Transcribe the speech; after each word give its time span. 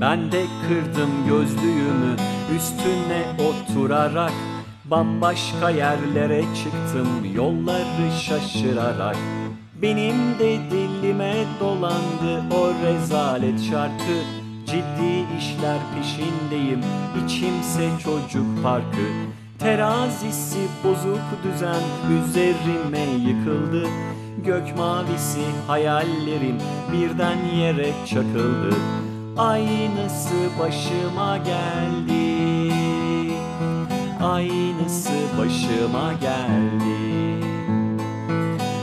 Ben 0.00 0.32
de 0.32 0.44
kırdım 0.68 1.10
gözlüğümü 1.28 2.16
üstüne 2.56 3.46
oturarak 3.48 4.32
Bambaşka 4.84 5.70
yerlere 5.70 6.42
çıktım 6.42 7.34
yolları 7.34 8.10
şaşırarak. 8.22 9.16
Benim 9.82 10.38
de 10.38 10.58
dilime 10.70 11.34
dolandı 11.60 12.54
o 12.54 12.86
rezalet 12.86 13.60
şarkı 13.62 14.18
Ciddi 14.66 15.36
işler 15.38 15.78
peşindeyim 15.94 16.80
içimse 17.24 17.88
çocuk 18.04 18.62
parkı. 18.62 19.06
Terazisi 19.58 20.58
bozuk 20.84 21.22
düzen 21.44 21.82
üzerime 22.18 23.28
yıkıldı 23.28 23.88
Gök 24.44 24.76
mavisi 24.78 25.40
hayallerim 25.66 26.58
birden 26.92 27.38
yere 27.56 27.90
çakıldı 28.06 28.76
Aynısı 29.36 30.58
başıma 30.58 31.36
geldi 31.36 32.72
Aynısı 34.22 35.12
başıma 35.38 36.12
geldi 36.12 37.44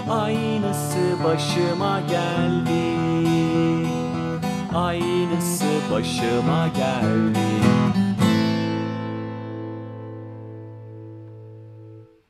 Aynısı 0.09 1.23
başıma 1.23 2.01
geldi 2.01 2.97
Aynısı 4.75 5.65
başıma 5.91 6.67
geldi 6.67 7.39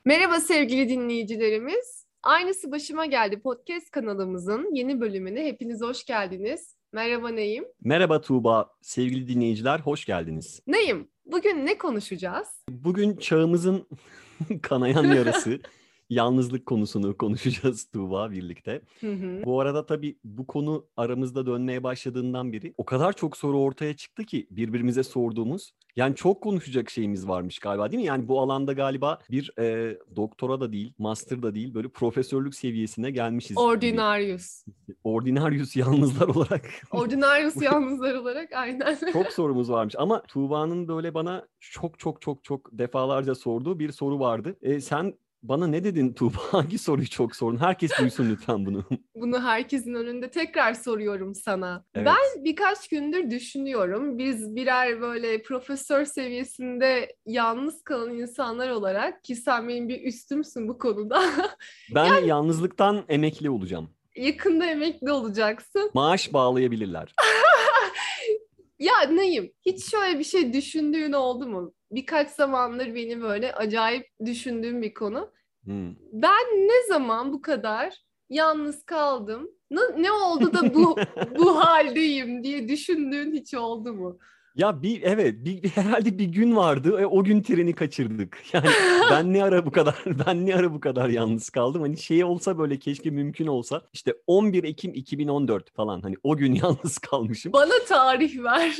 Merhaba 0.05 0.39
sevgili 0.39 0.89
dinleyicilerimiz. 0.89 2.05
Aynısı 2.23 2.71
başıma 2.71 3.05
geldi 3.05 3.39
podcast 3.39 3.91
kanalımızın 3.91 4.75
yeni 4.75 5.01
bölümüne 5.01 5.45
hepiniz 5.45 5.81
hoş 5.81 6.05
geldiniz. 6.05 6.80
Merhaba 6.93 7.29
Neyim. 7.29 7.65
Merhaba 7.83 8.21
Tuğba, 8.21 8.69
sevgili 8.81 9.27
dinleyiciler 9.27 9.79
hoş 9.79 10.05
geldiniz. 10.05 10.61
Neyim, 10.67 11.07
bugün 11.25 11.65
ne 11.65 11.77
konuşacağız? 11.77 12.47
Bugün 12.69 13.15
çağımızın 13.15 13.87
kanayan 14.61 15.03
yarası, 15.03 15.59
yalnızlık 16.09 16.65
konusunu 16.65 17.17
konuşacağız 17.17 17.85
Tuğba 17.91 18.31
birlikte. 18.31 18.81
Hı 18.99 19.13
hı. 19.13 19.41
Bu 19.45 19.61
arada 19.61 19.85
tabii 19.85 20.17
bu 20.23 20.47
konu 20.47 20.85
aramızda 20.97 21.45
dönmeye 21.45 21.83
başladığından 21.83 22.53
beri 22.53 22.73
o 22.77 22.85
kadar 22.85 23.13
çok 23.13 23.37
soru 23.37 23.59
ortaya 23.59 23.95
çıktı 23.95 24.23
ki 24.23 24.47
birbirimize 24.51 25.03
sorduğumuz. 25.03 25.73
Yani 25.95 26.15
çok 26.15 26.41
konuşacak 26.41 26.89
şeyimiz 26.89 27.27
varmış 27.27 27.59
galiba 27.59 27.91
değil 27.91 28.01
mi? 28.01 28.07
Yani 28.07 28.27
bu 28.27 28.41
alanda 28.41 28.73
galiba 28.73 29.19
bir 29.31 29.59
e, 29.59 29.97
doktora 30.15 30.61
da 30.61 30.73
değil, 30.73 30.93
master 30.97 31.43
da 31.43 31.55
değil 31.55 31.73
böyle 31.73 31.87
profesörlük 31.87 32.55
seviyesine 32.55 33.11
gelmişiz. 33.11 33.49
gibi. 33.49 33.59
Ordinarius. 33.59 34.65
Ordinarius 35.03 35.75
yalnızlar 35.75 36.27
olarak. 36.27 36.65
Ordinarius 36.91 37.55
yalnızlar 37.61 38.15
olarak 38.15 38.53
aynen. 38.53 38.97
çok 39.13 39.27
sorumuz 39.27 39.71
varmış 39.71 39.95
ama 39.97 40.23
Tuğba'nın 40.23 40.87
böyle 40.87 41.13
bana 41.13 41.47
çok 41.59 41.99
çok 41.99 42.21
çok 42.21 42.43
çok 42.43 42.69
defalarca 42.71 43.35
sorduğu 43.35 43.79
bir 43.79 43.91
soru 43.91 44.19
vardı. 44.19 44.55
E, 44.61 44.81
sen 44.81 45.13
bana 45.43 45.67
ne 45.67 45.83
dedin 45.83 46.13
Tuğba? 46.13 46.37
Hangi 46.51 46.77
soruyu 46.77 47.09
çok 47.09 47.35
sordun? 47.35 47.57
Herkes 47.57 47.91
duysun 47.99 48.29
lütfen 48.29 48.65
bunu. 48.65 48.85
Bunu 49.15 49.43
herkesin 49.43 49.93
önünde 49.93 50.29
tekrar 50.31 50.73
soruyorum 50.73 51.35
sana. 51.35 51.85
Evet. 51.95 52.07
Ben 52.07 52.43
birkaç 52.43 52.87
gündür 52.87 53.31
düşünüyorum. 53.31 54.17
Biz 54.17 54.55
birer 54.55 55.01
böyle 55.01 55.41
profesör 55.41 56.05
seviyesinde 56.05 57.15
yalnız 57.25 57.83
kalan 57.83 58.17
insanlar 58.17 58.69
olarak 58.69 59.23
ki 59.23 59.35
sen 59.35 59.69
benim 59.69 59.89
bir 59.89 60.01
üstümsün 60.01 60.67
bu 60.67 60.77
konuda. 60.77 61.23
Ben 61.95 62.23
yalnızlıktan 62.25 63.05
emekli 63.09 63.49
olacağım. 63.49 63.89
Yakında 64.15 64.65
emekli 64.65 65.11
olacaksın. 65.11 65.91
Maaş 65.93 66.33
bağlayabilirler. 66.33 67.13
Ya 68.79 69.01
neyim? 69.01 69.51
Hiç 69.65 69.91
şöyle 69.91 70.19
bir 70.19 70.23
şey 70.23 70.53
düşündüğün 70.53 71.11
oldu 71.11 71.47
mu? 71.47 71.73
Birkaç 71.91 72.29
zamandır 72.29 72.95
beni 72.95 73.21
böyle 73.21 73.53
acayip 73.53 74.07
düşündüğüm 74.25 74.81
bir 74.81 74.93
konu. 74.93 75.31
Hmm. 75.63 75.95
Ben 76.13 76.45
ne 76.67 76.87
zaman 76.87 77.33
bu 77.33 77.41
kadar 77.41 77.97
yalnız 78.29 78.83
kaldım? 78.85 79.51
Ne, 79.71 79.81
ne 79.97 80.11
oldu 80.11 80.53
da 80.53 80.73
bu 80.73 80.95
bu 81.37 81.59
haldeyim 81.59 82.43
diye 82.43 82.69
düşündüğün 82.69 83.33
hiç 83.33 83.53
oldu 83.53 83.93
mu? 83.93 84.19
Ya 84.55 84.83
bir 84.83 85.01
evet 85.01 85.35
bir, 85.45 85.69
herhalde 85.75 86.17
bir 86.17 86.25
gün 86.25 86.55
vardı. 86.55 87.01
E, 87.01 87.05
o 87.05 87.23
gün 87.23 87.41
treni 87.41 87.73
kaçırdık. 87.73 88.37
Yani 88.53 88.67
ben 89.11 89.33
ne 89.33 89.43
ara 89.43 89.65
bu 89.65 89.71
kadar 89.71 90.03
ben 90.27 90.45
ne 90.45 90.55
ara 90.55 90.73
bu 90.73 90.79
kadar 90.79 91.09
yalnız 91.09 91.49
kaldım? 91.49 91.81
Hani 91.81 91.97
şey 91.97 92.23
olsa 92.23 92.57
böyle 92.57 92.79
keşke 92.79 93.09
mümkün 93.09 93.47
olsa 93.47 93.81
işte 93.93 94.13
11 94.27 94.63
Ekim 94.63 94.93
2014 94.93 95.73
falan 95.73 96.01
hani 96.01 96.15
o 96.23 96.37
gün 96.37 96.53
yalnız 96.53 96.97
kalmışım. 96.97 97.53
Bana 97.53 97.85
tarih 97.87 98.43
ver. 98.43 98.77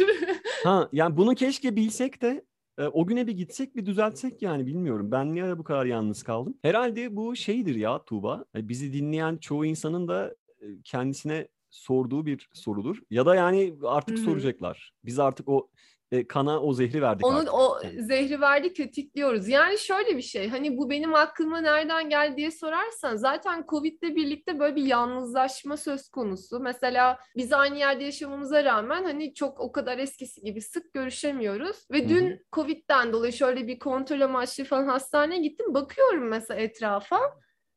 Ha 0.64 0.90
yani 0.92 1.18
bunu 1.18 1.36
keşke 1.36 1.76
bilsek 1.76 2.22
de 2.22 2.46
e, 2.82 2.88
o 2.88 3.06
güne 3.06 3.28
bir 3.28 3.32
gitsek 3.32 3.76
bir 3.76 3.86
düzeltsek 3.86 4.42
yani 4.42 4.66
bilmiyorum. 4.66 5.12
Ben 5.12 5.36
ara 5.36 5.58
bu 5.58 5.64
kadar 5.64 5.86
yalnız 5.86 6.24
kaldım? 6.24 6.58
Herhalde 6.62 7.16
bu 7.16 7.36
şeydir 7.36 7.76
ya 7.76 8.04
Tuğba. 8.04 8.46
E, 8.56 8.70
Bizi 8.70 8.94
dinleyen 8.94 9.38
çoğu 9.38 9.66
insanın 9.66 10.08
da 10.08 10.36
e, 10.62 10.66
kendisine 10.84 11.48
sorduğu 11.70 12.26
bir 12.26 12.50
sorudur. 12.54 12.98
Ya 13.10 13.26
da 13.26 13.36
yani 13.36 13.74
artık 13.84 14.18
Hı 14.18 14.22
hı. 14.22 14.26
soracaklar. 14.26 14.94
Biz 15.06 15.20
artık 15.20 15.50
o 15.50 15.70
e, 16.12 16.28
kana 16.28 16.62
o 16.62 16.74
zehri 16.74 17.02
verdik 17.02 17.26
Onun 17.26 17.40
artık. 17.40 17.54
o 17.54 17.78
Yani. 17.84 18.04
zehri 18.04 18.42
verdik 18.42 18.76
tetikliyoruz. 18.76 19.48
Yani 19.48 19.78
şöyle 19.78 20.18
bir 20.18 20.22
şey 20.22 20.50
hani 20.50 20.78
bu 20.78 20.90
benim 20.90 21.16
aklıma 21.16 21.62
nereden 21.62 22.10
geldi 22.10 22.38
diye 22.38 22.52
sorarsan 22.52 23.16
zaten 23.16 23.66
Covid'le 23.70 24.02
birlikte 24.16 24.60
böyle 24.60 24.76
bir 24.76 24.84
yalnızlaşma 24.84 25.78
söz 25.78 26.10
konusu. 26.10 26.60
Mesela 26.60 27.20
biz 27.38 27.54
aynı 27.54 27.78
yerde 27.78 28.04
yaşamamıza 28.04 28.64
rağmen 28.64 29.04
hani 29.04 29.34
çok 29.34 29.60
o 29.60 29.72
kadar 29.72 29.98
eskisi 29.98 30.42
gibi 30.42 30.62
sık 30.62 30.94
görüşemiyoruz. 30.94 31.78
Ve 31.92 32.10
dün 32.10 32.46
Covid'den 32.56 33.14
dolayı 33.14 33.34
şöyle 33.34 33.68
bir 33.68 33.80
kontrol 33.80 34.22
amaçlı 34.22 34.64
falan 34.64 34.88
hastaneye 34.88 35.42
gittim. 35.42 35.74
Bakıyorum 35.74 36.28
mesela 36.28 36.60
etrafa. 36.60 37.20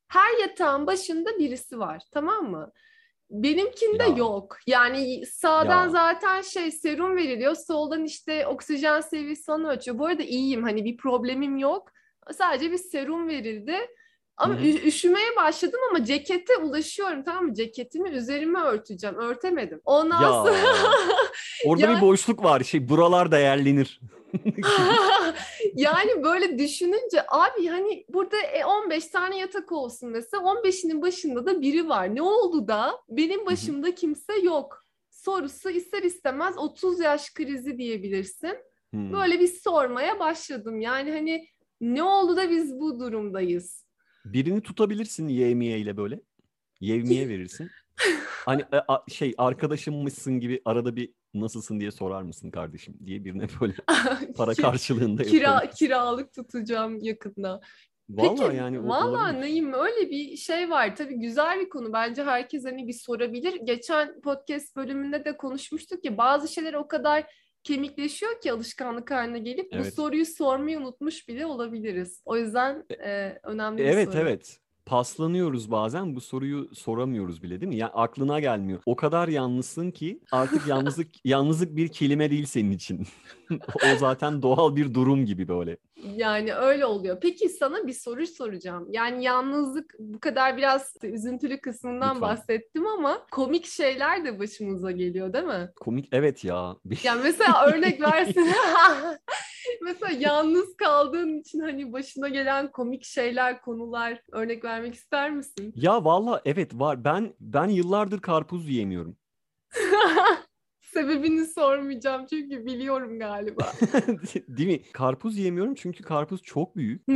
Her 0.09 0.39
yatağın 0.41 0.87
başında 0.87 1.39
birisi 1.39 1.78
var 1.78 2.03
tamam 2.12 2.51
mı? 2.51 2.72
Benimkinde 3.43 4.03
Ya. 4.03 4.17
yok. 4.17 4.56
Yani 4.67 5.27
sağdan 5.27 5.84
Ya. 5.84 5.91
zaten 5.91 6.41
şey 6.43 6.71
serum 6.71 7.17
veriliyor. 7.17 7.55
Soldan 7.55 8.05
işte 8.05 8.47
oksijen 8.47 9.00
seviyesi 9.00 9.45
falan 9.45 9.65
ölçüyor. 9.65 9.99
Bu 9.99 10.06
arada 10.06 10.22
iyiyim. 10.22 10.62
Hani 10.62 10.84
bir 10.84 10.97
problemim 10.97 11.59
yok. 11.59 11.89
Sadece 12.39 12.71
bir 12.72 12.78
serum 12.78 13.28
verildi. 13.28 13.77
Ama 14.37 14.55
Hı 14.55 14.59
hı. 14.59 14.65
ü- 14.65 14.87
üşümeye 14.87 15.37
başladım 15.37 15.81
ama 15.91 16.05
cekete 16.05 16.56
ulaşıyorum 16.56 17.25
tamam 17.25 17.45
mı? 17.45 17.55
Ceketimi 17.55 18.09
üzerime 18.11 18.61
örteceğim. 18.61 19.17
Örtemedim. 19.17 19.81
Ondan 19.84 20.22
Ya. 20.22 20.28
sonra 20.33 20.56
Orada 21.66 21.87
Yani- 21.87 21.97
bir 21.97 22.01
boşluk 22.06 22.45
var. 22.45 22.61
Şey 22.61 22.89
buralar 22.89 23.33
değerlenir. 23.33 24.01
yani 25.75 26.25
böyle 26.25 26.59
düşününce 26.59 27.25
abi 27.29 27.67
hani 27.67 28.05
burada 28.09 28.37
e, 28.37 28.65
15 28.65 29.07
tane 29.07 29.39
yatak 29.39 29.73
olsun 29.73 30.11
mesela 30.11 30.43
15'inin 30.43 31.03
başında 31.03 31.47
da 31.47 31.61
biri 31.61 31.89
var. 31.89 32.15
Ne 32.15 32.23
oldu 32.23 32.69
da 32.69 32.93
benim 33.09 33.47
başımda 33.47 33.95
kimse 33.95 34.39
yok. 34.43 34.84
Sorusu 35.10 35.71
ister 35.71 36.03
istemez 36.03 36.59
30 36.59 37.01
yaş 37.01 37.34
krizi 37.34 37.78
diyebilirsin. 37.78 38.57
Hmm. 38.91 39.13
Böyle 39.13 39.41
bir 39.41 39.48
sormaya 39.48 40.19
başladım. 40.19 40.81
Yani 40.81 41.13
hani 41.13 41.48
ne 41.81 42.03
oldu 42.03 42.37
da 42.37 42.51
biz 42.51 42.81
bu 42.81 43.01
durumdayız? 43.01 43.84
Birini 44.25 44.60
tutabilirsin 44.60 45.28
yevmiye 45.28 45.78
ile 45.78 45.97
böyle. 45.97 46.21
Yevmiye 46.81 47.28
verirsin. 47.28 47.71
Hani 48.45 48.63
e, 48.63 49.10
şey 49.13 49.34
arkadaşımmışsın 49.39 50.41
gibi 50.41 50.63
arada 50.65 50.97
bir 50.97 51.15
nasılsın 51.41 51.81
diye 51.81 51.91
sorar 51.91 52.22
mısın 52.22 52.51
kardeşim 52.51 52.95
diye 53.07 53.25
birine 53.25 53.47
böyle 53.60 53.75
para 54.36 54.54
karşılığında 54.54 55.22
Kira, 55.22 55.71
kiralık 55.71 56.33
tutacağım 56.33 56.98
yakında. 57.03 57.60
Vallahi 58.10 58.39
Peki, 58.47 58.57
yani 58.57 58.89
Valla. 58.89 59.41
Naim 59.41 59.72
öyle 59.72 60.10
bir 60.10 60.36
şey 60.36 60.71
var. 60.71 60.97
Tabii 60.97 61.15
güzel 61.15 61.60
bir 61.60 61.69
konu. 61.69 61.92
Bence 61.92 62.25
herkes 62.25 62.65
hani 62.65 62.89
bir 62.89 62.92
sorabilir. 62.92 63.60
Geçen 63.65 64.21
podcast 64.21 64.77
bölümünde 64.77 65.25
de 65.25 65.36
konuşmuştuk 65.36 66.04
ya 66.04 66.19
bazı 66.19 66.48
şeyler 66.48 66.75
o 66.75 66.89
kadar 66.89 67.27
kemikleşiyor 67.63 68.41
ki 68.41 68.53
alışkanlık 68.53 69.10
haline 69.10 69.39
gelip 69.39 69.72
bu 69.72 69.77
Evet. 69.77 69.95
soruyu 69.95 70.27
sormayı 70.27 70.78
unutmuş 70.78 71.28
bile 71.28 71.47
olabiliriz. 71.47 72.22
O 72.25 72.36
yüzden 72.36 72.84
e, 73.04 73.39
önemli 73.42 73.78
bir 73.78 73.84
Evet 73.84 74.09
soru. 74.09 74.19
evet. 74.22 74.59
Paslanıyoruz 74.86 75.71
bazen 75.71 76.16
bu 76.16 76.21
soruyu 76.21 76.69
soramıyoruz 76.75 77.42
bile 77.42 77.60
değil 77.60 77.69
mi? 77.69 77.77
Yani 77.77 77.92
aklına 77.95 78.41
gelmiyor. 78.41 78.81
O 78.86 78.97
kadar 78.97 79.28
yalnızsın 79.28 79.91
ki 79.91 80.21
artık 80.33 80.66
yalnızlık 80.69 81.09
yalnızlık 81.25 81.77
bir 81.77 81.89
kelime 81.89 82.31
değil 82.31 82.47
senin 82.47 82.71
için. 82.71 83.07
o 83.60 83.97
zaten 83.98 84.42
doğal 84.42 84.77
bir 84.77 84.95
durum 84.95 85.27
gibi 85.27 85.48
böyle. 85.48 85.77
Yani 86.16 86.54
öyle 86.54 86.86
oluyor. 86.86 87.19
Peki 87.22 87.48
sana 87.48 87.86
bir 87.86 87.92
soru 87.92 88.27
soracağım. 88.27 88.86
Yani 88.91 89.25
yalnızlık 89.25 89.95
bu 89.98 90.21
kadar 90.21 90.57
biraz 90.57 90.97
üzüntülü 91.03 91.60
kısmından 91.60 92.15
Lütfen. 92.15 92.21
bahsettim 92.21 92.86
ama 92.86 93.27
komik 93.31 93.66
şeyler 93.66 94.25
de 94.25 94.39
başımıza 94.39 94.91
geliyor 94.91 95.33
değil 95.33 95.45
mi? 95.45 95.71
Komik 95.77 96.09
evet 96.13 96.45
ya. 96.45 96.77
Yani 97.03 97.21
mesela 97.22 97.66
örnek 97.66 98.01
versin. 98.13 98.47
Mesela 99.83 100.13
yalnız 100.21 100.77
kaldığın 100.77 101.39
için 101.41 101.61
hani 101.61 101.93
başına 101.93 102.28
gelen 102.28 102.72
komik 102.72 103.05
şeyler, 103.05 103.61
konular 103.61 104.22
örnek 104.33 104.65
vermek 104.65 104.95
ister 104.95 105.31
misin? 105.31 105.72
ya 105.77 106.05
valla 106.05 106.43
evet 106.45 106.75
var. 106.75 107.05
Ben 107.05 107.34
ben 107.41 107.69
yıllardır 107.69 108.21
karpuz 108.21 108.69
yiyemiyorum. 108.69 109.16
Sebebini 110.81 111.47
sormayacağım 111.47 112.27
çünkü 112.31 112.66
biliyorum 112.66 113.19
galiba. 113.19 113.72
Değil 114.49 114.69
mi? 114.69 114.83
Karpuz 114.93 115.39
yiyemiyorum 115.39 115.75
çünkü 115.75 116.05
karpuz 116.05 116.43
çok 116.43 116.77
büyük. 116.77 117.09
Hı. 117.09 117.13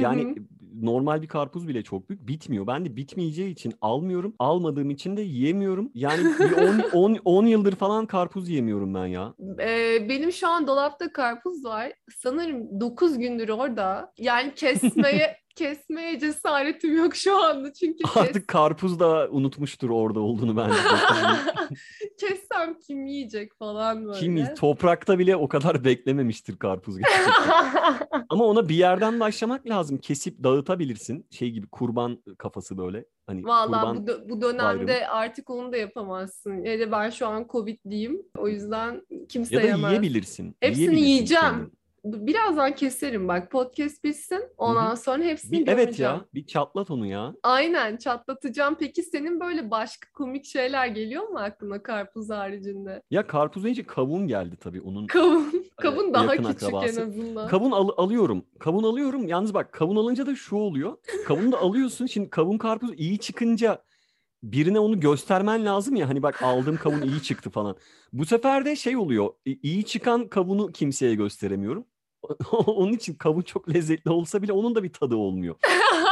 Normal 0.83 1.23
bir 1.23 1.29
karpuz 1.29 1.69
bile 1.69 1.83
çok 1.83 2.09
büyük. 2.09 2.29
Bitmiyor. 2.29 2.67
Ben 2.67 2.85
de 2.85 2.97
bitmeyeceği 2.97 3.51
için 3.53 3.75
almıyorum. 3.81 4.35
Almadığım 4.39 4.91
için 4.91 5.17
de 5.17 5.23
yiyemiyorum. 5.23 5.91
Yani 5.95 6.25
bir 6.25 6.53
10 6.53 6.81
10 6.93 7.19
10 7.25 7.47
yıldır 7.47 7.75
falan 7.75 8.07
karpuz 8.07 8.49
yiyemiyorum 8.49 8.95
ben 8.95 9.07
ya. 9.07 9.35
Ee, 9.61 10.09
benim 10.09 10.33
şu 10.33 10.49
an 10.49 10.67
dolapta 10.67 11.13
karpuz 11.13 11.65
var. 11.65 11.93
Sanırım 12.17 12.81
9 12.81 13.19
gündür 13.19 13.49
orada. 13.49 14.13
Yani 14.19 14.55
kesmeye 14.55 15.37
kesmeye 15.59 16.19
cesaretim 16.19 16.97
yok 16.97 17.17
şu 17.17 17.37
anda 17.45 17.73
çünkü 17.73 17.99
kes- 18.05 18.17
Artık 18.17 18.49
karpuz 18.49 19.01
da 19.01 19.29
unutmuştur 19.31 19.91
orada 19.91 20.21
olduğunu 20.21 20.57
bence. 20.57 20.75
kessem 22.21 22.79
kim 22.87 23.07
yiyecek 23.07 23.59
falan 23.59 24.07
böyle. 24.07 24.19
Kim 24.19 24.55
toprakta 24.55 25.19
bile 25.19 25.37
o 25.37 25.49
kadar 25.49 25.85
beklememiştir 25.85 26.57
karpuz. 26.57 26.97
Ama 28.29 28.45
ona 28.45 28.69
bir 28.69 28.75
yerden 28.75 29.21
başlamak 29.21 29.69
lazım. 29.69 29.99
Kesip 29.99 30.43
dağıtabilirsin. 30.45 31.27
Şey 31.31 31.51
gibi 31.51 31.67
kurban 31.67 32.23
kafası 32.39 32.79
böyle. 32.79 33.05
Hani 33.27 33.45
Vallahi 33.45 33.97
bu, 33.99 34.07
bu 34.29 34.41
dönemde 34.43 34.87
bayramı. 34.89 35.11
artık 35.13 35.51
onu 35.51 35.73
da 35.73 35.77
yapamazsın. 35.77 36.65
Hele 36.65 36.93
ben 36.93 37.11
şu 37.11 37.27
an 37.27 37.47
Covid'liyim. 37.53 38.23
O 38.39 38.49
yüzden 38.49 39.03
kimse 39.29 39.55
ya 39.57 39.63
da 39.63 39.67
yemez. 39.67 39.91
yiyebilirsin. 39.91 40.57
Hepsini 40.61 40.83
Yiyebilirsin 40.83 41.07
yiyeceğim. 41.09 41.43
kendin. 41.45 41.78
Birazdan 42.13 42.75
keserim 42.75 43.29
bak. 43.29 43.51
Podcast 43.51 44.05
bitsin. 44.05 44.45
Ondan 44.57 44.95
sonra 44.95 45.25
hepsini 45.25 45.53
Bir, 45.53 45.69
evet 45.69 45.85
gömeceğim. 45.85 46.13
ya. 46.13 46.25
Bir 46.35 46.47
çatlat 46.47 46.91
onu 46.91 47.07
ya. 47.07 47.35
Aynen 47.43 47.97
çatlatacağım. 47.97 48.77
Peki 48.81 49.03
senin 49.03 49.41
böyle 49.41 49.71
başka 49.71 50.09
komik 50.13 50.45
şeyler 50.45 50.87
geliyor 50.87 51.29
mu 51.29 51.39
aklına 51.39 51.83
karpuz 51.83 52.31
haricinde? 52.31 53.03
Ya 53.11 53.27
karpuz 53.27 53.65
deyince 53.65 53.83
kavun 53.87 54.27
geldi 54.27 54.57
tabii 54.61 54.81
onun. 54.81 55.07
Kavun. 55.07 55.65
Kavun 55.77 56.15
daha 56.15 56.25
yakın 56.35 56.45
küçük 56.45 56.63
akrabası. 56.63 57.01
en 57.01 57.07
azından. 57.07 57.49
Kavun 57.49 57.71
al- 57.71 57.91
alıyorum. 57.97 58.45
Kavun 58.59 58.85
alıyorum. 58.85 59.29
Yalnız 59.29 59.55
bak 59.55 59.73
kavun 59.73 59.97
alınca 59.97 60.27
da 60.27 60.35
şu 60.37 60.57
oluyor. 60.57 60.97
Kavunu 61.27 61.53
da 61.53 61.59
alıyorsun. 61.59 62.07
Şimdi 62.07 62.31
kavun 62.31 62.59
karpuz 62.59 62.91
iyi 62.97 63.19
çıkınca 63.19 63.83
birine 64.43 64.79
onu 64.79 65.01
göstermen 65.01 65.65
lazım 65.65 65.97
ya. 65.97 66.09
Hani 66.09 66.23
bak 66.23 66.43
aldığım 66.43 66.77
kavun 66.77 67.03
iyi 67.03 67.23
çıktı 67.23 67.51
falan. 67.51 67.77
Bu 68.13 68.25
sefer 68.27 68.65
de 68.65 68.77
şey 68.77 68.97
oluyor. 68.97 69.29
iyi 69.45 69.85
çıkan 69.85 70.29
kavunu 70.29 70.73
kimseye 70.73 71.15
gösteremiyorum. 71.15 71.85
Onun 72.53 72.93
için 72.93 73.15
kavun 73.15 73.43
çok 73.43 73.75
lezzetli 73.75 74.11
olsa 74.11 74.43
bile 74.43 74.53
onun 74.53 74.75
da 74.75 74.83
bir 74.83 74.93
tadı 74.93 75.17
olmuyor. 75.17 75.55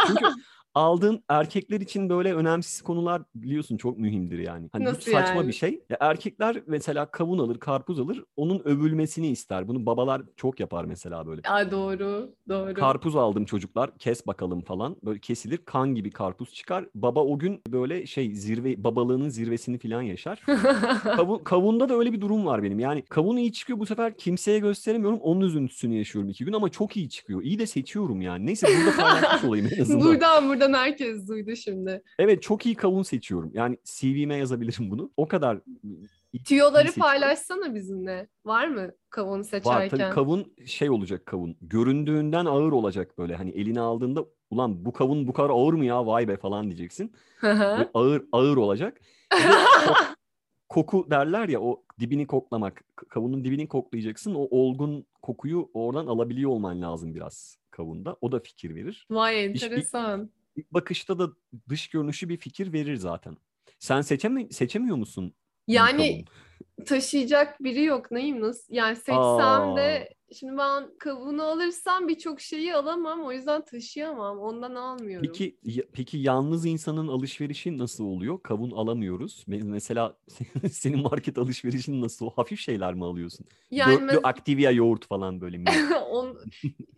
Çünkü 0.06 0.24
aldığın 0.80 1.22
erkekler 1.28 1.80
için 1.80 2.08
böyle 2.08 2.34
önemsiz 2.34 2.82
konular 2.82 3.22
biliyorsun 3.34 3.76
çok 3.76 3.98
mühimdir 3.98 4.38
yani. 4.38 4.68
Hani 4.72 4.84
Nasıl 4.84 5.12
saçma 5.12 5.34
yani? 5.34 5.48
bir 5.48 5.52
şey. 5.52 5.80
Ya 5.90 5.96
erkekler 6.00 6.62
mesela 6.66 7.10
kavun 7.10 7.38
alır, 7.38 7.58
karpuz 7.58 8.00
alır. 8.00 8.24
Onun 8.36 8.58
övülmesini 8.64 9.28
ister. 9.28 9.68
Bunu 9.68 9.86
babalar 9.86 10.22
çok 10.36 10.60
yapar 10.60 10.84
mesela 10.84 11.26
böyle. 11.26 11.40
Aa, 11.48 11.70
doğru. 11.70 12.30
Doğru. 12.48 12.74
Karpuz 12.74 13.16
aldım 13.16 13.44
çocuklar 13.44 13.98
kes 13.98 14.26
bakalım 14.26 14.60
falan. 14.60 14.96
Böyle 15.04 15.18
kesilir 15.20 15.58
kan 15.58 15.94
gibi 15.94 16.10
karpuz 16.10 16.54
çıkar. 16.54 16.84
Baba 16.94 17.20
o 17.24 17.38
gün 17.38 17.62
böyle 17.68 18.06
şey 18.06 18.34
zirve 18.34 18.84
babalığının 18.84 19.28
zirvesini 19.28 19.78
falan 19.78 20.02
yaşar. 20.02 20.40
Kavun, 21.16 21.38
kavunda 21.38 21.88
da 21.88 21.94
öyle 21.94 22.12
bir 22.12 22.20
durum 22.20 22.46
var 22.46 22.62
benim. 22.62 22.78
Yani 22.78 23.02
kavun 23.02 23.36
iyi 23.36 23.52
çıkıyor 23.52 23.78
bu 23.78 23.86
sefer 23.86 24.16
kimseye 24.16 24.58
gösteremiyorum. 24.58 25.18
Onun 25.18 25.40
üzüntüsünü 25.40 25.94
yaşıyorum 25.96 26.30
iki 26.30 26.44
gün 26.44 26.52
ama 26.52 26.68
çok 26.68 26.96
iyi 26.96 27.08
çıkıyor. 27.08 27.42
İyi 27.42 27.58
de 27.58 27.66
seçiyorum 27.66 28.20
yani. 28.20 28.46
Neyse 28.46 28.66
burada 28.66 28.96
paylaşmış 29.02 29.44
olayım 29.48 29.68
en 29.76 29.80
azından. 29.82 30.06
buradan 30.08 30.48
buradan 30.66 30.78
herkes 30.78 31.28
duydu 31.28 31.56
şimdi. 31.56 32.02
Evet 32.18 32.42
çok 32.42 32.66
iyi 32.66 32.74
kavun 32.74 33.02
seçiyorum. 33.02 33.50
Yani 33.54 33.78
CV'me 33.84 34.36
yazabilirim 34.36 34.90
bunu. 34.90 35.10
O 35.16 35.28
kadar 35.28 35.58
Tüyoları 36.44 36.92
paylaşsana 36.92 37.74
bizimle. 37.74 38.28
Var 38.44 38.68
mı 38.68 38.90
kavun 39.10 39.38
Var 39.38 39.44
seçerken? 39.44 39.88
tabii 39.88 40.14
kavun 40.14 40.52
şey 40.66 40.90
olacak 40.90 41.26
kavun. 41.26 41.56
Göründüğünden 41.60 42.44
ağır 42.44 42.72
olacak 42.72 43.18
böyle. 43.18 43.34
Hani 43.36 43.50
eline 43.50 43.80
aldığında 43.80 44.24
ulan 44.50 44.84
bu 44.84 44.92
kavun 44.92 45.28
bu 45.28 45.32
kadar 45.32 45.50
ağır 45.50 45.72
mı 45.72 45.84
ya 45.84 46.06
vay 46.06 46.28
be 46.28 46.36
falan 46.36 46.66
diyeceksin. 46.66 47.12
Ağır 47.94 48.24
ağır 48.32 48.56
olacak. 48.56 49.00
Koku 50.68 51.06
derler 51.10 51.48
ya 51.48 51.60
o 51.60 51.82
dibini 52.00 52.26
koklamak. 52.26 52.84
Kavunun 53.08 53.44
dibini 53.44 53.68
koklayacaksın. 53.68 54.34
O 54.34 54.48
olgun 54.50 55.06
kokuyu 55.22 55.70
oradan 55.74 56.06
alabiliyor 56.06 56.50
olman 56.50 56.82
lazım 56.82 57.14
biraz 57.14 57.58
kavunda. 57.70 58.16
O 58.20 58.32
da 58.32 58.40
fikir 58.40 58.74
verir. 58.74 59.06
Vay 59.10 59.52
İş- 59.52 59.62
enteresan. 59.62 60.30
İlk 60.56 60.72
bakışta 60.72 61.18
da 61.18 61.28
dış 61.68 61.88
görünüşü 61.88 62.28
bir 62.28 62.36
fikir 62.36 62.72
verir 62.72 62.96
zaten. 62.96 63.36
Sen 63.78 64.00
seçeme 64.00 64.48
seçemiyor 64.50 64.96
musun? 64.96 65.34
Yani 65.66 66.24
taşıyacak 66.86 67.64
biri 67.64 67.84
yok 67.84 68.10
neyim 68.10 68.40
nasıl? 68.40 68.74
Yani 68.74 68.96
seçsem 68.96 69.18
Aa. 69.20 69.76
de 69.76 70.14
şimdi 70.38 70.58
ben 70.58 70.98
kavunu 70.98 71.42
alırsam 71.42 72.08
birçok 72.08 72.40
şeyi 72.40 72.74
alamam. 72.74 73.24
O 73.24 73.32
yüzden 73.32 73.64
taşıyamam. 73.64 74.38
Ondan 74.38 74.74
almıyorum. 74.74 75.28
Peki 75.32 75.56
peki 75.92 76.18
yalnız 76.18 76.66
insanın 76.66 77.08
alışverişi 77.08 77.78
nasıl 77.78 78.04
oluyor? 78.04 78.42
Kavun 78.42 78.70
alamıyoruz. 78.70 79.44
Me- 79.48 79.64
Mesela 79.64 80.18
senin 80.70 81.02
market 81.02 81.38
alışverişin 81.38 82.02
nasıl? 82.02 82.30
Hafif 82.30 82.60
şeyler 82.60 82.94
mi 82.94 83.04
alıyorsun? 83.04 83.46
yani 83.70 84.00
Dörtlü 84.00 84.16
mes- 84.16 84.20
Activia 84.22 84.70
yoğurt 84.70 85.06
falan 85.06 85.40
böyle 85.40 85.58
mi? 85.58 85.64
on, 86.10 86.38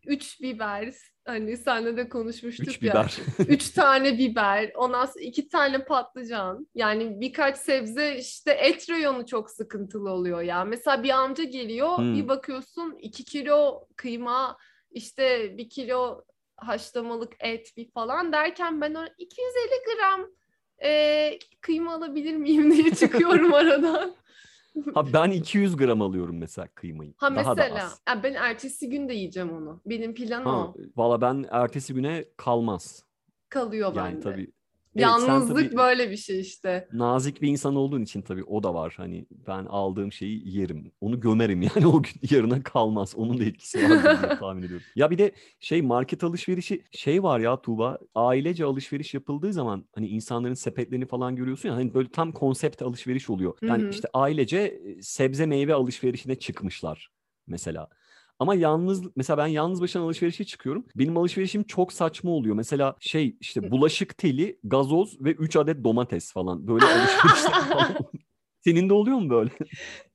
üç 0.06 0.40
biber 0.43 0.94
hani 1.28 1.56
senle 1.56 1.96
de 1.96 2.08
konuşmuştuk 2.08 2.69
Üç 2.69 2.82
ya. 2.82 2.92
biber. 2.92 3.19
Üç 3.48 3.70
tane 3.70 4.19
biber, 4.19 4.72
ondan 4.76 5.06
sonra 5.06 5.25
iki 5.25 5.48
tane 5.48 5.84
patlıcan. 5.84 6.66
Yani 6.75 7.20
birkaç 7.20 7.56
sebze 7.58 8.16
işte 8.19 8.50
et 8.52 8.90
reyonu 8.90 9.26
çok 9.26 9.50
sıkıntılı 9.50 10.10
oluyor 10.10 10.41
ya. 10.43 10.64
Mesela 10.64 11.03
bir 11.03 11.10
amca 11.10 11.44
geliyor 11.44 11.98
Hmm. 11.98 12.14
bir 12.14 12.29
bakıyorsun 12.29 12.96
iki 13.00 13.24
kilo 13.24 13.86
kıyma 13.96 14.56
işte 14.91 15.55
bir 15.58 15.69
kilo 15.69 16.24
haşlamalık 16.56 17.32
et 17.41 17.72
bir 17.76 17.91
falan 17.91 18.32
derken 18.32 18.81
ben 18.81 18.94
ona 18.94 19.08
250 19.19 19.50
gram 19.86 20.26
e, 20.82 21.38
kıyma 21.60 21.94
alabilir 21.94 22.36
miyim 22.36 22.72
diye 22.72 22.91
çıkıyorum 22.94 23.55
aradan. 23.55 24.14
Ha 24.94 25.13
ben 25.13 25.31
200 25.31 25.77
gram 25.77 26.03
alıyorum 26.03 26.39
mesela 26.39 26.69
kıymayı. 26.75 27.15
Ha 27.17 27.37
Daha 27.37 27.44
da 27.44 27.55
mesela 27.55 27.84
az. 27.84 28.01
ya 28.08 28.22
ben 28.22 28.34
ertesi 28.34 28.89
gün 28.91 29.08
de 29.08 29.15
yiyeceğim 29.15 29.53
onu. 29.53 29.81
Benim 29.87 30.15
planım 30.15 30.46
Ha, 30.46 30.56
o. 30.58 30.75
valla 30.96 31.20
ben 31.20 31.46
ertesi 31.51 31.94
güne 31.94 32.25
kalmaz. 32.37 33.05
Kalıyor 33.48 33.94
Yani 33.96 34.13
bende. 34.15 34.20
tabii. 34.20 34.53
Evet, 34.98 35.28
Yalnızlık 35.28 35.56
tabii 35.56 35.76
böyle 35.76 36.10
bir 36.10 36.17
şey 36.17 36.40
işte. 36.40 36.88
nazik 36.93 37.43
bir 37.43 37.48
insan 37.48 37.76
olduğun 37.76 38.02
için 38.02 38.22
tabii 38.22 38.44
o 38.44 38.62
da 38.62 38.74
var. 38.74 38.94
Hani 38.96 39.26
ben 39.31 39.64
aldığım 39.64 40.12
şeyi 40.12 40.56
yerim. 40.56 40.93
Onu 41.00 41.20
gömerim 41.20 41.62
yani 41.76 41.86
o 41.86 42.02
gün 42.02 42.12
yarına 42.31 42.62
kalmaz. 42.62 43.14
Onun 43.17 43.38
da 43.40 43.44
etkisi 43.44 43.78
var 43.90 44.02
diye 44.02 44.36
tahmin 44.38 44.62
ediyorum. 44.62 44.86
Ya 44.96 45.10
bir 45.10 45.19
de 45.19 45.32
şey 45.60 45.82
market 45.82 46.24
alışverişi 46.24 46.84
şey 46.90 47.22
var 47.22 47.40
ya 47.40 47.62
Tuğba. 47.62 47.98
Ailece 48.14 48.64
alışveriş 48.64 49.14
yapıldığı 49.14 49.52
zaman 49.52 49.84
hani 49.94 50.08
insanların 50.08 50.55
sepetlerini 50.55 51.06
falan 51.06 51.36
görüyorsun 51.36 51.69
ya 51.69 51.74
hani 51.74 51.94
böyle 51.94 52.08
tam 52.10 52.32
konsept 52.32 52.82
alışveriş 52.82 53.31
oluyor. 53.31 53.58
Yani 53.62 53.82
Hı 53.82 53.86
hı. 53.86 53.90
işte 53.90 54.08
ailece 54.14 54.58
e, 54.58 55.02
sebze 55.02 55.46
meyve 55.46 55.74
alışverişine 55.74 56.34
çıkmışlar 56.34 57.08
mesela. 57.46 57.88
Ama 58.38 58.54
yalnız 58.54 59.02
mesela 59.16 59.38
ben 59.38 59.46
yalnız 59.46 59.80
başına 59.80 60.02
alışverişe 60.02 60.44
çıkıyorum. 60.44 60.86
Benim 60.96 61.16
alışverişim 61.16 61.62
çok 61.64 61.92
saçma 61.92 62.30
oluyor. 62.30 62.56
Mesela 62.56 62.96
şey 63.00 63.36
işte 63.40 63.70
bulaşık 63.70 64.18
teli, 64.18 64.58
gazoz 64.64 65.20
ve 65.24 65.30
3 65.32 65.56
adet 65.56 65.84
domates 65.84 66.32
falan. 66.32 66.66
Böyle 66.68 66.84
alışverişler 66.84 67.52
falan. 67.72 67.96
Senin 68.64 68.88
de 68.88 68.92
oluyor 68.94 69.18
mu 69.18 69.30
böyle? 69.30 69.50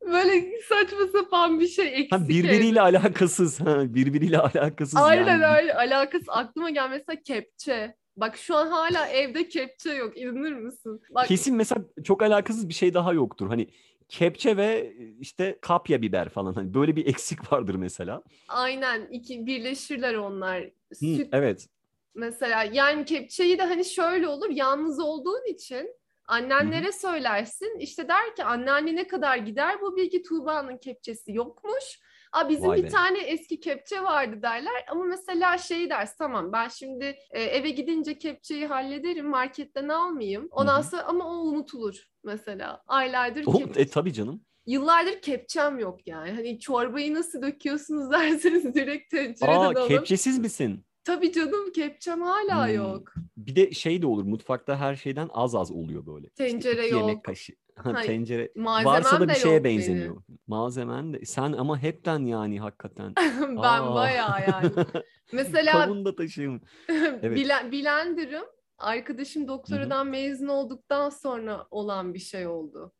Böyle 0.05 0.59
saçma 0.69 1.07
sapan 1.13 1.59
bir 1.59 1.67
şey 1.67 1.87
eksik. 1.87 2.11
Ha, 2.11 2.27
birbiriyle 2.27 2.81
alakasız. 2.81 3.59
Ha, 3.59 3.93
birbiriyle 3.93 4.39
alakasız 4.39 4.95
Aynen 4.95 5.39
yani. 5.41 5.57
öyle. 5.61 5.73
Alakası 5.75 6.31
aklıma 6.31 6.69
gel 6.69 6.89
mesela 6.89 7.21
kepçe. 7.25 7.95
Bak 8.17 8.37
şu 8.37 8.55
an 8.55 8.67
hala 8.67 9.07
evde 9.07 9.47
kepçe 9.47 9.89
yok. 9.91 10.17
İnanır 10.17 10.53
mısın? 10.53 11.01
Bak 11.15 11.27
Kesin 11.27 11.55
mesela 11.55 11.81
çok 12.03 12.23
alakasız 12.23 12.69
bir 12.69 12.73
şey 12.73 12.93
daha 12.93 13.13
yoktur. 13.13 13.47
Hani 13.47 13.67
kepçe 14.13 14.57
ve 14.57 14.93
işte 15.19 15.57
kapya 15.61 16.01
biber 16.01 16.29
falan. 16.29 16.53
Hani 16.53 16.73
böyle 16.73 16.95
bir 16.95 17.05
eksik 17.13 17.53
vardır 17.53 17.75
mesela. 17.75 18.23
aynen 18.47 19.07
iki 19.11 19.45
birleşirler 19.45 20.15
onlar. 20.15 20.63
Hı, 20.63 20.95
Süt 20.95 21.27
evet. 21.31 21.67
Mesela 22.15 22.63
yani 22.63 23.05
kepçeyi 23.05 23.57
de 23.57 23.63
hani 23.63 23.85
şöyle 23.85 24.27
olur 24.27 24.49
yalnız 24.49 24.99
olduğun 24.99 25.53
için 25.53 25.95
annenlere 26.27 26.91
söylersin 26.91 27.79
işte 27.79 28.07
der 28.07 28.35
ki 28.35 28.43
anneannene 28.43 29.07
kadar 29.07 29.37
gider 29.37 29.81
bu 29.81 29.95
bilgi 29.95 30.23
Tuğba'nın 30.23 30.77
kepçesi 30.77 31.33
yokmuş. 31.33 31.99
Aa, 32.33 32.49
bizim 32.49 32.69
Vay 32.69 32.77
bir 32.77 32.83
be. 32.83 32.87
tane 32.87 33.19
eski 33.19 33.59
kepçe 33.59 34.03
vardı 34.03 34.41
derler 34.41 34.85
ama 34.89 35.03
mesela 35.03 35.57
şey 35.57 35.89
ders 35.89 36.15
tamam 36.17 36.51
ben 36.51 36.67
şimdi 36.67 37.15
e, 37.31 37.43
eve 37.43 37.69
gidince 37.69 38.17
kepçeyi 38.17 38.67
hallederim 38.67 39.25
marketten 39.29 39.89
almayayım. 39.89 40.47
Ondan 40.51 40.79
hı. 40.79 40.83
sonra 40.83 41.03
ama 41.03 41.25
o 41.25 41.33
unutulur 41.33 41.95
mesela 42.23 42.83
aylardır 42.87 43.45
Oğlum, 43.45 43.57
kepçe. 43.57 43.81
e 43.81 43.87
tabii 43.87 44.13
canım. 44.13 44.41
Yıllardır 44.65 45.21
kepçem 45.21 45.79
yok 45.79 46.07
yani. 46.07 46.31
Hani 46.31 46.59
çorbayı 46.59 47.13
nasıl 47.13 47.41
döküyorsunuz 47.41 48.11
derseniz 48.11 48.75
direkt 48.75 49.11
tencereden 49.11 49.55
Aa 49.59 49.65
alın. 49.67 49.87
kepçesiz 49.87 50.39
misin? 50.39 50.85
Tabii 51.03 51.31
canım 51.31 51.71
kepçem 51.71 52.21
hala 52.21 52.67
Hmm. 52.67 52.75
yok. 52.75 53.13
Bir 53.37 53.55
de 53.55 53.71
şey 53.71 54.01
de 54.01 54.07
olur 54.07 54.23
mutfakta 54.23 54.77
her 54.79 54.95
şeyden 54.95 55.29
az 55.33 55.55
az 55.55 55.71
oluyor 55.71 56.05
böyle. 56.05 56.27
İşte 56.27 56.47
Tencere 56.47 56.85
iki 56.85 56.93
yok. 56.93 57.01
Yemek 57.07 57.23
kaşığı. 57.23 57.53
Hayır, 57.75 58.07
tencere. 58.07 58.51
Malzemem 58.55 58.85
Varsa 58.95 59.19
da 59.19 59.29
bir 59.29 59.33
şeye 59.33 59.55
yok 59.55 59.63
benzemiyor. 59.63 60.23
Malzemen 60.47 61.13
de. 61.13 61.25
Sen 61.25 61.53
ama 61.53 61.79
hepten 61.79 62.19
yani 62.25 62.59
hakikaten. 62.59 63.13
benim. 63.17 63.55
ben 63.57 63.81
Aa. 63.81 63.95
bayağı 63.95 64.41
yani. 64.51 64.71
Mesela 65.33 65.71
Kavun 65.71 66.05
da 66.05 66.15
taşıyım. 66.15 66.61
Evet. 67.21 67.37
Blen- 67.37 67.71
blenderım 67.71 68.45
arkadaşım 68.77 69.47
doktoradan 69.47 70.07
mezun 70.07 70.47
olduktan 70.47 71.09
sonra 71.09 71.67
olan 71.71 72.13
bir 72.13 72.19
şey 72.19 72.47
oldu. 72.47 72.93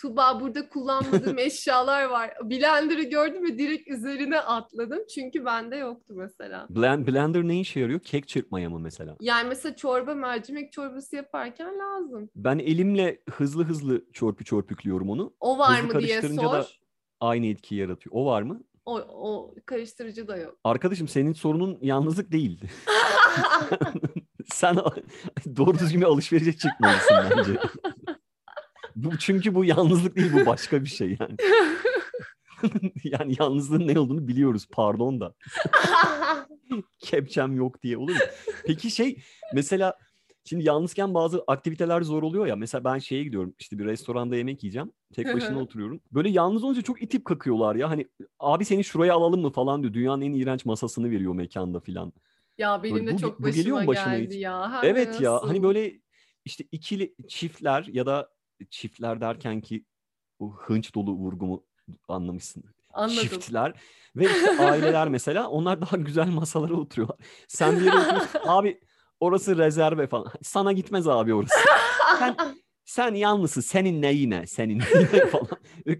Tuba 0.00 0.40
burada 0.40 0.68
kullanmadığım 0.68 1.38
eşyalar 1.38 2.04
var. 2.04 2.34
Blender'ı 2.44 3.02
gördüm 3.02 3.44
ve 3.44 3.58
direkt 3.58 3.88
üzerine 3.88 4.40
atladım. 4.40 4.98
Çünkü 5.14 5.44
bende 5.44 5.76
yoktu 5.76 6.14
mesela. 6.16 6.66
Blend, 6.70 7.08
blender 7.08 7.42
ne 7.42 7.60
işe 7.60 7.80
yarıyor? 7.80 8.00
Kek 8.00 8.28
çırpmaya 8.28 8.70
mı 8.70 8.78
mesela? 8.78 9.16
Yani 9.20 9.48
mesela 9.48 9.76
çorba, 9.76 10.14
mercimek 10.14 10.72
çorbası 10.72 11.16
yaparken 11.16 11.78
lazım. 11.78 12.30
Ben 12.36 12.58
elimle 12.58 13.22
hızlı 13.30 13.64
hızlı 13.64 14.04
çörpü 14.12 14.44
çörpüklüyorum 14.44 15.10
onu. 15.10 15.34
O 15.40 15.58
var 15.58 15.82
Hızlı 15.82 15.94
mı 15.94 16.00
diye 16.00 16.22
sor. 16.22 16.52
da 16.52 16.66
Aynı 17.20 17.46
etkiyi 17.46 17.80
yaratıyor. 17.80 18.16
O 18.16 18.26
var 18.26 18.42
mı? 18.42 18.62
O, 18.86 18.96
o 19.08 19.54
karıştırıcı 19.66 20.28
da 20.28 20.36
yok. 20.36 20.56
Arkadaşım 20.64 21.08
senin 21.08 21.32
sorunun 21.32 21.78
yalnızlık 21.82 22.32
değil. 22.32 22.60
Sen 24.52 24.76
doğru 25.56 25.78
düzgün 25.78 26.00
bir 26.00 26.06
alışverişe 26.06 26.52
çıkmalısın 26.52 27.16
bence. 27.36 27.52
bu 29.04 29.18
çünkü 29.18 29.54
bu 29.54 29.64
yalnızlık 29.64 30.16
değil 30.16 30.32
bu 30.32 30.46
başka 30.46 30.84
bir 30.84 30.88
şey 30.88 31.16
yani. 31.20 31.36
yani 33.04 33.34
yalnızlığın 33.38 33.86
ne 33.88 33.98
olduğunu 33.98 34.28
biliyoruz 34.28 34.66
pardon 34.72 35.20
da. 35.20 35.34
Kepçem 36.98 37.56
yok 37.56 37.82
diye 37.82 37.96
olur 37.96 38.12
mu? 38.14 38.20
Peki 38.66 38.90
şey 38.90 39.18
mesela 39.54 39.94
şimdi 40.44 40.64
yalnızken 40.66 41.14
bazı 41.14 41.44
aktiviteler 41.46 42.02
zor 42.02 42.22
oluyor 42.22 42.46
ya. 42.46 42.56
Mesela 42.56 42.84
ben 42.84 42.98
şeye 42.98 43.24
gidiyorum 43.24 43.54
işte 43.58 43.78
bir 43.78 43.84
restoranda 43.84 44.36
yemek 44.36 44.62
yiyeceğim. 44.64 44.92
Tek 45.14 45.34
başına 45.34 45.58
oturuyorum. 45.60 46.00
Böyle 46.12 46.28
yalnız 46.30 46.64
olunca 46.64 46.82
çok 46.82 47.02
itip 47.02 47.24
kakıyorlar 47.24 47.74
ya. 47.76 47.90
Hani 47.90 48.08
abi 48.40 48.64
seni 48.64 48.84
şuraya 48.84 49.14
alalım 49.14 49.40
mı 49.40 49.50
falan 49.50 49.82
diyor. 49.82 49.94
Dünyanın 49.94 50.22
en 50.22 50.32
iğrenç 50.32 50.64
masasını 50.64 51.10
veriyor 51.10 51.34
mekanda 51.34 51.80
filan. 51.80 52.12
ya 52.58 52.82
benim 52.82 53.06
de 53.06 53.12
bu- 53.14 53.18
çok 53.18 53.38
bu 53.40 53.42
başıma 53.42 53.80
mu 53.80 53.86
başına 53.86 54.18
geldi 54.18 54.34
hiç? 54.34 54.42
ya. 54.42 54.72
Hem 54.82 54.90
Evet 54.90 55.20
ya 55.20 55.32
hani 55.42 55.48
nasıl? 55.50 55.62
böyle 55.62 56.00
işte 56.44 56.64
ikili 56.72 57.14
çiftler 57.28 57.84
ya 57.92 58.06
da 58.06 58.28
çiftler 58.70 59.20
derken 59.20 59.60
ki 59.60 59.84
bu 60.40 60.56
hınç 60.56 60.94
dolu 60.94 61.12
vurgumu 61.12 61.64
anlamışsın. 62.08 62.64
Anladım. 62.92 63.16
Çiftler 63.22 63.72
ve 64.16 64.24
işte 64.24 64.50
aileler 64.64 65.08
mesela 65.08 65.48
onlar 65.48 65.80
daha 65.80 65.96
güzel 65.96 66.28
masalara 66.28 66.74
oturuyorlar. 66.74 67.16
Sen 67.48 67.80
oturuyorsun 67.80 68.20
abi 68.46 68.80
orası 69.20 69.58
rezerve 69.58 70.06
falan. 70.06 70.32
Sana 70.42 70.72
gitmez 70.72 71.08
abi 71.08 71.34
orası. 71.34 71.54
Sen, 72.18 72.36
sen 72.90 73.14
yalnızsın 73.14 73.60
senin 73.60 74.02
neyine 74.02 74.46
senin 74.46 74.78
neyine 74.94 75.26
falan. 75.26 75.48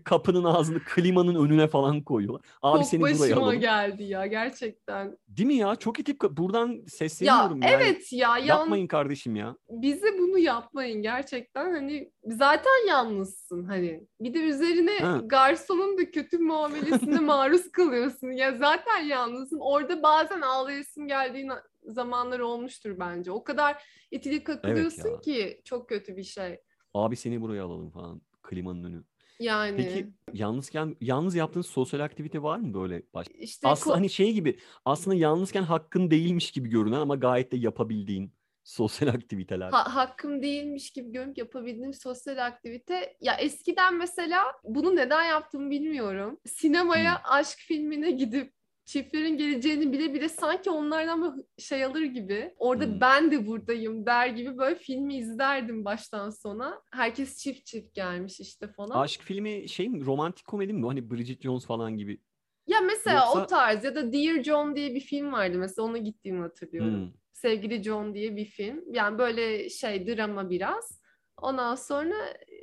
Kapının 0.04 0.44
ağzını 0.44 0.78
klimanın 0.84 1.34
önüne 1.46 1.68
falan 1.68 2.02
koyuyorlar. 2.04 2.42
Abi 2.62 2.78
çok 2.78 2.86
seni 2.88 3.00
buraya 3.00 3.36
alalım. 3.36 3.60
geldi 3.60 4.02
ya 4.04 4.26
gerçekten. 4.26 5.18
Değil 5.28 5.46
mi 5.46 5.54
ya? 5.54 5.76
Çok 5.76 6.00
itip 6.00 6.22
buradan 6.22 6.68
Ya 6.68 6.82
sesleniyorum 6.88 7.62
yani. 7.62 7.72
evet 7.72 8.12
ya 8.12 8.38
yan, 8.38 8.46
Yapmayın 8.46 8.86
kardeşim 8.86 9.36
ya. 9.36 9.56
bize 9.68 10.18
bunu 10.18 10.38
yapmayın 10.38 11.02
gerçekten 11.02 11.72
hani 11.72 12.12
zaten 12.24 12.88
yalnızsın 12.88 13.64
hani 13.64 14.06
bir 14.20 14.34
de 14.34 14.38
üzerine 14.38 14.98
Ha. 14.98 15.20
garsonun 15.24 15.98
da 15.98 16.10
kötü 16.10 16.38
muamelesine 16.38 17.20
maruz 17.20 17.70
kalıyorsun 17.72 18.30
ya 18.30 18.58
zaten 18.58 18.98
yalnızsın 18.98 19.58
orada 19.60 20.02
bazen 20.02 20.40
ağlayasın 20.40 21.06
geldiğin 21.08 21.50
zamanlar 21.82 22.38
olmuştur 22.40 22.98
bence 22.98 23.30
o 23.30 23.44
kadar 23.44 23.82
itilip 24.10 24.46
kakılıyorsun 24.46 25.08
ya. 25.10 25.20
ki 25.20 25.60
çok 25.64 25.88
kötü 25.88 26.16
bir 26.16 26.22
şey 26.24 26.60
Abi 26.94 27.16
seni 27.16 27.40
buraya 27.40 27.64
alalım 27.64 27.90
falan. 27.90 28.20
Klimanın 28.42 28.84
önü. 28.84 29.04
yani 29.40 29.76
Peki 29.76 30.08
yalnızken 30.32 30.96
yalnız 31.00 31.34
yaptığın 31.34 31.62
sosyal 31.62 32.00
aktivite 32.00 32.42
var 32.42 32.58
mı 32.58 32.74
böyle? 32.74 33.02
Baş... 33.14 33.26
işte 33.34 33.68
Aslında 33.68 33.94
ko- 33.94 33.98
hani 33.98 34.10
şey 34.10 34.32
gibi 34.32 34.58
aslında 34.84 35.16
yalnızken 35.16 35.62
hakkın 35.62 36.10
değilmiş 36.10 36.50
gibi 36.50 36.68
görünen 36.68 37.00
ama 37.00 37.16
gayet 37.16 37.52
de 37.52 37.56
yapabildiğin 37.56 38.32
sosyal 38.64 39.08
aktiviteler. 39.08 39.70
Ha- 39.70 39.94
hakkım 39.94 40.42
değilmiş 40.42 40.90
gibi 40.90 41.12
görüp 41.12 41.38
yapabildiğim 41.38 41.94
sosyal 41.94 42.46
aktivite. 42.46 43.16
Ya 43.20 43.34
eskiden 43.34 43.98
mesela 43.98 44.44
bunu 44.64 44.96
neden 44.96 45.24
yaptığımı 45.24 45.70
bilmiyorum. 45.70 46.40
Sinemaya 46.46 47.14
Hmm. 47.14 47.22
aşk 47.24 47.58
filmine 47.58 48.10
gidip 48.10 48.52
çiftlerin 48.92 49.36
geleceğini 49.36 49.92
bile 49.92 50.14
bile 50.14 50.28
sanki 50.28 50.70
onlardan 50.70 51.44
şey 51.58 51.84
alır 51.84 52.02
gibi. 52.02 52.54
Orada 52.58 52.84
Hmm. 52.84 53.00
ben 53.00 53.30
de 53.30 53.46
buradayım 53.46 54.06
der 54.06 54.26
gibi 54.26 54.58
böyle 54.58 54.74
filmi 54.74 55.16
izlerdim 55.16 55.84
baştan 55.84 56.30
sona. 56.30 56.82
Herkes 56.92 57.36
çift 57.36 57.66
çift 57.66 57.94
gelmiş 57.94 58.40
işte 58.40 58.68
falan. 58.72 59.00
Aşk 59.02 59.20
filmi 59.22 59.68
şey 59.68 59.88
mi 59.88 60.04
romantik 60.04 60.46
komedi 60.46 60.72
mi? 60.72 60.86
Hani 60.86 61.10
Bridget 61.10 61.42
Jones 61.42 61.66
falan 61.66 61.96
gibi. 61.96 62.20
Ya 62.66 62.80
mesela 62.80 63.32
o 63.32 63.38
Yoksa- 63.38 63.46
tarz 63.46 63.84
ya 63.84 63.94
da 63.94 64.12
Dear 64.12 64.42
John 64.42 64.76
diye 64.76 64.94
bir 64.94 65.00
film 65.00 65.32
vardı 65.32 65.58
mesela 65.58 65.86
ona 65.88 65.98
gittiğimi 65.98 66.40
hatırlıyorum. 66.40 66.94
Hmm. 67.04 67.12
Sevgili 67.32 67.82
John 67.82 68.14
diye 68.14 68.36
bir 68.36 68.44
film. 68.44 68.84
Yani 68.92 69.18
böyle 69.18 69.68
şey 69.70 70.06
drama 70.06 70.50
biraz. 70.50 71.00
Ondan 71.42 71.74
sonra 71.74 72.14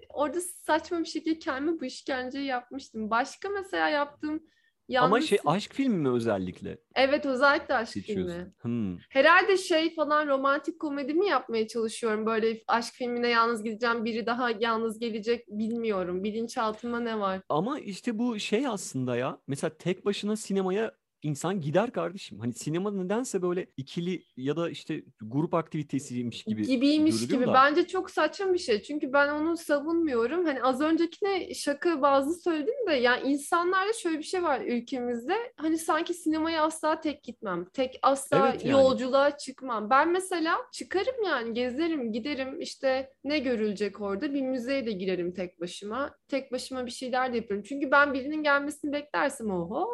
orada 0.10 0.42
saçma 0.42 1.00
bir 1.00 1.06
şekilde 1.06 1.40
kendime 1.40 1.80
bu 1.80 1.86
işkenceyi 1.86 2.46
yapmıştım. 2.46 3.10
Başka 3.10 3.50
mesela 3.50 3.90
yaptığım 3.90 4.44
yalnız... 4.88 5.12
Ama 5.12 5.22
şey 5.22 5.40
aşk 5.46 5.74
filmi 5.74 5.98
mi 5.98 6.10
özellikle 6.10 6.78
Evet 6.96 7.26
özellikle 7.26 7.74
aşk 7.74 7.92
seçiyorsun? 7.92 8.34
filmi. 8.34 8.54
Hmm. 8.62 8.98
Herhalde 9.10 9.58
şey 9.58 9.96
falan 9.96 10.28
romantik 10.28 10.80
komedi 10.80 11.14
mi 11.14 11.28
yapmaya 11.28 11.68
çalışıyorum? 11.68 12.26
Böyle 12.26 12.62
aşk 12.68 12.94
filmine 12.94 13.28
yalnız 13.30 13.64
gideceğim, 13.64 14.06
biri 14.06 14.26
daha 14.26 14.50
yalnız 14.60 15.00
gelecek 15.00 15.48
bilmiyorum. 15.48 16.24
Bilinçaltımda 16.24 17.00
ne 17.00 17.20
var? 17.20 17.42
Ama 17.50 17.80
işte 17.80 18.20
bu 18.20 18.40
şey 18.40 18.68
aslında 18.68 19.16
ya. 19.18 19.38
Mesela 19.48 19.78
tek 19.78 20.06
başına 20.06 20.36
sinemaya 20.36 20.92
insan 21.28 21.62
gider 21.62 21.92
kardeşim. 21.92 22.40
Hani 22.40 22.54
sinema 22.54 22.92
nedense 22.92 23.42
böyle 23.42 23.68
ikili 23.78 24.24
ya 24.38 24.58
da 24.58 24.70
işte 24.70 25.04
grup 25.22 25.54
aktivitesiymiş 25.54 26.44
gibi 26.44 26.68
gibiymiş 26.68 27.28
gibi. 27.28 27.46
da. 27.48 27.54
Bence 27.54 27.88
çok 27.88 28.12
saçma 28.12 28.54
bir 28.54 28.58
şey. 28.58 28.82
Çünkü 28.82 29.14
ben 29.14 29.30
onu 29.30 29.58
savunmuyorum. 29.58 30.46
Hani 30.46 30.64
az 30.64 30.82
öncekine 30.82 31.54
şaka 31.54 32.02
bazı 32.02 32.42
söyledim 32.42 32.88
de 32.88 32.94
yani 32.94 33.28
insanlarda 33.28 33.94
şöyle 33.94 34.18
bir 34.18 34.24
şey 34.24 34.44
var 34.44 34.62
ülkemizde. 34.62 35.36
Hani 35.58 35.78
sanki 35.78 36.14
sinemaya 36.14 36.64
asla 36.64 37.02
tek 37.02 37.24
gitmem. 37.24 37.66
Tek 37.74 38.00
asla 38.02 38.50
Evet 38.50 38.66
yani. 38.66 38.72
yolculuğa 38.72 39.38
çıkmam. 39.38 39.90
Ben 39.90 40.12
mesela 40.12 40.58
çıkarım 40.74 41.24
yani 41.26 41.54
gezerim, 41.54 42.12
giderim. 42.12 42.62
İşte 42.62 43.14
ne 43.24 43.40
görülecek 43.40 44.02
orada? 44.02 44.34
Bir 44.34 44.42
müzeye 44.42 44.86
de 44.86 44.92
girerim 44.92 45.34
tek 45.34 45.62
başıma. 45.62 46.16
Tek 46.28 46.52
başıma 46.52 46.86
bir 46.86 46.92
şeyler 46.92 47.34
de 47.34 47.38
yaparım. 47.38 47.64
Çünkü 47.64 47.92
ben 47.92 48.14
birinin 48.14 48.44
gelmesini 48.44 48.92
beklersem 48.92 49.52
oho 49.52 49.88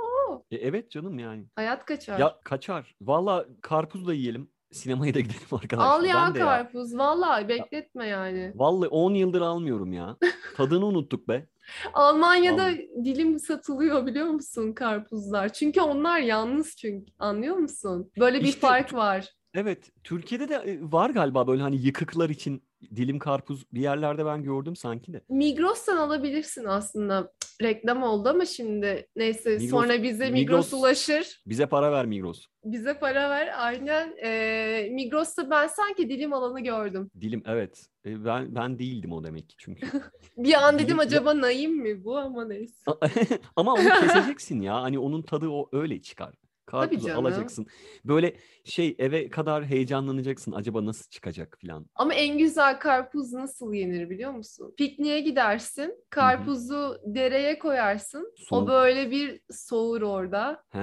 E, 0.51 0.55
evet 0.55 0.91
canım 0.91 1.19
yani. 1.23 1.45
hayat 1.55 1.85
kaçar. 1.85 2.19
Ya 2.19 2.39
kaçar. 2.43 2.95
Valla 3.01 3.45
karpuz 3.61 4.07
da 4.07 4.13
yiyelim. 4.13 4.49
Sinemaya 4.71 5.13
da 5.13 5.19
gidelim 5.19 5.39
arkadaşlar. 5.51 5.87
Al 5.99 6.05
ya 6.05 6.15
Ben 6.15 6.35
de 6.35 6.39
ya. 6.39 6.45
karpuz. 6.45 6.97
Vallahi 6.97 7.47
bekletme 7.47 8.07
yani. 8.07 8.51
Vallahi 8.55 8.89
10 8.89 9.13
yıldır 9.13 9.41
almıyorum 9.41 9.93
ya. 9.93 10.17
Tadını 10.57 10.85
unuttuk 10.85 11.27
be. 11.27 11.47
Almanya'da 11.93 12.63
Vallahi. 12.63 12.89
dilim 13.05 13.39
satılıyor 13.39 14.05
biliyor 14.05 14.27
musun 14.27 14.73
karpuzlar? 14.73 15.53
Çünkü 15.53 15.81
onlar 15.81 16.19
yalnız 16.19 16.75
çünkü. 16.77 17.11
Anlıyor 17.19 17.55
musun? 17.55 18.11
Böyle 18.19 18.39
bir 18.39 18.45
İşte- 18.45 18.59
fark 18.59 18.93
var. 18.93 19.29
Evet, 19.55 19.91
Türkiye'de 20.03 20.49
de 20.49 20.55
e, 20.55 20.79
var 20.81 21.09
galiba 21.09 21.47
böyle 21.47 21.61
hani 21.61 21.75
yıkıklar 21.81 22.29
için 22.29 22.63
dilim 22.95 23.19
karpuz 23.19 23.65
bir 23.73 23.81
yerlerde 23.81 24.25
ben 24.25 24.43
gördüm 24.43 24.75
sanki 24.75 25.13
de. 25.13 25.21
Migros'tan 25.29 25.97
alabilirsin 25.97 26.65
aslında. 26.65 27.31
Reklam 27.61 28.03
oldu 28.03 28.29
ama 28.29 28.45
şimdi 28.45 29.07
neyse 29.15 29.55
Migros- 29.55 29.69
sonra 29.69 30.03
bize 30.03 30.29
Migros, 30.31 30.73
Migros- 30.73 30.79
ulaşır. 30.79 31.41
Bize 31.47 31.65
para 31.65 31.91
ver 31.91 32.05
Migros. 32.05 32.45
Bize 32.65 32.99
para 32.99 33.29
ver. 33.29 33.65
Aynen. 33.65 34.15
Ee, 34.23 34.89
Migros'ta 34.91 35.49
ben 35.49 35.67
sanki 35.67 36.09
dilim 36.09 36.33
alanı 36.33 36.59
gördüm. 36.59 37.11
Dilim 37.21 37.43
evet. 37.45 37.85
E, 38.05 38.25
Ben 38.25 38.55
ben 38.55 38.79
değildim 38.79 39.11
o 39.11 39.23
demek 39.23 39.49
ki 39.49 39.55
çünkü. 39.57 39.87
Bir 40.37 40.53
an 40.67 40.75
dedim 40.75 40.87
Dilim- 40.87 40.99
acaba 40.99 41.41
Naim 41.41 41.81
mi 41.81 42.03
bu 42.05 42.17
ama 42.17 42.45
neyse. 42.45 42.91
Ama 43.55 43.73
onu 43.73 43.89
keseceksin 44.01 44.61
ya. 44.61 44.81
Hani 44.81 44.99
onun 44.99 45.21
tadı 45.21 45.47
o 45.47 45.69
öyle 45.71 46.01
çıkar. 46.01 46.33
Karpuzu 46.81 47.11
alacaksın. 47.13 47.65
Böyle 48.05 48.35
şey 48.65 48.95
eve 48.99 49.29
kadar 49.29 49.65
heyecanlanacaksın. 49.65 50.51
Acaba 50.51 50.85
nasıl 50.85 51.09
çıkacak 51.09 51.57
filan. 51.59 51.85
Ama 51.95 52.13
en 52.13 52.37
güzel 52.37 52.79
karpuz 52.79 53.33
nasıl 53.33 53.73
yenir 53.73 54.09
biliyor 54.09 54.31
musun? 54.31 54.73
Pikniğe 54.77 55.19
gidersin, 55.21 55.95
karpuzu 56.09 56.97
dereye 57.05 57.59
koyarsın. 57.59 58.33
O 58.41 58.43
Soğuk. 58.45 58.67
böyle 58.69 59.11
bir 59.11 59.41
soğur 59.51 60.01
orada. 60.01 60.63
He, 60.69 60.79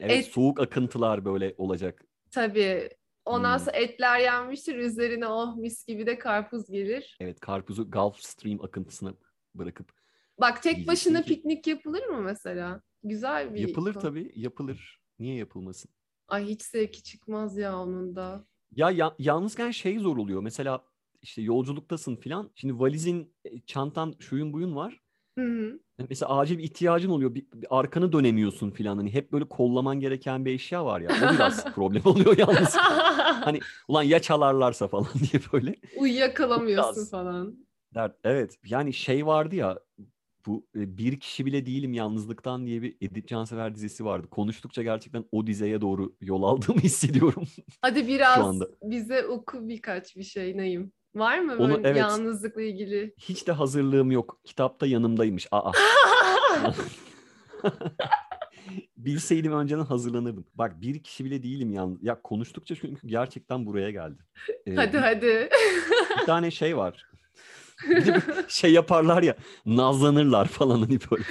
evet 0.00 0.10
Et- 0.10 0.32
soğuk 0.32 0.60
akıntılar 0.60 1.24
böyle 1.24 1.54
olacak. 1.58 2.02
Tabii. 2.30 2.90
Ondan 3.24 3.58
Hmm. 3.58 3.64
sonra 3.64 3.76
etler 3.76 4.18
yenmiştir. 4.20 4.74
Üzerine 4.76 5.26
oh 5.26 5.56
mis 5.56 5.86
gibi 5.86 6.06
de 6.06 6.18
karpuz 6.18 6.70
gelir. 6.70 7.16
Evet 7.20 7.40
karpuzu 7.40 7.90
Gulf 7.90 8.16
Stream 8.20 8.60
akıntısına 8.64 9.14
bırakıp 9.54 9.92
Bak 10.40 10.62
tek 10.62 10.86
başına 10.88 11.22
piknik 11.22 11.66
yapılır 11.66 12.06
mı 12.06 12.20
mesela? 12.20 12.82
Güzel 13.04 13.54
bir 13.54 13.60
yapılır 13.60 13.92
konu. 13.94 14.02
tabii 14.02 14.32
yapılır. 14.36 15.01
Niye 15.22 15.36
yapılmasın? 15.36 15.90
Ay 16.28 16.44
hiç 16.44 16.62
zevki 16.62 17.02
çıkmaz 17.02 17.56
ya 17.56 17.78
onun 17.78 18.16
da. 18.16 18.44
Ya, 18.76 18.90
ya 18.90 19.14
yalnızken 19.18 19.70
şey 19.70 19.98
zor 19.98 20.16
oluyor. 20.16 20.42
Mesela 20.42 20.84
işte 21.22 21.42
yolculuktasın 21.42 22.16
filan. 22.16 22.50
Şimdi 22.54 22.78
valizin, 22.78 23.34
e, 23.44 23.60
çantan, 23.60 24.14
şuyun 24.18 24.52
buyun 24.52 24.76
var. 24.76 25.00
Hı 25.38 25.44
hı. 25.44 25.80
Mesela 26.08 26.38
acil 26.38 26.58
bir 26.58 26.62
ihtiyacın 26.62 27.10
oluyor. 27.10 27.34
Bir, 27.34 27.46
bir 27.54 27.66
arkanı 27.70 28.12
dönemiyorsun 28.12 28.70
filan. 28.70 28.96
Hani 28.96 29.14
hep 29.14 29.32
böyle 29.32 29.44
kollaman 29.44 30.00
gereken 30.00 30.44
bir 30.44 30.52
eşya 30.52 30.84
var 30.84 31.00
ya. 31.00 31.10
O 31.10 31.34
biraz 31.34 31.64
problem 31.74 32.02
oluyor 32.04 32.38
yalnız. 32.38 32.76
Hani 33.42 33.60
ulan 33.88 34.02
ya 34.02 34.22
çalarlarsa 34.22 34.88
falan 34.88 35.06
diye 35.32 35.42
böyle. 35.52 35.76
Uyuyakalamıyorsun 35.96 36.96
Biraz. 36.96 37.10
falan. 37.10 37.66
Dert. 37.94 38.16
Evet. 38.24 38.58
Yani 38.66 38.92
şey 38.92 39.26
vardı 39.26 39.56
ya 39.56 39.78
bu 40.46 40.66
bir 40.74 41.20
kişi 41.20 41.46
bile 41.46 41.66
değilim 41.66 41.92
yalnızlıktan 41.92 42.66
diye 42.66 42.82
bir 42.82 42.96
Edip 43.00 43.28
Cansever 43.28 43.74
dizisi 43.74 44.04
vardı. 44.04 44.26
Konuştukça 44.30 44.82
gerçekten 44.82 45.24
o 45.32 45.46
dizeye 45.46 45.80
doğru 45.80 46.14
yol 46.20 46.42
aldığımı 46.42 46.80
hissediyorum. 46.82 47.44
Hadi 47.82 48.08
biraz 48.08 48.38
anda. 48.38 48.68
bize 48.82 49.26
oku 49.26 49.68
birkaç 49.68 50.16
bir 50.16 50.22
şey 50.22 50.56
Neyim. 50.56 50.92
Var 51.14 51.38
mı 51.38 51.56
Onu- 51.58 51.74
böyle 51.74 51.88
evet. 51.88 52.00
yalnızlıkla 52.00 52.62
ilgili? 52.62 53.14
Hiç 53.18 53.46
de 53.46 53.52
hazırlığım 53.52 54.10
yok. 54.10 54.40
Kitapta 54.44 54.86
yanımdaymış. 54.86 55.48
Aa. 55.50 55.72
Bilseydim 58.96 59.52
önceden 59.52 59.84
hazırlanırdım. 59.84 60.44
Bak 60.54 60.80
bir 60.80 61.02
kişi 61.02 61.24
bile 61.24 61.42
değilim 61.42 61.72
yalnız. 61.72 62.02
Ya 62.02 62.22
konuştukça 62.22 62.74
çünkü 62.74 63.06
gerçekten 63.08 63.66
buraya 63.66 63.90
geldi. 63.90 64.22
Ee, 64.66 64.74
hadi 64.74 64.92
bir- 64.92 64.98
hadi. 64.98 65.48
bir 66.20 66.26
tane 66.26 66.50
şey 66.50 66.76
var. 66.76 67.06
Şey 68.48 68.72
yaparlar 68.72 69.22
ya 69.22 69.36
nazlanırlar 69.66 70.48
falan 70.48 70.80
hani 70.80 70.98
böyle. 71.10 71.24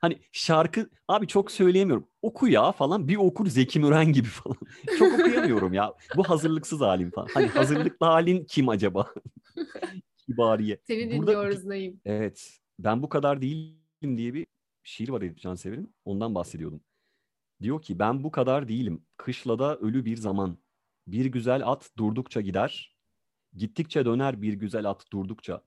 Hani 0.00 0.18
şarkı 0.32 0.90
abi 1.08 1.26
çok 1.26 1.50
söyleyemiyorum. 1.50 2.08
Oku 2.22 2.48
ya 2.48 2.72
falan 2.72 3.08
bir 3.08 3.16
okur 3.16 3.46
Zeki 3.46 3.80
Müren 3.80 4.12
gibi 4.12 4.28
falan. 4.28 4.56
Çok 4.98 5.20
okuyamıyorum 5.20 5.72
ya. 5.72 5.94
Bu 6.16 6.24
hazırlıksız 6.24 6.80
halim 6.80 7.10
falan. 7.10 7.28
Hani 7.34 7.46
hazırlıklı 7.46 8.06
halin 8.06 8.44
kim 8.44 8.68
acaba? 8.68 9.12
Kibariye. 10.26 10.78
Seni 10.86 11.18
Burada- 11.18 11.32
dinliyoruz 11.32 11.64
Neyim. 11.64 12.00
Evet. 12.04 12.58
Ben 12.78 13.02
bu 13.02 13.08
kadar 13.08 13.42
değilim 13.42 14.18
diye 14.18 14.34
bir 14.34 14.46
şiir 14.84 15.08
var 15.08 15.22
Edip 15.22 15.38
Cansever'in. 15.38 15.94
Ondan 16.04 16.34
bahsediyordum. 16.34 16.80
Diyor 17.62 17.82
ki 17.82 17.98
ben 17.98 18.24
bu 18.24 18.30
kadar 18.30 18.68
değilim. 18.68 19.02
Kışlada 19.16 19.76
ölü 19.76 20.04
bir 20.04 20.16
zaman. 20.16 20.58
Bir 21.06 21.24
güzel 21.26 21.66
at 21.68 21.90
durdukça 21.98 22.40
gider. 22.40 22.95
Gittikçe 23.56 24.04
döner 24.04 24.42
bir 24.42 24.52
güzel 24.52 24.90
at 24.90 25.12
durdukça. 25.12 25.62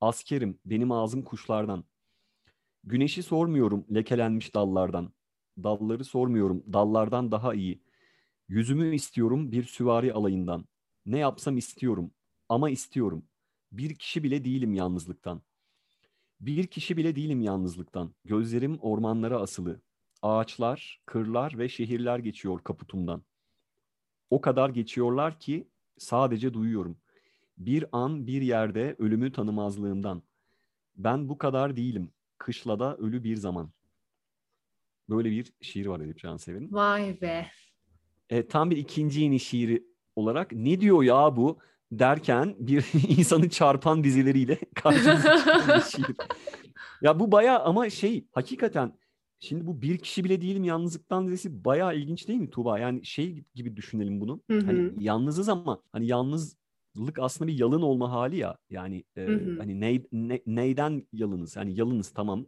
Askerim 0.00 0.58
benim 0.64 0.92
ağzım 0.92 1.22
kuşlardan. 1.22 1.84
Güneşi 2.84 3.22
sormuyorum 3.22 3.86
lekelenmiş 3.94 4.54
dallardan. 4.54 5.12
Dalları 5.62 6.04
sormuyorum 6.04 6.64
dallardan 6.72 7.32
daha 7.32 7.54
iyi. 7.54 7.82
Yüzümü 8.48 8.94
istiyorum 8.94 9.52
bir 9.52 9.64
süvari 9.64 10.12
alayından. 10.12 10.64
Ne 11.06 11.18
yapsam 11.18 11.56
istiyorum 11.56 12.10
ama 12.48 12.70
istiyorum. 12.70 13.24
Bir 13.72 13.94
kişi 13.94 14.22
bile 14.22 14.44
değilim 14.44 14.74
yalnızlıktan. 14.74 15.42
Bir 16.40 16.66
kişi 16.66 16.96
bile 16.96 17.16
değilim 17.16 17.40
yalnızlıktan. 17.40 18.14
Gözlerim 18.24 18.78
ormanlara 18.80 19.40
asılı. 19.40 19.80
Ağaçlar, 20.22 21.02
kırlar 21.06 21.58
ve 21.58 21.68
şehirler 21.68 22.18
geçiyor 22.18 22.64
kaputumdan. 22.64 23.22
O 24.30 24.40
kadar 24.40 24.70
geçiyorlar 24.70 25.40
ki 25.40 25.68
sadece 25.98 26.54
duyuyorum. 26.54 26.98
Bir 27.58 27.84
an 27.92 28.26
bir 28.26 28.42
yerde 28.42 28.96
ölümü 28.98 29.32
tanımazlığımdan. 29.32 30.22
Ben 30.96 31.28
bu 31.28 31.38
kadar 31.38 31.76
değilim. 31.76 32.10
Kışlada 32.38 32.96
ölü 32.96 33.24
bir 33.24 33.36
zaman. 33.36 33.70
Böyle 35.08 35.30
bir 35.30 35.52
şiir 35.60 35.86
var 35.86 36.00
Edip 36.00 36.18
Cansever'in. 36.18 36.72
Vay 36.72 37.20
be. 37.20 37.46
E, 38.30 38.46
tam 38.46 38.70
bir 38.70 38.76
ikinci 38.76 39.20
yeni 39.20 39.40
şiiri 39.40 39.86
olarak 40.16 40.52
ne 40.52 40.80
diyor 40.80 41.02
ya 41.02 41.36
bu 41.36 41.58
derken 41.92 42.56
bir 42.58 42.86
insanı 43.18 43.48
çarpan 43.48 44.04
dizileriyle 44.04 44.58
karşımıza 44.74 45.80
şiir. 45.80 46.16
Ya 47.02 47.20
bu 47.20 47.32
baya 47.32 47.60
ama 47.60 47.90
şey 47.90 48.26
hakikaten 48.32 48.92
şimdi 49.38 49.66
bu 49.66 49.82
bir 49.82 49.98
kişi 49.98 50.24
bile 50.24 50.40
değilim 50.42 50.64
yalnızlıktan 50.64 51.26
dizisi 51.26 51.64
baya 51.64 51.92
ilginç 51.92 52.28
değil 52.28 52.40
mi 52.40 52.50
Tuğba? 52.50 52.78
Yani 52.78 53.04
şey 53.04 53.44
gibi 53.54 53.76
düşünelim 53.76 54.20
bunu. 54.20 54.40
Hı 54.50 54.58
hı. 54.58 54.66
Hani 54.66 54.92
yalnızız 55.04 55.48
ama 55.48 55.82
hani 55.92 56.06
yalnızlık 56.96 57.18
aslında 57.18 57.48
bir 57.52 57.58
yalın 57.58 57.82
olma 57.82 58.10
hali 58.12 58.36
ya. 58.36 58.56
Yani 58.70 59.04
e, 59.16 59.20
Hı 59.26 59.32
hı. 59.34 59.58
hani 59.58 59.80
ney, 59.80 60.02
ne- 60.12 60.42
neyden 60.46 61.02
yalınız? 61.12 61.56
Yani 61.56 61.74
yalınız 61.78 62.10
tamam. 62.10 62.46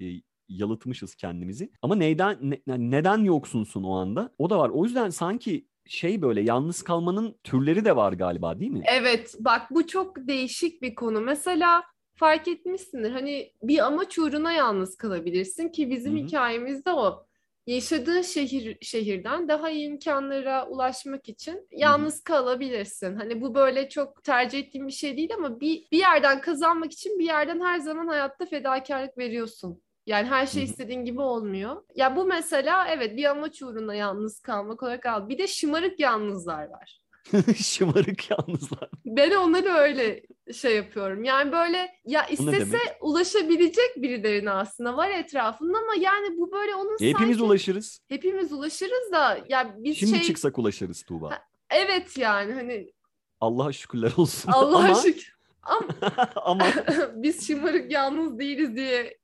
E, 0.00 0.04
yalıtmışız 0.48 1.14
kendimizi. 1.14 1.70
Ama 1.82 1.94
neyden 1.94 2.38
ne- 2.42 2.62
neden 2.66 3.18
yoksunsun 3.18 3.82
o 3.84 3.92
anda? 3.96 4.30
O 4.38 4.50
da 4.50 4.58
var. 4.58 4.70
O 4.70 4.84
yüzden 4.84 5.10
sanki 5.10 5.66
şey 5.86 6.22
böyle 6.22 6.40
yalnız 6.40 6.82
kalmanın 6.82 7.34
türleri 7.44 7.84
de 7.84 7.96
var 7.96 8.12
galiba 8.12 8.60
değil 8.60 8.70
mi? 8.70 8.82
Evet 8.88 9.34
bak 9.40 9.62
bu 9.70 9.86
çok 9.86 10.16
değişik 10.28 10.82
bir 10.82 10.94
konu. 10.94 11.20
Mesela 11.20 11.82
fark 12.14 12.48
etmişsindir 12.48 13.10
hani 13.10 13.52
bir 13.62 13.86
amaç 13.86 14.18
uğruna 14.18 14.52
yalnız 14.52 14.96
kalabilirsin 14.96 15.68
ki 15.68 15.90
bizim 15.90 16.12
Hı 16.12 16.18
hı. 16.22 16.26
hikayemizde 16.26 16.92
o. 16.92 17.26
Yaşadığın 17.66 18.22
şehir 18.22 18.78
şehirden 18.80 19.48
daha 19.48 19.70
iyi 19.70 19.88
imkanlara 19.88 20.68
ulaşmak 20.68 21.28
için 21.28 21.68
yalnız 21.70 22.22
kalabilirsin. 22.24 23.16
Hani 23.16 23.40
bu 23.40 23.54
böyle 23.54 23.88
çok 23.88 24.24
tercih 24.24 24.58
ettiğim 24.58 24.86
bir 24.86 24.92
şey 24.92 25.16
değil 25.16 25.30
ama 25.34 25.60
bir 25.60 25.86
bir 25.92 25.98
yerden 25.98 26.40
kazanmak 26.40 26.92
için 26.92 27.18
bir 27.18 27.24
yerden 27.24 27.60
her 27.60 27.78
zaman 27.78 28.06
hayatta 28.06 28.46
fedakarlık 28.46 29.18
veriyorsun. 29.18 29.82
Yani 30.06 30.28
her 30.28 30.46
şey 30.46 30.62
istediğin 30.62 31.04
gibi 31.04 31.20
olmuyor. 31.20 31.82
Ya 31.94 32.16
bu 32.16 32.24
mesela 32.24 32.88
evet 32.88 33.16
bir 33.16 33.24
amaç 33.24 33.62
uğruna 33.62 33.94
yalnız 33.94 34.40
kalmak 34.40 34.82
olarak 34.82 35.06
al. 35.06 35.28
Bir 35.28 35.38
de 35.38 35.46
şımarık 35.46 36.00
yalnızlar 36.00 36.68
var. 36.68 37.01
Şımarık 37.56 38.30
yalnızlar. 38.30 38.90
Ben 39.06 39.30
onları 39.30 39.68
öyle 39.68 40.22
şey 40.54 40.76
yapıyorum. 40.76 41.24
Yani 41.24 41.52
böyle 41.52 41.94
ya 42.06 42.26
istese 42.26 42.78
ulaşabilecek 43.00 43.96
birilerine 43.96 44.50
aslında 44.50 44.96
var 44.96 45.10
etrafında 45.10 45.78
ama 45.78 45.94
yani 46.00 46.38
bu 46.38 46.52
böyle 46.52 46.74
onun 46.74 46.96
E, 47.00 47.08
hepimiz 47.08 47.36
sanki 47.36 47.42
ulaşırız. 47.42 48.00
hepimiz 48.08 48.52
ulaşırız 48.52 49.12
da 49.12 49.38
ya 49.48 49.74
biz 49.78 49.96
Şimdi 49.98 50.16
şey 50.16 50.22
çıksak 50.22 50.58
ulaşırız 50.58 51.02
Tuğba. 51.02 51.30
Ha, 51.30 51.38
evet 51.70 52.18
yani 52.18 52.52
hani 52.52 52.92
Allah'a 53.40 53.72
şükürler 53.72 54.12
olsun. 54.16 54.52
Allah'a 54.52 54.84
ama, 54.84 54.94
şükür 54.94 55.36
ama 55.62 55.88
ama 56.36 56.66
biz 57.14 57.46
şımarık 57.46 57.92
yalnız 57.92 58.38
değiliz 58.38 58.76
diye 58.76 59.18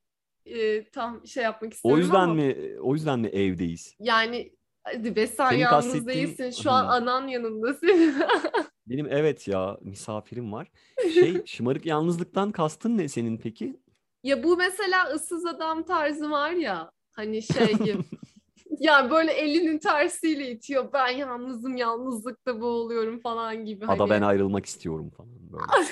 e, 0.46 0.84
tam 0.90 1.26
şey 1.26 1.44
yapmak 1.44 1.72
istiyorum 1.74 2.00
o 2.00 2.02
yüzden 2.02 2.20
ama 2.20 2.34
mi 2.34 2.56
o 2.80 2.94
yüzden 2.94 3.20
mi 3.20 3.28
evdeyiz? 3.28 3.94
yani 4.00 4.58
hadi 4.92 5.16
be 5.16 5.27
sen 5.27 5.48
Senin 5.48 5.61
yalnız 5.61 5.87
kastettiğin- 5.94 6.07
değilsin 6.07 6.62
şu 6.62 6.70
an 6.70 6.85
anan 6.87 7.27
yanında 7.29 7.74
senin. 7.74 8.14
Benim 8.87 9.07
evet 9.11 9.48
ya 9.48 9.79
misafirim 9.83 10.53
var. 10.53 10.70
Şey 11.14 11.46
şımarık 11.46 11.87
yalnızlıktan 11.87 12.53
kastın 12.53 12.98
ne 12.98 13.09
senin 13.09 13.37
peki? 13.38 13.81
Ya 14.22 14.42
bu 14.42 14.57
mesela 14.57 15.05
ıssız 15.14 15.46
adam 15.46 15.83
tarzı 15.83 16.31
var 16.31 16.51
ya 16.51 16.90
hani 17.12 17.42
şey 17.42 17.72
gibi. 17.72 17.98
ya 18.81 19.11
böyle 19.11 19.33
elinin 19.33 19.79
tersiyle 19.79 20.51
itiyor. 20.51 20.92
Ben 20.92 21.09
yalnızım 21.09 21.77
yalnızlıkta 21.77 22.61
boğuluyorum 22.61 23.20
falan 23.20 23.64
gibi. 23.64 23.85
Ada 23.87 24.03
Hani 24.03 24.11
ben 24.11 24.22
ayrılmak 24.22 24.66
istiyorum 24.66 25.11
falan 25.11 25.53
böyle. 25.53 25.88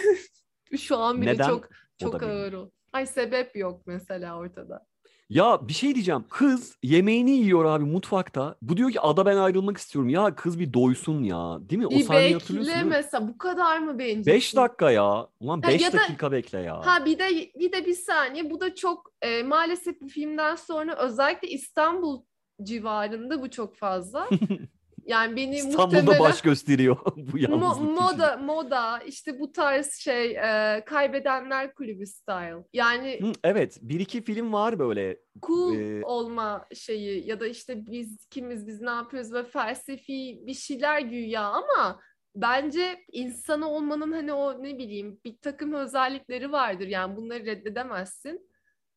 şu 0.79 0.97
an 0.97 1.21
bile 1.23 1.33
Neden? 1.33 1.49
çok 1.49 1.65
O 1.65 1.69
çok 1.99 2.23
ağır 2.23 2.53
o. 2.53 2.71
Ay 2.93 3.07
sebep 3.07 3.57
yok 3.57 3.83
mesela 3.87 4.39
ortada. 4.39 4.87
Ya 5.29 5.69
bir 5.69 5.73
şey 5.73 5.95
diyeceğim. 5.95 6.25
Kız 6.31 6.77
yemeğini 6.83 7.31
yiyor 7.31 7.65
abi 7.65 7.85
mutfakta. 7.85 8.55
Bu 8.62 8.77
diyor 8.77 8.91
ki 8.91 9.01
ada 9.01 9.27
ben 9.27 9.37
ayrılmak 9.37 9.77
istiyorum. 9.77 10.09
Ya 10.09 10.35
kız 10.35 10.59
bir 10.61 10.73
doysun 10.73 11.23
ya. 11.23 11.59
Değil 11.61 11.79
mi? 11.79 11.87
O 11.87 11.91
Bir 11.91 12.01
sahneyi 12.05 12.33
hatırlıyorsun 12.33 12.69
bekle 12.73 12.75
değil 12.75 12.85
mi? 12.85 12.91
mesela 12.91 13.29
bu 13.29 13.39
kadar 13.39 13.79
mı 13.79 13.99
bencilsin? 13.99 14.33
5 14.33 14.57
dakika 14.57 14.91
ya. 14.91 15.27
Ulan 15.41 15.62
Ha, 15.62 15.69
5 15.69 15.83
ya 15.83 15.93
da- 15.93 15.97
dakika 15.97 16.33
bekle 16.33 16.59
ya. 16.61 16.87
Ha 16.87 17.05
bir 17.05 17.19
de 17.19 17.29
bir 17.59 17.73
de 17.73 17.87
bir 17.87 17.95
saniye 17.95 18.51
bu 18.51 18.61
da 18.61 18.75
çok 18.75 19.12
e, 19.23 19.43
maalesef 19.43 20.01
bu 20.01 20.09
filmden 20.09 20.55
sonra 20.55 20.97
özellikle 20.97 21.49
İstanbul 21.49 22.23
civarında 22.62 23.43
bu 23.43 23.51
çok 23.51 23.77
fazla. 23.77 24.29
Yani 25.07 25.37
beni 25.37 25.57
İstanbul'da 25.57 25.97
muhtemelen 25.97 26.19
baş 26.19 26.42
gösteriyor 26.42 26.97
bu 27.16 27.38
Mo- 27.38 27.51
yalnızlık 27.51 27.99
moda 27.99 28.37
moda 28.37 28.99
işte 28.99 29.40
bu 29.40 29.53
tarz 29.53 29.92
şey 29.92 30.31
e, 30.31 30.85
kaybedenler 30.85 31.75
kulübü 31.75 32.07
style. 32.07 32.64
Yani 32.73 33.21
Hı, 33.23 33.33
evet 33.45 33.79
bir 33.83 34.01
iki 34.01 34.23
film 34.23 34.53
var 34.53 34.79
böyle. 34.79 35.19
cool 35.42 35.75
Ee, 35.75 36.03
olma 36.05 36.66
şeyi 36.75 37.29
ya 37.29 37.40
da 37.40 37.47
işte 37.47 37.87
biz 37.87 38.27
kimiz 38.31 38.66
biz 38.66 38.81
ne 38.81 38.90
yapıyoruz 38.90 39.33
ve 39.33 39.45
felsefi 39.45 40.42
bir 40.47 40.55
şeyler 40.55 41.01
güya 41.01 41.42
ama 41.42 42.01
bence 42.35 43.05
insan 43.12 43.62
olmanın 43.62 44.12
hani 44.12 44.33
o 44.33 44.62
ne 44.62 44.79
bileyim 44.79 45.21
bir 45.25 45.38
takım 45.38 45.73
özellikleri 45.73 46.53
vardır 46.53 46.87
yani 46.87 47.16
bunları 47.16 47.47
reddedemezsin. 47.47 48.51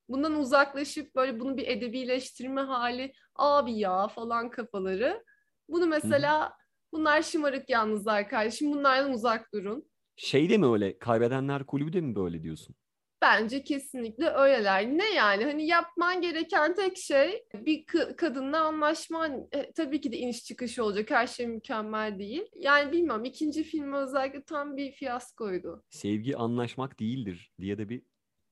Bundan 0.09 0.35
uzaklaşıp 0.35 1.15
böyle 1.15 1.39
bunu 1.39 1.57
bir 1.57 1.67
edebileştirme 1.67 2.61
hali 2.61 3.13
abi 3.35 3.73
ya 3.79 4.07
falan 4.07 4.49
kafaları. 4.49 5.23
Bunu 5.71 5.87
mesela 5.87 6.53
bunlar 6.93 7.21
şımarık 7.21 7.69
yalnızlar 7.69 8.29
kardeşim 8.29 8.71
bunlardan 8.71 9.13
uzak 9.13 9.53
durun. 9.53 9.89
Şey 10.15 10.49
de 10.49 10.57
mi 10.57 10.65
öyle? 10.71 10.99
Kaybedenler 10.99 11.65
kulübü 11.65 11.93
de 11.93 12.01
mi 12.01 12.15
böyle 12.15 12.43
diyorsun? 12.43 12.75
Bence 13.21 13.63
kesinlikle 13.63 14.29
öyleler. 14.29 14.85
Ne 14.85 15.13
yani 15.13 15.43
hani 15.43 15.67
yapman 15.67 16.21
gereken 16.21 16.75
tek 16.75 16.97
şey 16.97 17.43
bir 17.53 17.85
kı- 17.85 18.15
kadınla 18.15 18.59
anlaşman. 18.61 19.47
E, 19.51 19.71
tabii 19.73 20.01
ki 20.01 20.11
de 20.11 20.17
iniş 20.17 20.43
çıkış 20.43 20.79
olacak. 20.79 21.11
Her 21.11 21.27
şey 21.27 21.47
mükemmel 21.47 22.19
değil. 22.19 22.45
Yani 22.55 22.91
bilmem 22.91 23.23
ikinci 23.25 23.63
film 23.63 23.93
özellikle 23.93 24.43
tam 24.43 24.77
bir 24.77 24.91
fiyaskoydu. 24.91 25.83
Sevgi 25.89 26.37
anlaşmak 26.37 26.99
değildir 26.99 27.51
diye 27.61 27.77
de 27.77 27.89
bir 27.89 28.01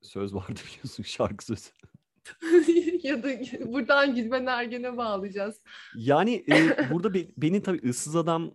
söz 0.02 0.36
vardı 0.36 0.60
biliyorsun 0.68 1.04
şarkı 1.04 1.46
sözü. 1.46 1.70
ya 3.08 3.24
da 3.24 3.30
buradan 3.74 4.16
Gülben 4.16 4.46
Ergen'e 4.46 4.98
bağlayacağız. 4.98 5.62
Yani 5.96 6.46
e, 6.52 6.56
burada 6.92 7.14
be- 7.14 7.28
beni 7.38 7.62
tabii 7.62 7.90
ıssız 7.90 8.16
adam 8.16 8.52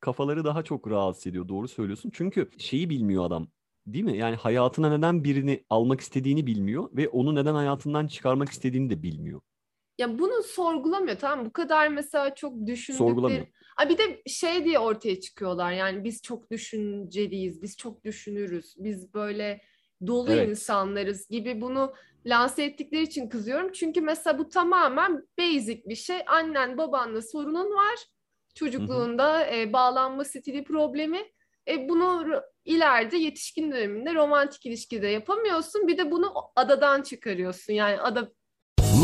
kafaları 0.00 0.44
daha 0.44 0.62
çok 0.62 0.90
rahatsız 0.90 1.26
ediyor. 1.26 1.48
Doğru 1.48 1.68
söylüyorsun. 1.68 2.10
Çünkü 2.14 2.50
şeyi 2.58 2.90
bilmiyor 2.90 3.26
adam. 3.26 3.48
Değil 3.86 4.04
mi? 4.04 4.16
Yani 4.16 4.36
hayatına 4.36 4.96
neden 4.96 5.24
birini 5.24 5.64
almak 5.70 6.00
istediğini 6.00 6.46
bilmiyor 6.46 6.88
ve 6.92 7.08
onu 7.08 7.34
neden 7.34 7.54
hayatından 7.54 8.06
çıkarmak 8.06 8.48
istediğini 8.48 8.90
de 8.90 9.02
bilmiyor. 9.02 9.40
Ya 9.98 10.18
bunu 10.18 10.42
sorgulamıyor 10.42 11.18
tamam 11.18 11.38
mı? 11.38 11.44
Bu 11.46 11.52
kadar 11.52 11.88
mesela 11.88 12.34
çok 12.34 12.66
düşündükleri... 12.66 13.08
Sorgulamıyor. 13.08 13.46
Ay 13.76 13.88
bir 13.88 13.98
de 13.98 14.22
şey 14.26 14.64
diye 14.64 14.78
ortaya 14.78 15.20
çıkıyorlar 15.20 15.72
yani 15.72 16.04
biz 16.04 16.22
çok 16.22 16.50
düşünceliyiz, 16.50 17.62
biz 17.62 17.76
çok 17.76 18.04
düşünürüz, 18.04 18.74
biz 18.78 19.14
böyle 19.14 19.60
dolu 20.06 20.32
Evet. 20.32 20.48
insanlarız 20.48 21.28
gibi 21.28 21.60
bunu 21.60 21.92
lanse 22.26 22.64
ettikleri 22.64 23.02
için 23.02 23.28
kızıyorum. 23.28 23.72
Çünkü 23.72 24.00
mesela 24.00 24.38
bu 24.38 24.48
tamamen 24.48 25.22
basic 25.38 25.82
bir 25.86 25.94
şey. 25.96 26.16
Annen 26.26 26.78
babanla 26.78 27.22
sorunun 27.22 27.70
var. 27.76 27.98
Çocukluğunda 28.54 29.46
e, 29.56 29.72
bağlanma 29.72 30.24
stili 30.24 30.64
problemi. 30.64 31.18
E, 31.68 31.88
bunu 31.88 32.30
r- 32.30 32.42
ileride 32.64 33.16
yetişkin 33.16 33.72
döneminde 33.72 34.14
romantik 34.14 34.66
ilişkide 34.66 35.08
yapamıyorsun. 35.08 35.88
Bir 35.88 35.98
de 35.98 36.10
bunu 36.10 36.32
adadan 36.56 37.02
çıkarıyorsun. 37.02 37.72
Yani 37.72 38.00
ada 38.00 38.28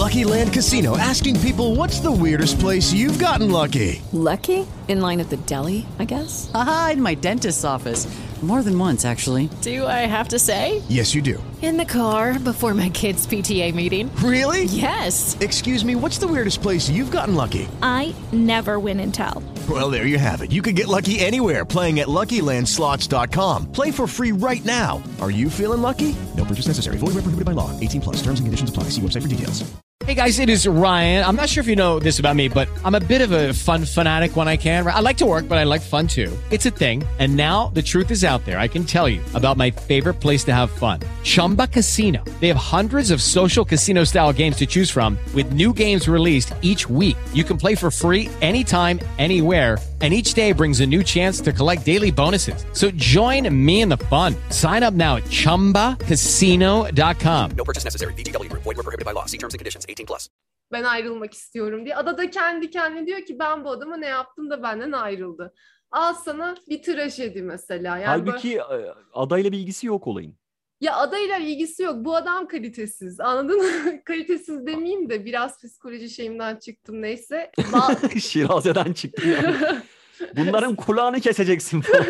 Lucky 0.00 0.24
Land 0.24 0.52
Casino 0.55 0.92
asking 1.11 1.37
people 1.42 1.74
what's 1.74 2.02
the 2.02 2.09
weirdest 2.24 2.61
place 2.61 2.96
you've 2.96 3.18
gotten 3.24 3.52
lucky? 3.52 4.00
Lucky? 4.14 4.64
In 4.88 5.00
line 5.02 5.22
at 5.22 5.31
the 5.31 5.38
deli, 5.48 5.76
I 6.00 6.07
guess? 6.09 6.55
Aha, 6.55 6.90
in 6.92 7.02
my 7.02 7.22
dentist's 7.22 7.64
office. 7.64 8.09
More 8.42 8.64
than 8.64 8.76
once, 8.76 9.05
actually. 9.05 9.48
Do 9.61 9.87
I 9.87 10.00
have 10.07 10.26
to 10.28 10.38
say? 10.38 10.83
Yes, 10.88 11.14
you 11.14 11.22
do. 11.22 11.42
In 11.62 11.76
the 11.76 11.85
car 11.85 12.40
before 12.40 12.74
my 12.74 12.88
kids' 12.88 13.24
PTA 13.24 13.72
meeting. 13.72 14.11
Really? 14.16 14.64
Yes. 14.64 15.37
Excuse 15.38 15.85
me, 15.85 15.94
what's 15.94 16.18
the 16.18 16.26
weirdest 16.26 16.61
place 16.61 16.90
you've 16.90 17.12
gotten 17.12 17.37
lucky? 17.37 17.68
I 17.83 18.12
never 18.33 18.81
win 18.81 18.98
and 18.98 19.14
tell. 19.14 19.44
Well, 19.70 19.90
there 19.90 20.07
you 20.07 20.18
have 20.18 20.42
it. 20.42 20.50
You 20.50 20.61
can 20.61 20.74
get 20.74 20.88
lucky 20.88 21.20
anywhere 21.20 21.64
playing 21.64 22.00
at 22.00 22.09
LuckyLandSlots.com. 22.09 23.70
Play 23.70 23.92
for 23.92 24.09
free 24.09 24.33
right 24.33 24.64
now. 24.64 25.00
Are 25.20 25.31
you 25.31 25.48
feeling 25.48 25.81
lucky? 25.83 26.16
No 26.37 26.44
purchase 26.44 26.66
necessary. 26.66 26.96
Void 26.96 27.14
where 27.14 27.22
prohibited 27.22 27.46
by 27.46 27.52
law. 27.52 27.70
18 27.78 28.00
plus. 28.00 28.16
Terms 28.16 28.40
and 28.40 28.46
conditions 28.46 28.70
apply. 28.70 28.85
See 28.85 29.00
website 29.00 29.22
for 29.22 29.28
details. 29.28 29.62
Hey 30.05 30.14
guys, 30.14 30.40
it 30.40 30.48
is 30.48 30.66
Ryan. 30.66 31.24
I'm 31.24 31.37
not 31.37 31.48
sure 31.48 31.61
if 31.61 31.68
you 31.68 31.76
know 31.76 32.00
this 32.00 32.18
about 32.18 32.35
me, 32.35 32.48
but 32.48 32.68
I'm 32.85 32.96
a 32.96 33.00
bit 33.00 33.20
of 33.20 33.31
a 33.31 33.52
fun 33.55 33.85
fanatic 33.85 34.35
when 34.35 34.48
I 34.48 34.57
can. 34.57 34.85
I 34.85 34.98
like 34.98 35.18
to 35.18 35.26
work, 35.26 35.46
but 35.48 35.59
I 35.59 35.62
like 35.62 35.81
fun 35.81 36.09
too. 36.09 36.37
It's 36.50 36.66
a 36.66 36.70
thing. 36.70 37.05
And 37.20 37.37
now 37.37 37.68
the 37.68 37.83
truth 37.83 38.11
is 38.11 38.24
out 38.32 38.44
there. 38.44 38.58
I 38.58 38.66
can 38.68 38.84
tell 38.84 39.08
you 39.08 39.20
about 39.34 39.56
my 39.56 39.70
favorite 39.70 40.14
place 40.14 40.42
to 40.44 40.52
have 40.52 40.70
fun. 40.70 41.00
Chumba 41.22 41.68
Casino. 41.68 42.24
They 42.40 42.48
have 42.48 42.56
hundreds 42.56 43.12
of 43.12 43.22
social 43.22 43.64
casino 43.64 44.02
style 44.04 44.32
games 44.32 44.56
to 44.56 44.66
choose 44.66 44.90
from 44.90 45.16
with 45.34 45.52
new 45.52 45.72
games 45.72 46.08
released 46.08 46.52
each 46.62 46.88
week. 46.88 47.16
You 47.32 47.44
can 47.44 47.56
play 47.56 47.76
for 47.76 47.90
free 47.90 48.28
anytime, 48.40 48.98
anywhere. 49.18 49.78
And 50.00 50.12
each 50.12 50.34
day 50.34 50.50
brings 50.50 50.80
a 50.80 50.86
new 50.86 51.04
chance 51.04 51.40
to 51.42 51.52
collect 51.52 51.86
daily 51.86 52.10
bonuses. 52.10 52.66
So 52.72 52.90
join 52.90 53.48
me 53.54 53.82
in 53.82 53.88
the 53.88 53.98
fun. 54.10 54.34
Sign 54.50 54.82
up 54.82 54.94
now 54.94 55.18
at 55.18 55.24
chumbacasino.com. 55.24 57.50
No 57.52 57.64
purchase 57.64 57.84
necessary. 57.84 58.14
VGW 58.14 58.50
Group. 58.50 58.64
Void 58.64 58.78
were 58.78 58.82
prohibited 58.82 59.04
by 59.04 59.12
law. 59.12 59.26
See 59.26 59.38
terms 59.38 59.54
and 59.54 59.60
conditions. 59.60 59.86
18 59.88 60.06
plus. 60.06 60.28
ben 60.72 60.84
ayrılmak 60.84 61.34
istiyorum 61.34 61.84
diye. 61.84 61.96
Ada 61.96 62.18
da 62.18 62.30
kendi 62.30 62.70
kendine 62.70 63.06
diyor 63.06 63.20
ki 63.20 63.38
ben 63.38 63.64
bu 63.64 63.70
adama 63.70 63.96
ne 63.96 64.06
yaptım 64.06 64.50
da 64.50 64.62
benden 64.62 64.92
ayrıldı. 64.92 65.54
Al 65.92 66.14
sana 66.14 66.57
bir 66.68 66.83
trajedi 66.83 67.42
mesela. 67.42 67.98
Yani 67.98 68.26
böyle- 68.26 68.31
Halbuki 68.31 68.57
e, 68.57 68.94
adayla 69.12 69.52
bilgisi 69.52 69.87
yok 69.87 70.07
olayın. 70.07 70.37
ya 70.81 70.96
adayla 70.96 71.38
ilgisi 71.38 71.83
yok. 71.83 71.96
Bu 72.05 72.16
adam 72.16 72.48
kalitesiz. 72.48 73.20
Anladın 73.20 73.57
mı? 73.59 73.68
kalitesiz 74.05 74.66
demeyeyim 74.66 75.11
de 75.11 75.24
biraz 75.24 75.59
psikoloji 75.62 76.11
şeyimden 76.11 76.57
çıktım 76.57 77.02
neyse. 77.02 77.50
Ba- 77.59 78.20
Şiraze'den 78.20 78.92
çıktı 78.92 79.28
yani. 79.28 79.57
Bunların 80.37 80.76
kulağını 80.76 81.20
keseceksin 81.20 81.81
falan. 81.81 82.07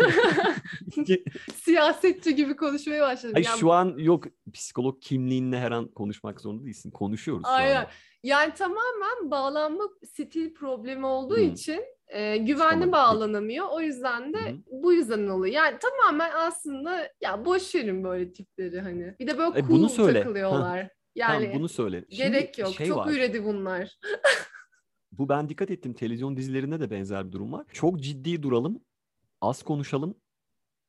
Siyasetçi 1.65 2.35
gibi 2.35 2.57
konuşmaya 2.57 3.03
başladım. 3.03 3.35
Ay 3.37 3.43
Yani- 3.43 3.59
şu 3.59 3.73
an 3.73 3.95
yok 3.99 4.25
psikolog 4.55 5.03
kimliğinle 5.03 5.59
her 5.61 5.71
an 5.73 5.89
konuşmak 5.89 6.41
zorunda 6.41 6.65
değilsin. 6.65 6.91
Konuşuyoruz 6.91 7.43
şu 7.45 7.51
Aynen. 7.51 7.77
anda. 7.77 7.91
Yani 8.23 8.55
tamamen 8.55 9.31
bağlanma 9.31 9.85
stil 10.15 10.55
problemi 10.55 11.07
olduğu 11.07 11.37
Hmm. 11.37 11.53
için 11.53 11.85
e, 12.13 12.37
güvenli 12.37 12.57
Çıkamadık. 12.57 12.93
bağlanamıyor. 12.93 13.67
O 13.71 13.81
yüzden 13.81 14.33
de 14.35 14.39
Hı 14.39 14.51
hı. 14.51 14.57
bu 14.71 14.93
yüzden 14.93 15.29
oluyor. 15.29 15.55
Yani 15.55 15.79
tamamen 15.79 16.31
aslında 16.35 17.09
ya 17.21 17.45
boş 17.45 17.75
verin 17.75 18.05
böyle 18.05 18.33
tipleri 18.33 18.81
hani. 18.81 19.15
Bir 19.21 19.27
de 19.27 19.39
böyle 19.39 19.59
E, 19.59 19.63
cool 19.63 19.71
bunu 19.71 19.89
söyle. 19.89 20.19
takılıyorlar. 20.23 20.89
Yani 21.15 21.45
Tamam 21.45 21.59
bunu 21.59 21.69
söyle. 21.69 22.05
Şimdi 22.11 22.17
gerek 22.33 22.59
yok. 22.59 22.69
şey 22.75 22.87
Çok 22.87 22.97
var. 22.99 23.11
üredi 23.13 23.45
bunlar. 23.45 23.99
Bu 25.13 25.29
ben 25.29 25.49
dikkat 25.49 25.71
ettim 25.71 25.93
televizyon 25.95 26.37
dizilerinde 26.37 26.81
de 26.81 26.91
benzer 26.91 27.27
bir 27.27 27.33
durum 27.33 27.53
var. 27.53 27.67
Çok 27.73 28.01
ciddi 28.01 28.43
duralım, 28.43 28.81
az 29.41 29.63
konuşalım 29.63 30.15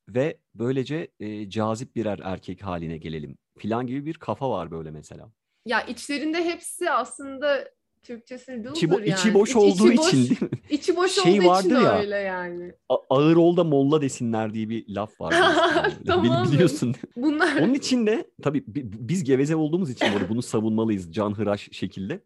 ve 0.09 0.37
böylece 0.55 1.07
e, 1.19 1.49
cazip 1.49 1.95
birer 1.95 2.19
erkek 2.23 2.63
haline 2.63 2.97
gelelim. 2.97 3.37
Filan 3.57 3.87
gibi 3.87 4.05
bir 4.05 4.13
kafa 4.13 4.49
var 4.49 4.71
böyle 4.71 4.91
mesela. 4.91 5.31
Ya 5.65 5.81
içlerinde 5.81 6.45
hepsi 6.45 6.91
aslında 6.91 7.69
Türkçesini 8.03 8.67
İçi, 8.71 8.87
bo- 8.87 8.99
yani. 8.99 9.09
içi 9.19 9.33
boş 9.33 9.49
İç- 9.49 9.55
olduğu 9.55 9.91
içi 9.91 9.97
boş- 9.97 10.07
için 10.13 10.29
değil 10.29 10.41
mi? 10.41 10.49
İçi 10.69 10.95
boş 10.95 11.11
Şey 11.11 11.39
olduğu 11.39 11.59
için 11.59 11.75
ya, 11.75 11.99
öyle 11.99 12.15
yani. 12.15 12.71
A- 12.89 12.97
ağır 13.09 13.35
ol 13.35 13.57
da 13.57 13.63
molla 13.63 14.01
desinler 14.01 14.53
diye 14.53 14.69
bir 14.69 14.85
laf 14.89 15.21
var. 15.21 15.33
Bil- 16.01 16.05
Tamam. 16.07 16.51
Biliyorsun. 16.51 16.95
Bunlar 17.15 17.57
Onun 17.61 17.73
için 17.73 18.07
de 18.07 18.31
tabii 18.41 18.63
bi- 18.67 18.89
biz 19.09 19.23
geveze 19.23 19.55
olduğumuz 19.55 19.89
için 19.89 20.07
bunu 20.29 20.41
savunmalıyız 20.41 21.11
can 21.13 21.37
hıraş 21.37 21.69
şekilde. 21.71 22.23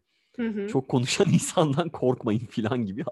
Çok 0.71 0.87
konuşan 0.89 1.27
insandan 1.33 1.89
korkmayın 1.89 2.45
filan 2.45 2.85
gibi 2.85 3.03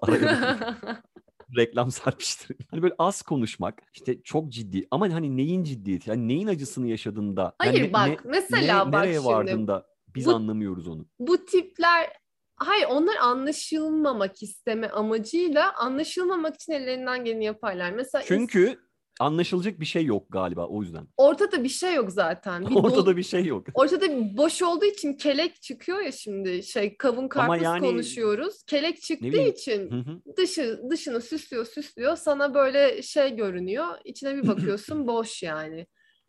reklam 1.58 1.92
serpiştirin. 1.92 2.58
Hani 2.72 2.82
böyle 2.82 2.96
az 3.00 3.22
konuşmak, 3.22 3.82
işte 3.94 4.22
çok 4.24 4.50
ciddi 4.52 4.88
ama 4.92 5.14
hani 5.14 5.38
neyin 5.38 5.64
ciddiyeti, 5.64 6.10
yani 6.10 6.28
neyin 6.28 6.48
acısını 6.48 6.88
yaşadığında, 6.88 7.56
Hayır 7.60 7.74
yani 7.82 7.94
bak 7.94 8.08
ne- 8.26 8.32
mesela 8.32 8.86
ne- 8.86 8.92
bak 8.92 9.02
nereye 9.04 9.14
şimdi 9.16 9.28
vardığında 9.28 9.86
biz 10.16 10.26
Bu- 10.26 10.32
anlamıyoruz 10.36 10.88
onu. 10.88 11.06
bu 11.20 11.46
tipler 11.46 12.10
hayır 12.58 12.86
onlar 12.90 13.16
anlaşılmamak 13.16 14.44
isteme 14.44 14.88
amacıyla 14.90 15.74
anlaşılmamak 15.74 16.56
için 16.56 16.74
ellerinden 16.74 17.26
geleni 17.26 17.46
yaparlar. 17.46 17.92
Mesela 17.92 18.24
Çünkü 18.28 18.80
anlaşılacak 19.20 19.80
bir 19.80 19.86
şey 19.86 20.06
yok 20.06 20.26
galiba 20.30 20.66
o 20.68 20.84
yüzden. 20.84 21.08
ortada 21.18 21.64
bir 21.64 21.70
şey 21.70 21.94
yok 21.94 22.12
zaten. 22.12 22.68
Bir 22.70 22.76
Ortada 22.76 23.18
bir 23.18 23.24
şey 23.24 23.46
yok. 23.46 23.68
Ortada 23.74 24.06
boş 24.38 24.62
olduğu 24.62 24.86
için 24.86 25.14
kelek 25.14 25.62
çıkıyor 25.62 26.00
ya 26.00 26.12
şimdi 26.12 26.64
şey 26.64 26.98
kavun 26.98 27.28
karpuz 27.28 27.62
yani- 27.62 27.88
konuşuyoruz. 27.88 28.64
Kelek 28.68 29.02
çıktığı 29.02 29.42
için 29.42 29.92
Hı 29.92 29.96
hı. 29.96 30.36
dışı 30.38 30.80
dışını 30.90 31.22
süslüyor 31.22 31.66
süslüyor 31.66 32.16
sana 32.16 32.54
böyle 32.54 33.02
şey 33.02 33.36
görünüyor. 33.36 33.88
İçine 34.06 34.36
bir 34.36 34.48
bakıyorsun 34.48 35.08
boş 35.08 35.44
yani. 35.44 35.88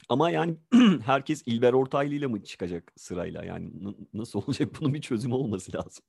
Ama 0.09 0.31
yani 0.31 0.57
herkes 1.05 1.43
İlber 1.47 1.73
Ortaylı 1.73 2.15
ile 2.15 2.27
mi 2.27 2.45
çıkacak 2.45 2.93
sırayla? 2.97 3.45
Yani 3.45 3.71
nasıl 4.15 4.43
olacak? 4.43 4.69
Bunun 4.81 4.95
bir 4.95 5.01
çözümü 5.01 5.35
olması 5.35 5.77
lazım. 5.77 6.05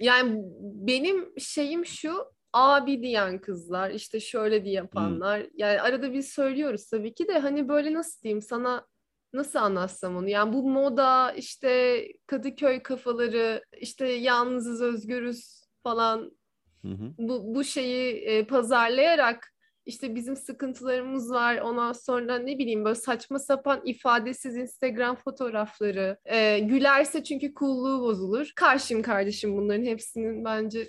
Yani 0.00 0.42
benim 0.62 1.40
şeyim 1.40 1.86
şu 1.86 2.34
abi 2.52 3.02
diyen 3.02 3.40
kızlar 3.40 3.90
işte 3.90 4.20
şöyle 4.20 4.64
diye 4.64 4.74
yapanlar 4.74 5.46
yani 5.54 5.80
arada 5.80 6.12
biz 6.12 6.28
söylüyoruz 6.28 6.86
tabii 6.86 7.14
ki 7.14 7.28
de 7.28 7.38
hani 7.38 7.68
böyle 7.68 7.94
nasıl 7.94 8.22
diyeyim 8.22 8.42
sana 8.42 8.86
nasıl 9.32 9.58
anlatsam 9.58 10.16
onu 10.16 10.28
yani 10.28 10.52
bu 10.52 10.70
moda 10.70 11.32
işte 11.32 12.02
Kadıköy 12.26 12.82
kafaları 12.82 13.64
işte 13.80 14.06
yalnızız 14.08 14.82
özgürüz 14.82 15.64
falan 15.82 16.36
Hı 16.82 16.88
hı. 16.88 17.14
bu, 17.18 17.54
bu 17.54 17.64
şeyi 17.64 18.14
e, 18.14 18.46
pazarlayarak 18.46 19.53
işte 19.86 20.14
bizim 20.14 20.36
sıkıntılarımız 20.36 21.30
var. 21.30 21.58
Ondan 21.58 21.92
sonra 21.92 22.38
ne 22.38 22.58
bileyim 22.58 22.84
böyle 22.84 22.94
saçma 22.94 23.38
sapan 23.38 23.80
ifadesiz 23.84 24.56
Instagram 24.56 25.16
fotoğrafları. 25.16 26.16
E, 26.24 26.58
gülerse 26.58 27.24
çünkü 27.24 27.54
coolluğu 27.54 28.00
bozulur. 28.02 28.52
Karşıyım 28.56 29.02
kardeşim 29.02 29.56
bunların 29.56 29.84
hepsinin 29.84 30.44
bence. 30.44 30.88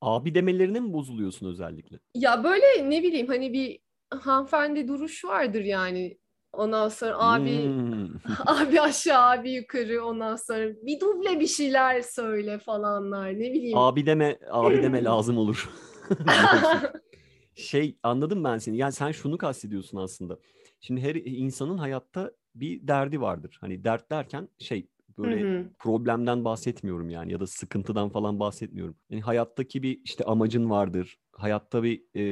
Abi 0.00 0.34
demelerine 0.34 0.80
mi 0.80 0.92
bozuluyorsun 0.92 1.46
özellikle? 1.48 1.98
Ya 2.14 2.44
böyle 2.44 2.90
ne 2.90 3.02
bileyim 3.02 3.26
hani 3.26 3.52
bir 3.52 3.78
hanımefendi 4.10 4.88
duruş 4.88 5.24
vardır 5.24 5.60
yani. 5.60 6.18
Ondan 6.52 6.88
sonra 6.88 7.16
abi 7.18 7.64
Hmm. 7.64 8.08
abi 8.46 8.80
aşağı 8.80 9.30
abi 9.30 9.50
yukarı 9.52 10.04
ondan 10.04 10.36
sonra 10.36 10.68
bir 10.82 11.00
duble 11.00 11.40
bir 11.40 11.46
şeyler 11.46 12.00
söyle 12.02 12.58
falanlar 12.58 13.28
ne 13.28 13.52
bileyim. 13.52 13.78
Abi 13.78 14.06
deme, 14.06 14.38
abi 14.50 14.82
deme 14.82 15.04
lazım 15.04 15.38
olur. 15.38 15.70
Şey 17.56 17.98
anladım 18.02 18.44
ben 18.44 18.58
seni. 18.58 18.76
Yani 18.76 18.92
sen 18.92 19.12
şunu 19.12 19.38
kastediyorsun 19.38 19.98
aslında. 19.98 20.38
Şimdi 20.80 21.00
her 21.00 21.14
insanın 21.14 21.78
hayatta 21.78 22.32
bir 22.54 22.88
derdi 22.88 23.20
vardır. 23.20 23.58
Hani 23.60 23.84
dert 23.84 24.10
derken 24.10 24.48
şey 24.58 24.88
böyle 25.18 25.40
Hı 25.40 25.58
hı. 25.58 25.66
problemden 25.78 26.44
bahsetmiyorum 26.44 27.10
yani 27.10 27.32
ya 27.32 27.40
da 27.40 27.46
sıkıntıdan 27.46 28.08
falan 28.08 28.40
bahsetmiyorum. 28.40 28.96
Yani 29.10 29.22
hayattaki 29.22 29.82
bir 29.82 30.00
işte 30.04 30.24
amacın 30.24 30.70
vardır. 30.70 31.18
Hayatta 31.32 31.82
bir 31.82 31.98
e, 32.14 32.22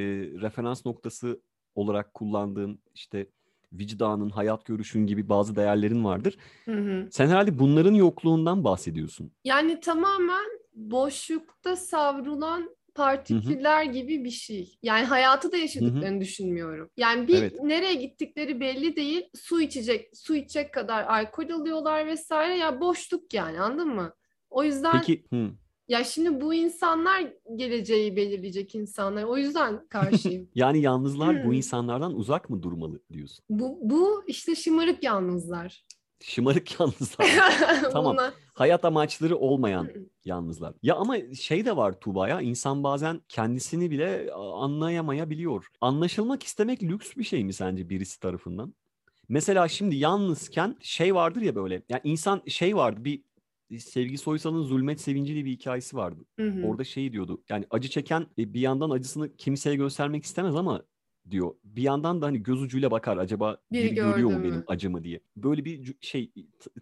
referans 0.40 0.86
noktası 0.86 1.40
olarak 1.74 2.14
kullandığın 2.14 2.78
işte 2.94 3.26
vicdanın, 3.72 4.30
hayat 4.30 4.64
görüşün 4.64 5.06
gibi 5.06 5.28
bazı 5.28 5.56
değerlerin 5.56 6.04
vardır. 6.04 6.36
Hı 6.64 6.72
hı. 6.72 7.08
Sen 7.10 7.28
herhalde 7.28 7.58
bunların 7.58 7.94
yokluğundan 7.94 8.64
bahsediyorsun. 8.64 9.32
Yani 9.44 9.80
tamamen 9.80 10.46
boşlukta 10.74 11.76
savrulan 11.76 12.76
partiküller 12.94 13.84
gibi 13.84 14.24
bir 14.24 14.30
şey. 14.30 14.78
Yani 14.82 15.04
hayatı 15.04 15.52
da 15.52 15.56
yaşadıklarını 15.56 16.20
düşünmüyorum. 16.20 16.90
Yani 16.96 17.28
bir 17.28 17.38
Evet. 17.38 17.62
nereye 17.62 17.94
gittikleri 17.94 18.60
belli 18.60 18.96
değil. 18.96 19.28
Su 19.34 19.60
içecek, 19.60 20.10
su 20.16 20.34
içecek 20.36 20.74
kadar 20.74 21.04
alkol 21.04 21.50
alıyorlar 21.50 22.06
vesaire. 22.06 22.58
Ya 22.58 22.80
boşluk 22.80 23.34
yani 23.34 23.60
anladın 23.60 23.88
mı? 23.94 24.14
O 24.50 24.64
yüzden 24.64 25.00
Peki, 25.00 25.24
hı. 25.30 25.50
ya 25.88 26.04
şimdi 26.04 26.40
bu 26.40 26.54
insanlar 26.54 27.32
geleceği 27.56 28.16
belirleyecek 28.16 28.74
insanlar. 28.74 29.24
O 29.24 29.36
yüzden 29.36 29.86
karşıyım. 29.88 30.50
Yani 30.54 30.80
yalnızlar 30.80 31.36
bu 31.44 31.44
Hmm. 31.44 31.52
insanlardan 31.52 32.14
uzak 32.14 32.50
mı 32.50 32.62
durmalı 32.62 33.00
diyorsun? 33.12 33.44
bu 33.50 33.78
bu 33.82 34.24
işte 34.26 34.54
şımarık 34.54 35.02
yalnızlar. 35.02 35.84
Şımarık 36.28 36.80
yalnızlar. 36.80 37.30
Tamam. 37.92 38.16
Buna- 38.16 38.32
Hayat 38.54 38.84
amaçları 38.84 39.36
olmayan 39.36 39.88
yalnızlar. 40.24 40.74
Ya 40.82 40.94
ama 40.94 41.16
şey 41.34 41.64
de 41.66 41.76
var 41.76 42.00
Tuğba 42.00 42.28
ya 42.28 42.40
insan 42.40 42.84
bazen 42.84 43.20
kendisini 43.28 43.90
bile 43.90 44.32
anlayamayabiliyor. 44.32 45.66
Anlaşılmak 45.80 46.42
istemek 46.42 46.82
lüks 46.82 47.16
bir 47.16 47.24
şey 47.24 47.44
mi 47.44 47.52
sence 47.52 47.88
birisi 47.88 48.20
tarafından? 48.20 48.74
Mesela 49.28 49.68
şimdi 49.68 49.96
yalnızken 49.96 50.76
şey 50.80 51.14
vardır 51.14 51.40
ya 51.42 51.54
böyle. 51.54 51.82
Yani 51.88 52.00
insan 52.04 52.42
şey 52.46 52.76
vardı 52.76 53.04
bir 53.04 53.22
Sevgi 53.78 54.18
Soysal'ın 54.18 54.62
Zulmet 54.62 55.00
Sevinci 55.00 55.34
diye 55.34 55.44
bir 55.44 55.50
hikayesi 55.52 55.96
vardı. 55.96 56.20
Hı 56.40 56.48
hı. 56.50 56.66
Orada 56.66 56.84
şey 56.84 57.12
diyordu. 57.12 57.42
Yani 57.48 57.66
acı 57.70 57.88
çeken 57.88 58.26
e, 58.38 58.54
bir 58.54 58.60
yandan 58.60 58.90
acısını 58.90 59.36
kimseye 59.36 59.76
göstermek 59.76 60.24
istemez 60.24 60.56
ama 60.56 60.82
diyor. 61.30 61.54
Bir 61.64 61.82
yandan 61.82 62.22
da 62.22 62.26
hani 62.26 62.42
göz 62.42 62.62
ucuyla 62.62 62.90
bakar 62.90 63.16
acaba 63.16 63.56
Biri 63.72 63.82
biri 63.84 63.94
görüyor 63.94 64.30
mu 64.30 64.44
benim 64.44 64.64
acımı 64.66 65.04
diye. 65.04 65.20
Böyle 65.36 65.64
bir 65.64 65.94
şey 66.00 66.30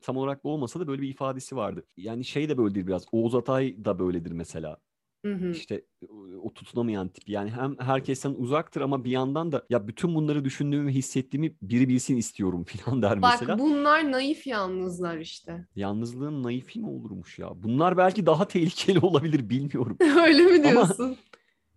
tam 0.02 0.16
olarak 0.16 0.44
bu 0.44 0.50
olmasa 0.50 0.80
da 0.80 0.86
böyle 0.86 1.02
bir 1.02 1.08
ifadesi 1.08 1.56
vardı. 1.56 1.84
Yani 1.96 2.24
şey 2.24 2.48
de 2.48 2.58
böyledir 2.58 2.86
biraz. 2.86 3.04
Oğuz 3.12 3.34
Atay 3.34 3.84
da 3.84 3.98
böyledir 3.98 4.32
mesela. 4.32 4.76
Hı 5.24 5.34
hı. 5.34 5.50
İşte 5.50 5.82
o- 6.42 6.52
tutunamayan 6.54 7.08
tip. 7.08 7.28
Yani 7.28 7.50
hem 7.50 7.76
herkesten 7.78 8.34
uzaktır 8.38 8.80
ama 8.80 9.04
bir 9.04 9.10
yandan 9.10 9.52
da 9.52 9.66
ya 9.70 9.88
bütün 9.88 10.14
bunları 10.14 10.44
düşündüğümü 10.44 10.90
hissettiğimi 10.90 11.54
biri 11.62 11.88
bilsin 11.88 12.16
istiyorum 12.16 12.64
falan 12.84 13.02
der 13.02 13.22
Bak 13.22 13.30
mesela. 13.40 13.58
bunlar 13.58 14.12
naif 14.12 14.46
yalnızlar 14.46 15.18
işte. 15.18 15.66
Yalnızlığın 15.76 16.42
naifi 16.42 16.80
mi 16.80 16.86
olurmuş 16.88 17.38
ya? 17.38 17.62
Bunlar 17.62 17.96
belki 17.96 18.26
daha 18.26 18.48
tehlikeli 18.48 18.98
olabilir 19.06 19.50
bilmiyorum. 19.50 19.96
Öyle 20.26 20.42
mi 20.42 20.68
Ama- 20.68 20.88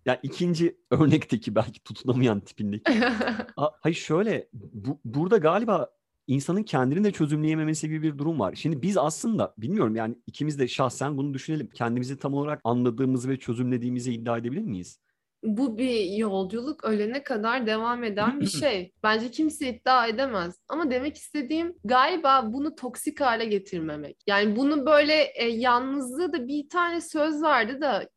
diyorsun? 0.06 0.12
Ya 0.12 0.20
ikinci 0.22 0.76
örnekteki 0.90 1.54
belki 1.54 1.82
tutunamayan 1.82 2.40
tipindeki. 2.40 2.92
A- 3.56 3.70
Hayır 3.80 3.96
şöyle 3.96 4.48
bu, 4.52 5.00
burada 5.04 5.36
galiba 5.36 5.90
insanın 6.26 6.62
kendini 6.62 7.04
de 7.04 7.12
çözümleyememesi 7.12 7.88
gibi 7.88 8.02
bir 8.02 8.18
durum 8.18 8.40
var. 8.40 8.54
Şimdi 8.54 8.82
biz 8.82 8.96
aslında 8.96 9.54
bilmiyorum 9.58 9.96
yani 9.96 10.14
ikimiz 10.26 10.58
de 10.58 10.68
şahsen 10.68 11.16
bunu 11.16 11.34
düşünelim. 11.34 11.70
Kendimizi 11.74 12.18
tam 12.18 12.34
olarak 12.34 12.60
anladığımızı 12.64 13.28
ve 13.28 13.38
çözümlediğimizi 13.38 14.12
iddia 14.12 14.38
edebilir 14.38 14.62
miyiz? 14.62 15.00
Bu 15.42 15.78
bir 15.78 16.04
yolculuk 16.04 16.84
ölene 16.84 17.22
kadar 17.22 17.66
devam 17.66 18.04
eden 18.04 18.40
bir 18.40 18.46
şey. 18.60 18.92
Bence 19.02 19.30
kimse 19.30 19.68
iddia 19.68 20.06
edemez. 20.06 20.54
Ama 20.68 20.90
demek 20.90 21.16
istediğim 21.16 21.74
galiba 21.84 22.52
bunu 22.52 22.74
toksik 22.74 23.20
hale 23.20 23.44
getirmemek. 23.44 24.16
Yani 24.26 24.56
bunu 24.56 24.86
böyle 24.86 25.14
e, 25.34 25.48
yalnızlığı 25.48 26.32
da 26.32 26.48
bir 26.48 26.68
tane 26.68 27.00
söz 27.00 27.42
vardı 27.42 27.80
da 27.80 28.08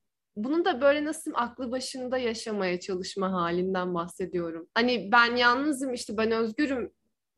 bunun 0.44 0.66
da 0.66 0.82
böyle 0.82 1.06
nasıl 1.06 1.32
aklı 1.36 1.72
başında 1.72 2.18
yaşamaya 2.18 2.80
çalışma 2.80 3.32
halinden 3.32 3.94
bahsediyorum. 3.94 4.68
Hani 4.76 5.10
ben 5.12 5.36
yalnızım 5.36 5.94
işte 5.94 6.18
ben 6.18 6.32
özgürüm 6.32 6.92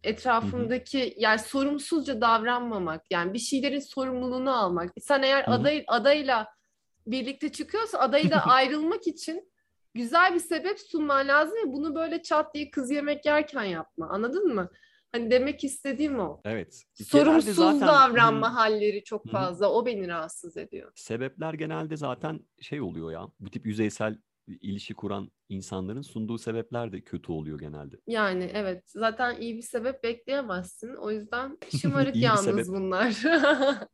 etrafımdaki 0.04 1.14
yani 1.18 1.40
sorumsuzca 1.40 2.22
davranmamak 2.22 3.02
yani 3.12 3.34
bir 3.34 3.40
şeylerin 3.40 3.80
sorumluluğunu 3.80 4.58
almak. 4.58 4.92
Sen 5.02 5.22
eğer 5.22 5.44
Hı 5.44 5.52
hı. 5.52 5.56
aday 5.56 5.84
adayla 5.88 6.48
birlikte 7.08 7.52
çıkıyorsa 7.52 8.00
adayla 8.00 8.42
ayrılmak 8.46 9.08
için 9.08 9.52
güzel 9.94 10.34
bir 10.34 10.40
sebep 10.40 10.80
sunman 10.80 11.28
lazım 11.28 11.58
ve 11.58 11.74
bunu 11.74 11.96
böyle 11.96 12.22
çat 12.22 12.54
diye 12.54 12.72
kız 12.72 12.92
yemek 12.92 13.26
yerken 13.26 13.64
yapma. 13.64 14.10
Anladın 14.10 14.56
mı? 14.56 14.70
Hani 15.12 15.32
demek 15.32 15.64
istediğim 15.64 16.20
o. 16.20 16.42
Evet. 16.46 16.84
Sorumsuz 16.94 17.56
zaten- 17.56 17.88
davranma 17.88 18.56
halleri 18.56 19.04
çok 19.04 19.30
fazla. 19.32 19.72
O 19.72 19.86
beni 19.86 20.08
rahatsız 20.08 20.58
ediyor. 20.58 20.92
Sebepler 20.96 21.54
genelde 21.54 21.98
zaten 21.98 22.40
şey 22.62 22.82
oluyor 22.82 23.12
ya. 23.12 23.28
Bu 23.40 23.50
tip 23.50 23.66
yüzeysel 23.66 24.18
ilişki 24.48 24.94
kuran 24.94 25.32
insanların 25.52 26.02
sunduğu 26.02 26.38
sebepler 26.38 26.92
de 26.92 27.02
kötü 27.02 27.32
oluyor 27.32 27.60
genelde. 27.60 27.96
Yani 28.08 28.50
evet. 28.54 28.84
Zaten 28.86 29.42
iyi 29.42 29.58
bir 29.58 29.62
sebep 29.62 30.04
bekleyemezsin. 30.04 30.96
O 30.96 31.12
yüzden 31.12 31.58
şımarık 31.82 32.16
yalnız 32.16 32.44
sebep. 32.46 32.68
bunlar. 32.68 33.22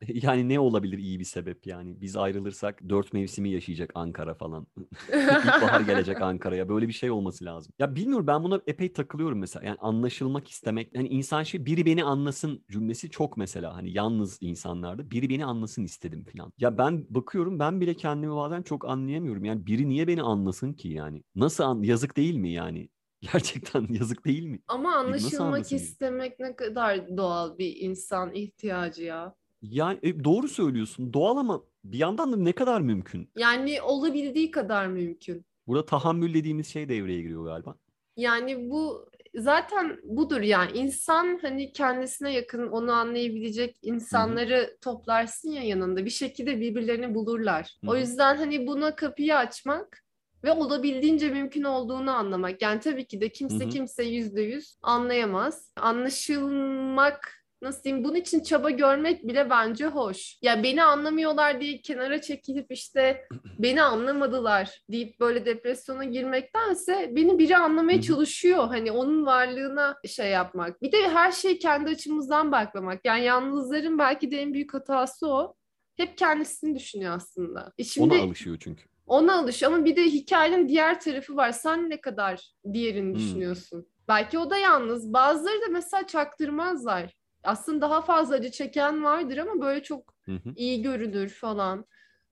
Yani 0.08 0.48
ne 0.48 0.60
olabilir 0.60 0.98
iyi 0.98 1.18
bir 1.18 1.24
sebep 1.24 1.66
yani? 1.66 2.00
Biz 2.00 2.16
ayrılırsak 2.16 2.88
dört 2.88 3.12
mevsimi 3.12 3.48
yaşayacak 3.50 3.90
Ankara 3.94 4.34
falan. 4.34 4.66
İlkbahar 5.08 5.80
gelecek 5.80 6.22
Ankara'ya. 6.22 6.68
Böyle 6.68 6.88
bir 6.88 6.92
şey 6.92 7.10
olması 7.10 7.44
lazım. 7.44 7.72
Ya 7.78 7.96
bilmiyorum 7.96 8.26
ben 8.26 8.44
buna 8.44 8.60
epey 8.66 8.92
takılıyorum 8.92 9.38
mesela. 9.38 9.66
Yani 9.66 9.76
anlaşılmak 9.80 10.48
istemek. 10.48 10.96
Hani 10.96 11.08
insan 11.08 11.42
şey 11.42 11.66
biri 11.66 11.86
beni 11.86 12.04
anlasın 12.04 12.64
cümlesi 12.70 13.10
çok 13.10 13.36
mesela. 13.36 13.76
Hani 13.76 13.92
yalnız 13.92 14.38
insanlarda 14.40 15.10
biri 15.10 15.28
beni 15.28 15.44
anlasın 15.44 15.84
istedim 15.84 16.24
falan. 16.32 16.52
Ya 16.58 16.78
ben 16.78 17.06
bakıyorum 17.10 17.58
ben 17.58 17.80
bile 17.80 17.94
kendimi 17.94 18.36
bazen 18.36 18.62
çok 18.62 18.88
anlayamıyorum. 18.88 19.44
Yani 19.44 19.66
biri 19.66 19.88
niye 19.88 20.08
beni 20.08 20.22
anlasın 20.22 20.72
ki 20.72 20.88
yani? 20.88 21.22
Nasıl 21.34 21.47
an 21.64 21.82
yazık 21.82 22.16
değil 22.16 22.34
mi 22.36 22.52
yani? 22.52 22.88
Gerçekten 23.32 23.86
yazık 23.90 24.24
değil 24.24 24.44
mi? 24.44 24.60
Ama 24.68 24.90
nasıl 24.90 25.04
anlaşılmak 25.04 25.72
istemek 25.72 26.40
ne 26.40 26.56
kadar 26.56 27.16
doğal 27.16 27.58
bir 27.58 27.76
insan 27.76 28.34
ihtiyacı 28.34 29.04
ya. 29.04 29.34
Yani 29.62 29.98
e, 30.02 30.24
doğru 30.24 30.48
söylüyorsun. 30.48 31.12
Doğal 31.12 31.36
ama 31.36 31.62
bir 31.84 31.98
yandan 31.98 32.32
da 32.32 32.36
ne 32.36 32.52
kadar 32.52 32.80
mümkün? 32.80 33.30
Yani 33.36 33.82
olabildiği 33.82 34.50
kadar 34.50 34.86
mümkün. 34.86 35.46
Burada 35.66 35.86
tahammül 35.86 36.34
dediğimiz 36.34 36.66
şey 36.66 36.88
devreye 36.88 37.22
giriyor 37.22 37.44
galiba. 37.44 37.74
Yani 38.16 38.70
bu 38.70 39.08
zaten 39.34 40.00
budur 40.04 40.40
yani 40.40 40.78
insan 40.78 41.38
hani 41.42 41.72
kendisine 41.72 42.32
yakın 42.32 42.68
onu 42.68 42.92
anlayabilecek 42.92 43.76
insanları 43.82 44.78
toplarsın 44.80 45.50
ya 45.50 45.62
yanında 45.62 46.04
bir 46.04 46.10
şekilde 46.10 46.60
birbirlerini 46.60 47.14
bulurlar. 47.14 47.76
Hı 47.84 47.90
O 47.90 47.96
yüzden 47.96 48.36
hani 48.36 48.66
buna 48.66 48.96
kapıyı 48.96 49.36
açmak 49.36 50.04
ve 50.44 50.52
olabildiğince 50.52 51.28
mümkün 51.28 51.62
olduğunu 51.62 52.10
anlamak. 52.10 52.62
Yani 52.62 52.80
tabii 52.80 53.06
ki 53.06 53.20
de 53.20 53.28
kimse 53.28 53.64
Hı 53.64 53.68
hı. 53.68 53.68
kimse 53.68 54.04
yüzde 54.04 54.42
yüz 54.42 54.76
anlayamaz. 54.82 55.72
Anlaşılmak 55.76 57.38
nasıl 57.62 57.82
diyeyim 57.82 58.04
bunun 58.04 58.14
için 58.14 58.40
çaba 58.40 58.70
görmek 58.70 59.28
bile 59.28 59.50
bence 59.50 59.86
hoş. 59.86 60.38
Ya 60.42 60.62
beni 60.62 60.82
anlamıyorlar 60.82 61.60
diye 61.60 61.80
kenara 61.80 62.20
çekilip 62.20 62.66
işte 62.70 63.24
beni 63.58 63.82
anlamadılar 63.82 64.82
deyip 64.90 65.20
böyle 65.20 65.46
depresyona 65.46 66.04
girmektense 66.04 67.10
beni 67.16 67.38
biri 67.38 67.56
anlamaya 67.56 68.02
çalışıyor. 68.02 68.68
Hani 68.68 68.92
onun 68.92 69.26
varlığına 69.26 69.96
şey 70.06 70.30
yapmak. 70.30 70.82
Bir 70.82 70.92
de 70.92 71.08
her 71.08 71.32
şeyi 71.32 71.58
kendi 71.58 71.90
açımızdan 71.90 72.52
bakmamak. 72.52 73.00
Yani 73.04 73.24
yalnızların 73.24 73.98
belki 73.98 74.30
de 74.30 74.42
en 74.42 74.54
büyük 74.54 74.74
hatası 74.74 75.28
o. 75.28 75.54
Hep 75.96 76.18
kendisini 76.18 76.74
düşünüyor 76.78 77.14
aslında. 77.16 77.72
E 77.78 77.84
şimdi 77.84 78.14
Ona 78.14 78.22
alışıyor 78.22 78.56
çünkü. 78.60 78.84
Ona 79.08 79.38
alış 79.38 79.62
ama 79.62 79.84
bir 79.84 79.96
de 79.96 80.04
hikayenin 80.04 80.68
diğer 80.68 81.00
tarafı 81.00 81.36
var. 81.36 81.52
Sen 81.52 81.90
ne 81.90 82.00
kadar 82.00 82.52
diğerini 82.72 83.12
Hmm. 83.12 83.18
düşünüyorsun? 83.18 83.86
Belki 84.08 84.38
o 84.38 84.50
da 84.50 84.56
yalnız. 84.56 85.12
Bazıları 85.12 85.60
da 85.62 85.66
mesela 85.72 86.06
çaktırmazlar. 86.06 87.14
Aslında 87.44 87.80
daha 87.80 88.02
fazla 88.02 88.34
acı 88.34 88.50
çeken 88.50 89.04
vardır 89.04 89.36
ama 89.38 89.60
böyle 89.60 89.82
çok 89.82 90.14
Hı 90.24 90.32
hı. 90.32 90.52
iyi 90.56 90.82
görünür 90.82 91.28
falan. 91.28 91.84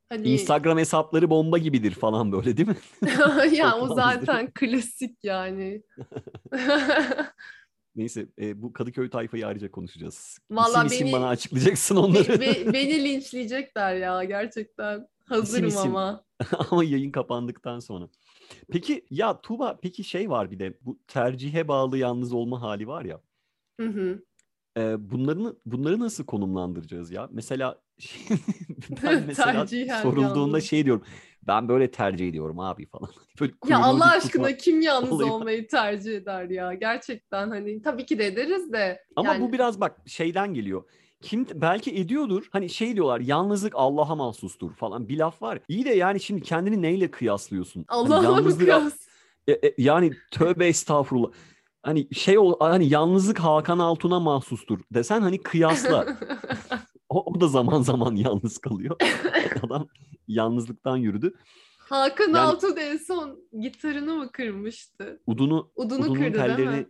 Hani 0.08 0.28
Instagram 0.28 0.78
hesapları 0.78 1.30
bomba 1.30 1.58
gibidir 1.58 1.90
falan 1.92 2.32
böyle 2.32 2.56
değil 2.56 2.68
mi? 2.68 2.76
ya 3.56 3.76
o 3.76 3.94
zaten 3.94 4.50
klasik 4.54 5.24
yani. 5.24 5.82
Neyse 7.96 8.26
e, 8.40 8.62
bu 8.62 8.72
Kadıköy 8.72 9.10
tayfayı 9.10 9.46
ayrıca 9.46 9.70
konuşacağız. 9.70 10.38
Vallahi 10.50 10.86
isim 10.86 10.96
isim 10.96 11.06
beni- 11.06 11.12
bana 11.12 11.28
açıklayacaksın 11.28 11.96
onları. 11.96 12.28
Be- 12.28 12.40
be- 12.40 12.66
beni 12.72 13.04
linçleyecekler 13.04 13.94
ya 13.96 14.24
gerçekten. 14.24 15.06
Hazırım 15.26 15.68
isim. 15.68 15.96
ama. 15.96 16.24
Ama 16.70 16.84
yayın 16.84 17.10
kapandıktan 17.12 17.78
sonra. 17.80 18.08
Peki 18.72 19.06
ya 19.10 19.40
Tuğba 19.40 19.78
peki 19.82 20.04
şey 20.04 20.30
var 20.30 20.50
bir 20.50 20.58
de 20.58 20.78
bu 20.80 20.98
tercihe 21.08 21.68
bağlı 21.68 21.98
yalnız 21.98 22.32
olma 22.32 22.62
hali 22.62 22.86
var 22.88 23.04
ya. 23.04 23.20
Hı 23.80 23.86
hı. 23.88 24.22
e, 24.78 25.10
bunları 25.10 25.56
bunları 25.66 26.00
nasıl 26.00 26.26
konumlandıracağız 26.26 27.10
ya? 27.10 27.28
Mesela 27.32 27.82
ben 29.04 29.24
mesela 29.26 29.66
sorulduğunda 30.02 30.38
yalnız. 30.38 30.64
şey 30.64 30.84
diyorum. 30.84 31.04
Ben 31.42 31.68
böyle 31.68 31.90
tercih 31.90 32.28
ediyorum 32.28 32.60
abi 32.60 32.86
falan. 32.86 33.10
Böyle 33.40 33.52
Ya 33.68 33.78
Allah 33.78 33.92
tutma 33.92 34.04
aşkına 34.06 34.56
kim 34.56 34.80
yalnız 34.80 35.12
olayı 35.12 35.30
var. 35.30 35.34
olmayı 35.34 35.68
tercih 35.68 36.16
eder 36.16 36.44
ya? 36.50 36.74
Gerçekten 36.74 37.50
hani 37.50 37.82
tabii 37.82 38.06
ki 38.06 38.18
de 38.18 38.26
ederiz 38.26 38.72
de. 38.72 39.04
Ama 39.16 39.32
yani- 39.34 39.42
bu 39.42 39.52
biraz 39.52 39.80
bak 39.80 40.00
şeyden 40.06 40.54
geliyor. 40.54 40.84
Kim 41.26 41.46
belki 41.54 41.90
ediyordur. 41.96 42.48
Hani 42.52 42.70
şey 42.70 42.94
diyorlar 42.94 43.20
yalnızlık 43.20 43.72
Allah'a 43.76 44.14
mahsustur 44.14 44.74
falan 44.74 45.08
bir 45.08 45.18
laf 45.18 45.42
var. 45.42 45.58
İyi 45.68 45.84
de 45.84 45.90
yani 45.90 46.20
şimdi 46.20 46.42
kendini 46.42 46.82
neyle 46.82 47.10
kıyaslıyorsun? 47.10 47.84
Hani 47.88 48.06
Allah'a 48.06 48.20
mı 48.20 48.24
yalnızlığı- 48.26 48.58
kıyas? 48.58 48.94
E, 49.48 49.52
e, 49.52 49.74
yani 49.78 50.12
tövbe 50.30 50.66
estağfurullah. 50.66 51.30
Hani 51.82 52.14
şey 52.14 52.38
ol 52.38 52.54
hani 52.60 52.88
yalnızlık 52.88 53.38
Hakan 53.38 53.78
Altun'a 53.78 54.20
mahsustur 54.20 54.80
desen 54.94 55.20
hani 55.22 55.42
kıyasla. 55.42 56.06
o, 57.08 57.32
o 57.32 57.40
da 57.40 57.48
zaman 57.48 57.82
zaman 57.82 58.16
yalnız 58.16 58.58
kalıyor. 58.58 58.96
Adam 59.62 59.88
yalnızlıktan 60.28 60.96
yürüdü. 60.96 61.34
Hakan 61.78 62.24
Yani- 62.28 62.38
Altun 62.38 62.76
en 62.76 62.96
son 62.96 63.38
gitarını 63.60 64.14
mı 64.14 64.32
kırmıştı? 64.32 65.20
Udunu 65.26 65.70
Udunu 65.76 66.00
udunun 66.00 66.14
kırdı 66.14 66.56
değil 66.56 66.68
mi? 66.68 66.86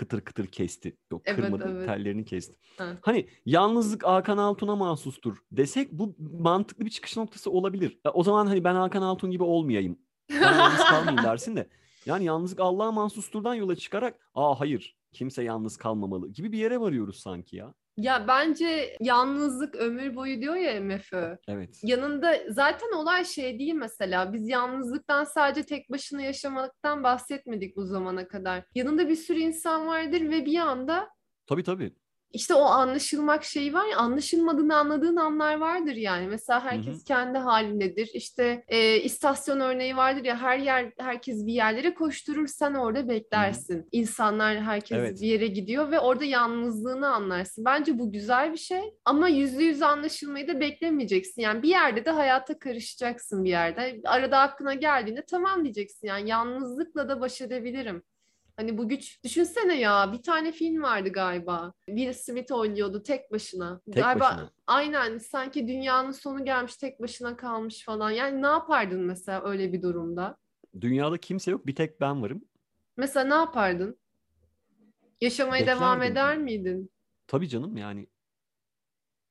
Kıtır 0.00 0.20
kıtır 0.20 0.46
kesti. 0.46 0.96
Yok 1.12 1.22
Evet, 1.24 1.40
kırmadı 1.40 1.64
evet. 1.76 1.86
tellerini 1.86 2.24
kesti. 2.24 2.56
Ha. 2.78 2.96
Hani 3.02 3.28
yalnızlık 3.46 4.04
Hakan 4.04 4.38
Altun'a 4.38 4.76
mahsustur 4.76 5.36
desek 5.52 5.92
bu 5.92 6.16
mantıklı 6.40 6.84
bir 6.84 6.90
çıkış 6.90 7.16
noktası 7.16 7.50
olabilir. 7.50 8.00
Ya 8.06 8.12
o 8.12 8.22
zaman 8.22 8.46
hani 8.46 8.64
ben 8.64 8.74
Hakan 8.74 9.02
Altun 9.02 9.30
gibi 9.30 9.42
olmayayım. 9.42 9.98
Ben 10.30 10.58
yalnız 10.58 10.84
kalmayayım 10.84 11.24
dersin 11.24 11.56
de. 11.56 11.68
Yani 12.06 12.24
yalnızlık 12.24 12.60
Allah'a 12.60 12.92
mahsusturdan 12.92 13.54
yola 13.54 13.76
çıkarak 13.76 14.30
aa 14.34 14.60
hayır 14.60 14.96
kimse 15.12 15.42
yalnız 15.42 15.76
kalmamalı 15.76 16.28
gibi 16.28 16.52
bir 16.52 16.58
yere 16.58 16.80
varıyoruz 16.80 17.16
sanki 17.20 17.56
ya. 17.56 17.74
Ya 18.00 18.28
bence 18.28 18.96
yalnızlık 19.00 19.74
ömür 19.74 20.16
boyu 20.16 20.40
diyor 20.40 20.56
ya 20.56 20.80
MFÖ. 20.80 21.36
Evet. 21.48 21.80
Yanında 21.82 22.36
zaten 22.48 22.92
olay 22.92 23.24
şey 23.24 23.58
değil 23.58 23.74
mesela. 23.74 24.32
Biz 24.32 24.48
yalnızlıktan 24.48 25.24
sadece 25.24 25.66
tek 25.66 25.90
başına 25.90 26.22
yaşamaktan 26.22 27.02
bahsetmedik 27.02 27.76
bu 27.76 27.84
zamana 27.86 28.28
kadar. 28.28 28.64
Yanında 28.74 29.08
bir 29.08 29.16
sürü 29.16 29.38
insan 29.38 29.86
vardır 29.86 30.20
ve 30.20 30.46
bir 30.46 30.58
anda 30.58 31.08
Tabii 31.46 31.62
tabii. 31.64 31.94
İşte 32.32 32.54
o 32.54 32.62
anlaşılmak 32.62 33.44
şeyi 33.44 33.74
var 33.74 33.86
ya 33.86 33.96
anlaşılmadığını 33.96 34.76
anladığın 34.76 35.16
anlar 35.16 35.54
vardır 35.54 35.94
yani. 35.94 36.26
Mesela 36.26 36.64
herkes 36.64 37.00
hı. 37.00 37.04
kendi 37.04 37.38
halindedir. 37.38 38.10
İşte 38.14 38.64
e, 38.68 38.96
istasyon 39.00 39.60
örneği 39.60 39.96
vardır 39.96 40.24
ya 40.24 40.36
her 40.42 40.58
yer 40.58 40.92
herkes 40.98 41.46
bir 41.46 41.52
yerlere 41.52 41.94
koşturur 41.94 42.46
sen 42.46 42.74
orada 42.74 43.08
beklersin. 43.08 43.88
İnsanlar 43.92 44.60
herkes 44.60 44.98
Evet. 44.98 45.20
bir 45.20 45.26
yere 45.26 45.46
gidiyor 45.46 45.90
ve 45.90 46.00
orada 46.00 46.24
yalnızlığını 46.24 47.08
anlarsın. 47.08 47.64
Bence 47.64 47.98
bu 47.98 48.12
güzel 48.12 48.52
bir 48.52 48.58
şey 48.58 48.94
ama 49.04 49.28
yüzde 49.28 49.64
yüz 49.64 49.82
anlaşılmayı 49.82 50.48
da 50.48 50.60
beklemeyeceksin. 50.60 51.42
Yani 51.42 51.62
bir 51.62 51.68
yerde 51.68 52.04
de 52.04 52.10
hayata 52.10 52.58
karışacaksın 52.58 53.44
bir 53.44 53.50
yerde. 53.50 54.00
Arada 54.04 54.38
aklına 54.38 54.74
geldiğinde 54.74 55.24
tamam 55.30 55.64
diyeceksin. 55.64 56.06
Yani 56.06 56.28
yalnızlıkla 56.28 57.08
da 57.08 57.20
baş 57.20 57.40
edebilirim. 57.40 58.02
Hani 58.60 58.78
bu 58.78 58.88
güç 58.88 59.24
düşünsene 59.24 59.80
ya 59.80 60.12
bir 60.12 60.22
tane 60.22 60.52
film 60.52 60.82
vardı 60.82 61.08
galiba. 61.08 61.72
Will 61.86 62.12
Smith 62.12 62.52
oynuyordu 62.52 63.02
tek 63.02 63.32
başına. 63.32 63.80
Tek 63.92 64.04
galiba 64.04 64.20
başına. 64.20 64.50
aynen 64.66 65.18
sanki 65.18 65.68
dünyanın 65.68 66.10
sonu 66.10 66.44
gelmiş 66.44 66.76
tek 66.76 67.00
başına 67.00 67.36
kalmış 67.36 67.84
falan. 67.84 68.10
Yani 68.10 68.42
ne 68.42 68.46
yapardın 68.46 69.00
mesela 69.00 69.44
öyle 69.44 69.72
bir 69.72 69.82
durumda? 69.82 70.36
Dünyada 70.80 71.18
kimse 71.18 71.50
yok 71.50 71.66
bir 71.66 71.74
tek 71.74 72.00
ben 72.00 72.22
varım. 72.22 72.44
Mesela 72.96 73.26
ne 73.26 73.34
yapardın? 73.34 73.96
Yaşamaya 75.20 75.66
devam 75.66 76.00
Beklerdim. 76.00 76.12
eder 76.12 76.38
miydin? 76.38 76.90
Tabii 77.26 77.48
canım 77.48 77.76
yani. 77.76 78.06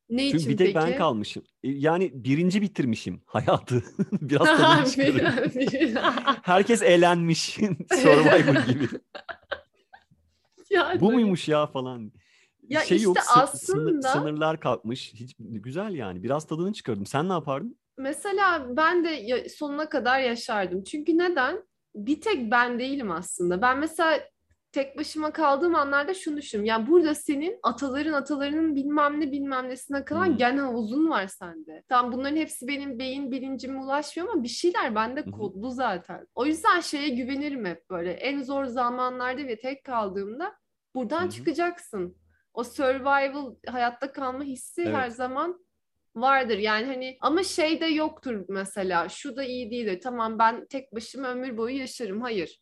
Ne 0.10 0.24
Çünkü 0.32 0.38
için 0.38 0.52
bir 0.52 0.58
tek 0.58 0.76
ben 0.76 0.86
peki? 0.86 0.98
kalmışım. 0.98 1.44
E, 1.64 1.70
Yani 1.72 2.12
birinci 2.14 2.62
bitirmişim 2.62 3.22
hayatı. 3.26 3.84
Biraz 4.12 4.48
tadını 4.58 4.92
çıkarıyorum. 4.92 5.52
Herkes 6.44 6.82
eğlenmiş. 6.82 7.50
Survivor 7.94 8.66
gibi. 8.68 8.88
Yani 10.70 11.00
Bu 11.00 11.12
muymuş 11.12 11.48
ya 11.48 11.68
falan. 11.68 12.12
Ya 12.70 12.82
şey 12.82 13.02
yok 13.02 13.18
işte 13.18 13.32
sınır- 13.32 13.44
aslında- 13.44 14.10
sınırlar 14.10 14.60
kalkmış. 14.60 15.14
Hiç 15.14 15.36
güzel 15.40 15.94
yani. 15.94 16.24
Biraz 16.24 16.48
tadını 16.48 16.74
çıkardım. 16.74 17.06
Sen 17.06 17.30
ne 17.30 17.34
yapardın? 17.34 17.80
Mesela 17.98 18.68
ben 18.78 19.04
de 19.04 19.10
ya- 19.10 19.50
sonuna 19.50 19.90
kadar 19.90 20.20
yaşardım. 20.20 20.84
Çünkü 20.84 21.18
neden? 21.18 21.64
Bir 21.96 22.22
tek 22.22 22.52
ben 22.52 22.80
değilim 22.80 23.12
aslında. 23.12 23.62
Ben 23.62 23.80
mesela 23.80 24.20
tek 24.72 24.98
başıma 24.98 25.32
kaldığım 25.32 25.76
anlarda 25.76 26.14
şunu 26.14 26.38
düşünüyorum. 26.38 26.66
Yani 26.70 26.88
burada 26.88 27.16
senin 27.16 27.60
ataların 27.64 28.14
atalarının 28.14 28.76
bilmem 28.76 29.22
ne 29.22 29.32
bilmem 29.32 29.70
nesine 29.70 30.06
kalan 30.06 30.26
Hmm. 30.28 30.38
gen 30.38 30.58
havuzun 30.58 31.10
var 31.10 31.28
sende. 31.28 31.84
Tamam 31.90 32.12
bunların 32.12 32.36
hepsi 32.36 32.68
benim 32.68 33.00
beyin 33.00 33.32
bilincime 33.32 33.80
ulaşmıyor 33.80 34.30
ama 34.30 34.44
bir 34.44 34.48
şeyler 34.48 34.96
bende 34.96 35.24
kodlu 35.32 35.70
zaten. 35.72 36.28
O 36.36 36.46
yüzden 36.46 36.80
şeye 36.80 37.10
güvenirim 37.10 37.66
hep 37.66 37.90
böyle. 37.90 38.12
En 38.12 38.42
zor 38.44 38.66
zamanlarda 38.66 39.48
ve 39.48 39.60
tek 39.60 39.84
kaldığımda 39.84 40.56
buradan 40.96 41.26
hı. 41.26 41.30
çıkacaksın. 41.30 42.18
O 42.54 42.64
survival 42.64 43.56
hayatta 43.68 44.12
kalma 44.12 44.44
hissi 44.44 44.86
her 44.86 45.04
Evet. 45.04 45.14
zaman 45.16 45.66
vardır. 46.16 46.58
Yani 46.58 46.86
hani 46.86 47.18
ama 47.22 47.44
şey 47.44 47.82
de 47.82 47.86
yoktur 47.86 48.46
mesela. 48.50 49.10
Şu 49.10 49.36
da 49.36 49.44
iyi 49.44 49.72
değildir. 49.72 50.02
Tamam 50.04 50.40
ben 50.40 50.66
tek 50.66 50.96
başıma 50.96 51.28
ömür 51.28 51.58
boyu 51.58 51.78
yaşarım. 51.78 52.22
Hayır. 52.22 52.62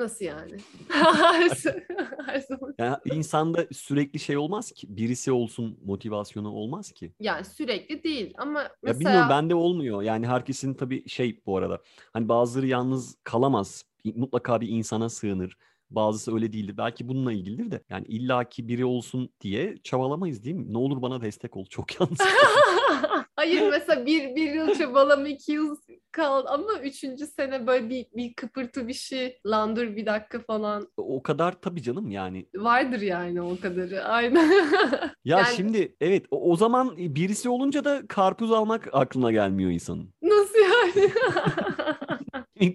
Nasıl 0.00 0.24
yani? 0.24 0.56
Her 2.26 2.40
zaman. 2.40 2.74
Yani 2.78 2.96
insanda 3.04 3.66
sürekli 3.72 4.18
şey 4.18 4.36
olmaz 4.36 4.72
ki. 4.72 4.96
Birisi 4.96 5.32
olsun 5.32 5.78
motivasyonu 5.84 6.50
olmaz 6.52 6.92
ki. 6.92 7.12
Yani 7.20 7.44
sürekli 7.44 8.02
değil 8.02 8.34
ama 8.38 8.60
Ya 8.60 8.70
mesela 8.82 9.00
bilmiyorum 9.00 9.30
bende 9.30 9.54
olmuyor. 9.54 10.02
Yani 10.02 10.26
herkesin 10.26 10.74
tabii 10.74 11.08
şey 11.08 11.40
bu 11.46 11.56
arada. 11.56 11.82
Hani 12.12 12.28
bazıları 12.28 12.66
yalnız 12.66 13.16
kalamaz. 13.24 13.84
Mutlaka 14.14 14.60
bir 14.60 14.68
insana 14.68 15.08
sığınır. 15.08 15.56
Bazısı 15.90 16.34
öyle 16.34 16.52
değildir. 16.52 16.76
Belki 16.76 17.08
bununla 17.08 17.32
ilgilidir 17.32 17.70
de. 17.70 17.82
Yani 17.90 18.06
illaki 18.06 18.68
biri 18.68 18.84
olsun 18.84 19.30
diye 19.40 19.76
çabalamayız 19.84 20.44
değil 20.44 20.56
mi? 20.56 20.72
Ne 20.72 20.78
olur 20.78 21.02
bana 21.02 21.20
destek 21.20 21.56
ol. 21.56 21.66
Çok 21.66 22.00
yalnız. 22.00 22.18
Hayır 23.40 23.70
mesela 23.70 24.06
bir, 24.06 24.36
bir 24.36 24.52
yıl 24.52 24.74
çabalama 24.74 25.28
iki 25.28 25.52
yıl 25.52 25.76
kal 26.12 26.44
ama 26.46 26.78
üçüncü 26.82 27.26
sene 27.26 27.66
böyle 27.66 27.90
bir, 27.90 28.06
bir 28.16 28.34
kıpırtı 28.34 28.88
bir 28.88 28.92
şey 28.92 29.40
lan 29.46 29.76
dur 29.76 29.96
bir 29.96 30.06
dakika 30.06 30.38
falan 30.40 30.88
o 30.96 31.22
kadar 31.22 31.60
tabii 31.60 31.82
canım 31.82 32.10
yani. 32.10 32.46
vardır 32.54 33.00
yani 33.00 33.42
o 33.42 33.60
kadarı 33.62 34.04
aynen. 34.04 34.50
Ya 35.24 35.38
Yani- 35.38 35.56
şimdi 35.56 35.96
evet 36.00 36.26
o, 36.30 36.50
o 36.50 36.56
zaman 36.56 36.96
birisi 36.96 37.48
olunca 37.48 37.84
da 37.84 38.06
karpuz 38.08 38.52
almak 38.52 38.88
aklına 38.92 39.32
gelmiyor 39.32 39.70
insanın. 39.70 40.14
Nasıl 40.22 40.58
yani? 40.58 41.10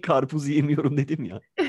karpuz 0.02 0.48
yemiyorum 0.48 0.96
dedim 0.96 1.24
ya. 1.24 1.40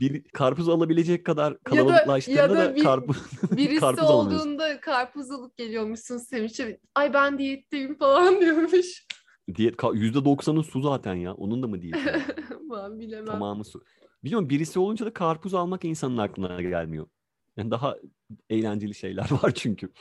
Bir 0.00 0.22
karpuz 0.24 0.68
alabilecek 0.68 1.26
kadar 1.26 1.50
Ya 1.52 1.56
da- 1.58 1.62
kalabalıklaştığında 1.64 2.36
ya 2.36 2.50
da 2.50 2.56
da, 2.56 2.74
bir- 2.76 2.82
karpuz 2.84 3.16
Birisi 3.56 3.80
karpuz 3.80 4.04
alamıyorsun. 4.04 4.46
olduğunda 4.48 4.80
karpuz 4.80 5.30
alıp 5.30 5.56
geliyormuşsun 5.56 6.18
Sevinç'e. 6.18 6.80
Ay 6.94 7.14
ben 7.14 7.38
diyetteyim 7.38 7.94
falan 7.98 8.40
diyormuş. 8.40 9.06
Diyet 9.54 9.74
ka- 9.76 10.12
%90'ı 10.12 10.62
su 10.64 10.80
zaten 10.80 11.14
ya. 11.14 11.34
Onun 11.34 11.62
da 11.62 11.66
mı 11.66 11.82
diyeti? 11.82 12.06
var? 12.06 12.22
Ben 12.90 12.98
bilemem. 13.00 13.26
Tamamı 13.26 13.64
su. 13.64 13.82
Biliyorum 14.24 14.48
birisi 14.50 14.78
olunca 14.78 15.06
da 15.06 15.12
karpuz 15.12 15.54
almak 15.54 15.84
insanın 15.84 16.16
aklına 16.18 16.62
gelmiyor. 16.62 17.06
Yani 17.56 17.70
daha 17.70 17.96
eğlenceli 18.50 18.94
şeyler 18.94 19.28
var 19.42 19.52
çünkü. 19.54 19.92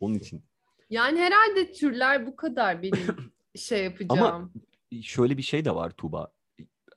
Onun 0.00 0.14
için. 0.14 0.42
Yani 0.90 1.18
herhalde 1.18 1.72
türler 1.72 2.26
bu 2.26 2.36
kadar 2.36 2.82
benim 2.82 2.98
şey 3.56 3.84
yapacağım. 3.84 4.52
Şöyle 5.02 5.36
bir 5.36 5.42
şey 5.42 5.64
de 5.64 5.74
var 5.74 5.90
Tuğba. 5.90 6.32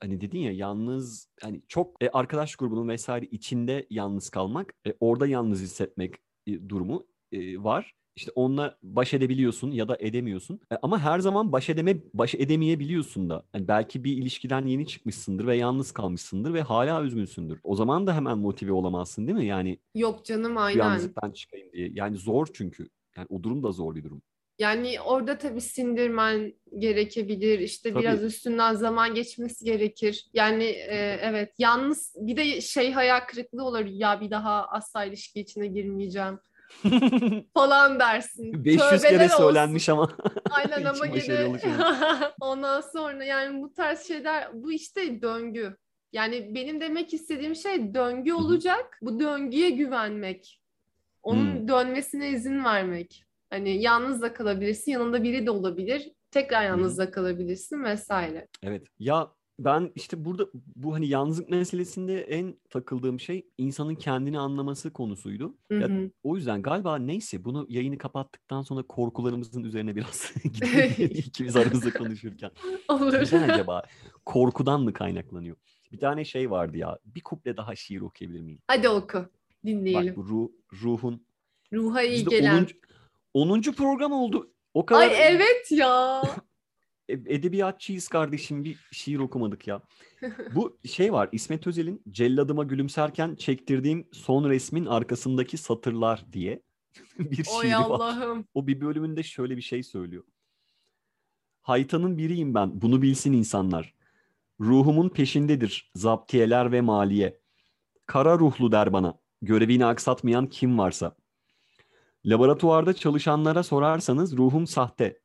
Hani 0.00 0.20
dedin 0.20 0.38
ya 0.38 0.52
yalnız 0.52 1.28
hani 1.42 1.62
çok 1.68 2.02
e, 2.02 2.08
arkadaş 2.08 2.56
grubunun 2.56 2.88
vesaire 2.88 3.26
içinde 3.26 3.86
yalnız 3.90 4.30
kalmak, 4.30 4.74
e, 4.86 4.94
orada 5.00 5.26
yalnız 5.26 5.62
hissetmek 5.62 6.14
e, 6.46 6.68
durumu 6.68 7.06
e, 7.32 7.62
var. 7.64 7.94
İşte 8.16 8.32
onunla 8.34 8.78
baş 8.82 9.14
edebiliyorsun 9.14 9.70
ya 9.70 9.88
da 9.88 9.96
edemiyorsun. 10.00 10.60
E, 10.72 10.76
ama 10.82 10.98
her 10.98 11.18
zaman 11.18 11.52
baş 11.52 11.70
edeme 11.70 11.96
baş 12.14 12.34
edemeyebiliyorsun 12.34 13.30
da. 13.30 13.44
Hani 13.52 13.68
belki 13.68 14.04
bir 14.04 14.16
ilişkiden 14.16 14.66
yeni 14.66 14.86
çıkmışsındır 14.86 15.46
ve 15.46 15.56
yalnız 15.56 15.92
kalmışsındır 15.92 16.54
ve 16.54 16.62
hala 16.62 17.02
üzgünsündür. 17.02 17.60
O 17.64 17.76
zaman 17.76 18.06
da 18.06 18.14
hemen 18.14 18.38
motive 18.38 18.72
olamazsın 18.72 19.26
değil 19.26 19.38
mi? 19.38 19.46
Yani 19.46 19.78
Yok 19.94 20.24
canım 20.24 20.58
aynen. 20.58 20.78
yalnızlıktan 20.78 21.30
çıkayım 21.30 21.72
diye. 21.72 21.90
Yani 21.94 22.16
zor 22.16 22.46
çünkü. 22.52 22.88
Yani 23.16 23.26
o 23.30 23.42
durum 23.42 23.62
da 23.62 23.72
zor 23.72 23.94
bir 23.94 24.04
durum. 24.04 24.22
Yani 24.58 25.00
orada 25.00 25.38
tabii 25.38 25.60
sindirmen 25.60 26.52
gerekebilir. 26.78 27.58
İşte 27.58 27.92
Tabii. 27.92 28.02
biraz 28.02 28.24
üstünden 28.24 28.74
zaman 28.74 29.14
geçmesi 29.14 29.64
gerekir. 29.64 30.26
Yani 30.34 30.64
e, 30.64 31.18
evet 31.22 31.54
yalnız 31.58 32.14
bir 32.16 32.36
de 32.36 32.60
şey 32.60 32.92
hayal 32.92 33.20
kırıklığı 33.20 33.64
olur. 33.64 33.84
Ya 33.84 34.20
bir 34.20 34.30
daha 34.30 34.66
asla 34.68 35.04
ilişki 35.04 35.40
içine 35.40 35.66
girmeyeceğim 35.66 36.38
falan 37.54 38.00
dersin. 38.00 38.64
500 38.64 38.80
Tövbeler 38.82 39.10
kere 39.10 39.24
olsun. 39.24 39.36
söylenmiş 39.36 39.88
ama 39.88 40.16
Aynen 40.50 40.84
ama 40.94 41.06
gene 41.06 41.52
ondan 42.40 42.80
sonra 42.80 43.24
yani 43.24 43.62
bu 43.62 43.74
tarz 43.74 44.06
şeyler 44.06 44.48
bu 44.62 44.72
işte 44.72 45.22
döngü. 45.22 45.76
Yani 46.12 46.54
benim 46.54 46.80
demek 46.80 47.14
istediğim 47.14 47.54
şey 47.56 47.94
döngü 47.94 48.32
olacak. 48.32 48.98
Bu 49.02 49.20
döngüye 49.20 49.70
güvenmek. 49.70 50.60
Onun 51.22 51.54
Hmm. 51.54 51.68
dönmesine 51.68 52.28
izin 52.30 52.64
vermek. 52.64 53.24
Hani 53.54 53.82
yalnız 53.82 54.22
da 54.22 54.32
kalabilirsin, 54.32 54.92
yanında 54.92 55.22
biri 55.22 55.46
de 55.46 55.50
olabilir. 55.50 56.12
Tekrar 56.30 56.64
yalnız 56.64 56.98
da 56.98 57.10
kalabilirsin 57.10 57.84
vesaire. 57.84 58.48
Evet. 58.62 58.86
Ya 58.98 59.30
ben 59.58 59.92
işte 59.94 60.24
burada 60.24 60.46
bu 60.76 60.94
hani 60.94 61.08
yalnızlık 61.08 61.50
meselesinde 61.50 62.20
en 62.20 62.56
takıldığım 62.70 63.20
şey 63.20 63.46
insanın 63.58 63.94
kendini 63.94 64.38
anlaması 64.38 64.92
konusuydu. 64.92 65.54
Hı 65.72 65.74
Ya 65.74 65.88
hı. 65.88 66.10
o 66.22 66.36
yüzden 66.36 66.62
galiba 66.62 66.98
neyse 66.98 67.44
bunu 67.44 67.66
yayını 67.68 67.98
kapattıktan 67.98 68.62
sonra 68.62 68.82
korkularımızın 68.82 69.64
üzerine 69.64 69.96
biraz 69.96 70.32
ikimiz 70.98 71.56
aramızda 71.56 71.92
konuşurken. 71.92 72.50
Olur. 72.88 73.12
Neden 73.12 73.48
acaba? 73.48 73.82
Korkudan 74.24 74.80
mı 74.82 74.92
kaynaklanıyor? 74.92 75.56
Bir 75.92 75.98
tane 75.98 76.24
şey 76.24 76.50
vardı 76.50 76.76
ya. 76.76 76.98
Bir 77.04 77.20
kuple 77.20 77.56
daha 77.56 77.76
şiir 77.76 78.00
okuyabilir 78.00 78.40
miyim? 78.40 78.58
Hadi 78.68 78.88
oku. 78.88 79.18
Bak 79.18 79.30
Dinleyelim. 79.66 80.16
bu 80.16 80.24
ruh, 80.28 80.48
ruhun. 80.82 81.26
Ruha 81.72 82.02
iyi 82.02 82.24
gelen. 82.24 82.62
10. 82.62 82.66
10. 83.34 83.62
program 83.62 84.12
oldu. 84.12 84.52
O 84.74 84.86
kadar 84.86 85.00
Ay 85.00 85.16
evet 85.18 85.70
ya. 85.70 86.22
e- 87.08 87.12
edebiyatçıyız 87.12 88.08
kardeşim 88.08 88.64
bir 88.64 88.78
şiir 88.92 89.18
okumadık 89.18 89.66
ya. 89.66 89.82
Bu 90.54 90.78
şey 90.84 91.12
var 91.12 91.28
İsmet 91.32 91.66
Özel'in 91.66 92.02
Celladıma 92.10 92.64
gülümserken 92.64 93.34
çektirdiğim 93.34 94.08
son 94.12 94.50
resmin 94.50 94.86
arkasındaki 94.86 95.56
satırlar 95.56 96.24
diye 96.32 96.62
bir 97.18 97.46
Oy 97.56 97.62
şiiri 97.62 97.74
var. 97.74 97.84
Allah'ım. 97.84 98.44
O 98.54 98.66
bir 98.66 98.80
bölümünde 98.80 99.22
şöyle 99.22 99.56
bir 99.56 99.62
şey 99.62 99.82
söylüyor. 99.82 100.24
Haytanın 101.62 102.18
biriyim 102.18 102.54
ben 102.54 102.80
bunu 102.82 103.02
bilsin 103.02 103.32
insanlar. 103.32 103.94
Ruhumun 104.60 105.08
peşindedir 105.08 105.90
zaptiyeler 105.94 106.72
ve 106.72 106.80
maliye. 106.80 107.40
Kara 108.06 108.38
ruhlu 108.38 108.72
der 108.72 108.92
bana 108.92 109.18
görevini 109.42 109.86
aksatmayan 109.86 110.46
kim 110.46 110.78
varsa. 110.78 111.16
Laboratuvarda 112.26 112.92
çalışanlara 112.92 113.62
sorarsanız 113.62 114.36
ruhum 114.36 114.66
sahte. 114.66 115.20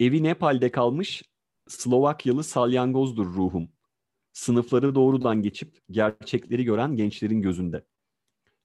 Evi 0.00 0.22
Nepal'de 0.22 0.70
kalmış 0.70 1.22
Slovakyalı 1.68 2.44
salyangozdur 2.44 3.26
ruhum. 3.26 3.68
Sınıfları 4.32 4.94
doğrudan 4.94 5.42
geçip 5.42 5.78
gerçekleri 5.90 6.64
gören 6.64 6.96
gençlerin 6.96 7.42
gözünde. 7.42 7.84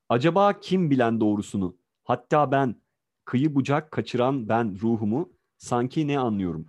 Acaba 0.10 0.60
kim 0.60 0.92
bilen 0.92 1.20
doğrusunu? 1.22 1.78
Hatta 2.04 2.52
ben, 2.52 2.76
kıyı 3.26 3.56
bucak 3.56 3.92
kaçıran 3.92 4.50
ben 4.50 4.80
ruhumu 4.82 5.34
sanki 5.58 6.08
ne 6.08 6.20
anlıyorum? 6.20 6.68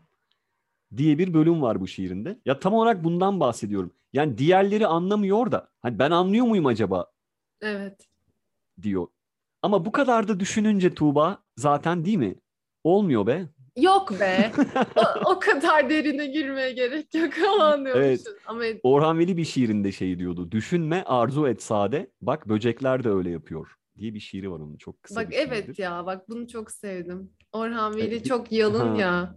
diye 0.96 1.18
bir 1.18 1.34
bölüm 1.34 1.62
var 1.62 1.80
bu 1.80 1.86
şiirinde. 1.86 2.38
Ya 2.44 2.58
tam 2.58 2.74
olarak 2.74 3.04
bundan 3.04 3.40
bahsediyorum. 3.40 3.94
Yani 4.12 4.38
diğerleri 4.38 4.86
anlamıyor 4.86 5.52
da 5.52 5.70
hani 5.82 5.98
ben 5.98 6.10
anlıyor 6.10 6.46
muyum 6.46 6.66
acaba 6.66 7.06
Evet. 7.60 8.08
diyor. 8.82 9.06
Ama 9.62 9.84
bu 9.84 9.92
kadar 9.92 10.28
da 10.28 10.40
düşününce 10.40 10.94
Tuğba 10.94 11.38
zaten 11.56 12.04
değil 12.04 12.16
mi? 12.18 12.34
Olmuyor 12.84 13.26
be. 13.26 13.46
Yok 13.76 14.20
be. 14.20 14.52
o, 14.96 15.30
o 15.30 15.38
kadar 15.40 15.90
derine 15.90 16.26
girmeye 16.26 16.72
gerek 16.72 17.14
yok 17.14 17.32
falan. 17.32 17.84
Evet. 17.86 18.24
Ama 18.46 18.62
Orhan 18.82 19.18
Veli 19.18 19.36
bir 19.36 19.44
şiirinde 19.44 19.92
şey 19.92 20.18
diyordu. 20.18 20.50
Düşünme, 20.50 21.02
arzu 21.06 21.46
et 21.48 21.62
sade. 21.62 22.10
Bak 22.20 22.48
böcekler 22.48 23.04
de 23.04 23.08
öyle 23.10 23.30
yapıyor 23.30 23.76
diye 23.98 24.14
bir 24.14 24.20
şiiri 24.20 24.50
var 24.50 24.60
onun 24.60 24.76
çok 24.76 25.02
kısa 25.02 25.20
bak 25.20 25.32
şiirdir. 25.32 25.48
evet 25.48 25.78
ya 25.78 26.06
bak 26.06 26.28
bunu 26.28 26.48
çok 26.48 26.70
sevdim. 26.70 27.30
Orhan 27.52 27.96
Veli 27.96 28.14
Evet, 28.14 28.24
çok 28.24 28.52
yalın 28.52 28.94
Ha. 28.94 29.00
ya. 29.00 29.34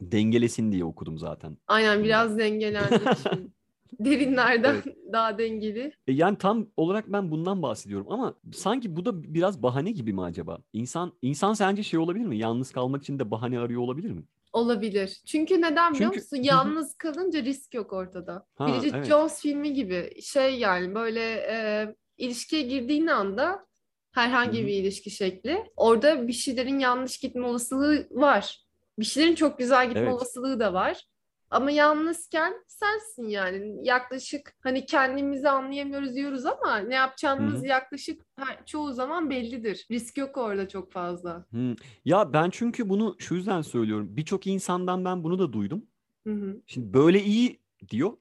Dengelesin 0.00 0.72
diye 0.72 0.84
okudum 0.84 1.18
zaten. 1.18 1.56
Aynen 1.66 2.04
biraz 2.04 2.38
dengelendik 2.38 3.00
Derinlerden 4.00 4.76
daha 5.12 5.38
dengeli. 5.38 5.92
E 6.06 6.12
yani 6.12 6.38
tam 6.38 6.66
olarak 6.76 7.12
ben 7.12 7.30
bundan 7.30 7.62
bahsediyorum 7.62 8.06
ama 8.10 8.34
sanki 8.52 8.96
bu 8.96 9.04
da 9.04 9.22
biraz 9.34 9.62
bahane 9.62 9.90
gibi 9.90 10.12
mi 10.12 10.22
acaba? 10.22 10.58
İnsan 10.72 11.12
insan 11.22 11.54
sence 11.54 11.82
şey 11.82 12.00
olabilir 12.00 12.24
mi? 12.26 12.38
Yalnız 12.38 12.72
kalmak 12.72 13.02
için 13.02 13.18
de 13.18 13.30
bahane 13.30 13.58
arıyor 13.58 13.80
olabilir 13.82 14.10
mi? 14.10 14.22
Olabilir. 14.52 15.20
Çünkü 15.26 15.60
neden 15.60 15.94
biliyor 15.94 16.10
Çünkü- 16.12 16.24
musun? 16.24 16.36
Yalnız 16.42 16.94
kalınca 16.94 17.42
risk 17.42 17.74
yok 17.74 17.92
ortada. 17.92 18.46
Ha, 18.54 18.66
Bridget 18.68 18.94
evet. 18.94 19.06
Jones 19.06 19.40
filmi 19.40 19.72
gibi 19.72 20.22
şey 20.22 20.58
yani 20.58 20.94
böyle 20.94 21.20
e, 21.50 21.86
ilişkiye 22.18 22.62
girdiğin 22.62 23.06
anda 23.06 23.66
herhangi 24.12 24.66
bir 24.66 24.72
ilişki 24.72 25.10
şekli 25.10 25.64
orada 25.76 26.28
bir 26.28 26.32
şeylerin 26.32 26.78
yanlış 26.78 27.18
gitme 27.18 27.46
olasılığı 27.46 28.06
var. 28.10 28.66
Bir 28.98 29.04
şeylerin 29.04 29.34
çok 29.34 29.58
güzel 29.58 29.86
gitme 29.86 30.00
Evet. 30.02 30.12
olasılığı 30.14 30.60
da 30.60 30.74
var. 30.74 31.04
Ama 31.50 31.70
yalnızken 31.70 32.54
sensin 32.68 33.28
yani 33.28 33.86
yaklaşık 33.86 34.52
hani 34.60 34.86
kendimizi 34.86 35.48
anlayamıyoruz 35.48 36.14
diyoruz 36.14 36.46
ama 36.46 36.76
ne 36.78 36.94
yapacağımız 36.94 37.54
Hı 37.54 37.58
hı. 37.58 37.66
yaklaşık 37.66 38.22
çoğu 38.66 38.92
zaman 38.92 39.30
bellidir. 39.30 39.86
Risk 39.90 40.18
yok 40.18 40.36
orada 40.36 40.68
çok 40.68 40.92
fazla. 40.92 41.44
Hmm. 41.50 41.74
Ya 42.04 42.32
ben 42.32 42.50
çünkü 42.50 42.88
bunu 42.88 43.16
şu 43.18 43.34
yüzden 43.34 43.62
söylüyorum. 43.62 44.16
Birçok 44.16 44.46
insandan 44.46 45.04
ben 45.04 45.24
bunu 45.24 45.38
da 45.38 45.52
duydum. 45.52 45.86
Hı 46.26 46.32
hı. 46.32 46.62
Şimdi 46.66 46.92
böyle 46.94 47.22
iyi 47.22 47.60
diyor 47.90 48.12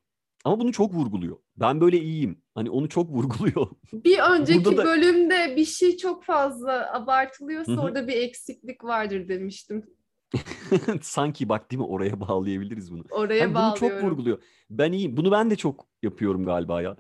ama 0.43 0.59
bunu 0.59 0.71
çok 0.71 0.93
vurguluyor. 0.93 1.37
Ben 1.57 1.81
böyle 1.81 1.97
iyiyim. 1.99 2.41
Hani 2.55 2.69
onu 2.69 2.89
çok 2.89 3.09
vurguluyor. 3.15 3.67
Bir 3.93 4.19
önceki 4.19 4.77
da- 4.77 4.85
bölümde 4.85 5.53
bir 5.55 5.65
şey 5.65 5.97
çok 5.97 6.23
fazla 6.23 6.93
abartılıyorsa 6.93 7.71
Hı 7.71 7.75
hı. 7.75 7.81
orada 7.81 8.07
bir 8.07 8.13
eksiklik 8.13 8.83
vardır 8.83 9.27
demiştim. 9.27 9.85
Sanki 11.01 11.49
bak 11.49 11.71
değil 11.71 11.79
mi 11.79 11.85
oraya 11.87 12.19
bağlayabiliriz 12.19 12.91
bunu. 12.91 13.03
Oraya 13.11 13.43
Hani 13.43 13.55
bunu 13.55 13.73
çok 13.75 13.81
bağlıyorum. 13.81 14.07
vurguluyor. 14.09 14.41
Ben 14.69 14.91
iyiyim. 14.91 15.17
Bunu 15.17 15.31
ben 15.31 15.49
de 15.49 15.55
çok 15.55 15.87
yapıyorum 16.03 16.45
galiba 16.45 16.81
ya. 16.81 16.97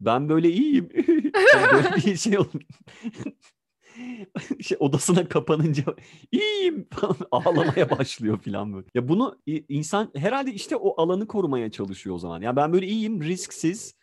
Ben 0.00 0.28
böyle 0.28 0.50
iyiyim. 0.50 0.88
böyle 1.72 1.96
bir 1.96 2.16
şey 2.16 2.38
oldu. 2.38 2.58
şey, 4.60 4.76
odasına 4.80 5.28
kapanınca 5.28 5.84
iyiyim 6.32 6.88
falan 6.90 7.16
ağlamaya 7.30 7.90
başlıyor 7.90 8.38
falan 8.44 8.72
böyle. 8.74 8.86
Ya 8.94 9.08
bunu 9.08 9.38
insan 9.68 10.10
herhalde 10.16 10.52
işte 10.52 10.76
o 10.76 11.02
alanı 11.02 11.26
korumaya 11.26 11.70
çalışıyor 11.70 12.16
o 12.16 12.18
zaman. 12.18 12.40
Ya 12.42 12.56
ben 12.56 12.72
böyle 12.72 12.86
iyiyim, 12.86 13.22
risksiz, 13.22 13.94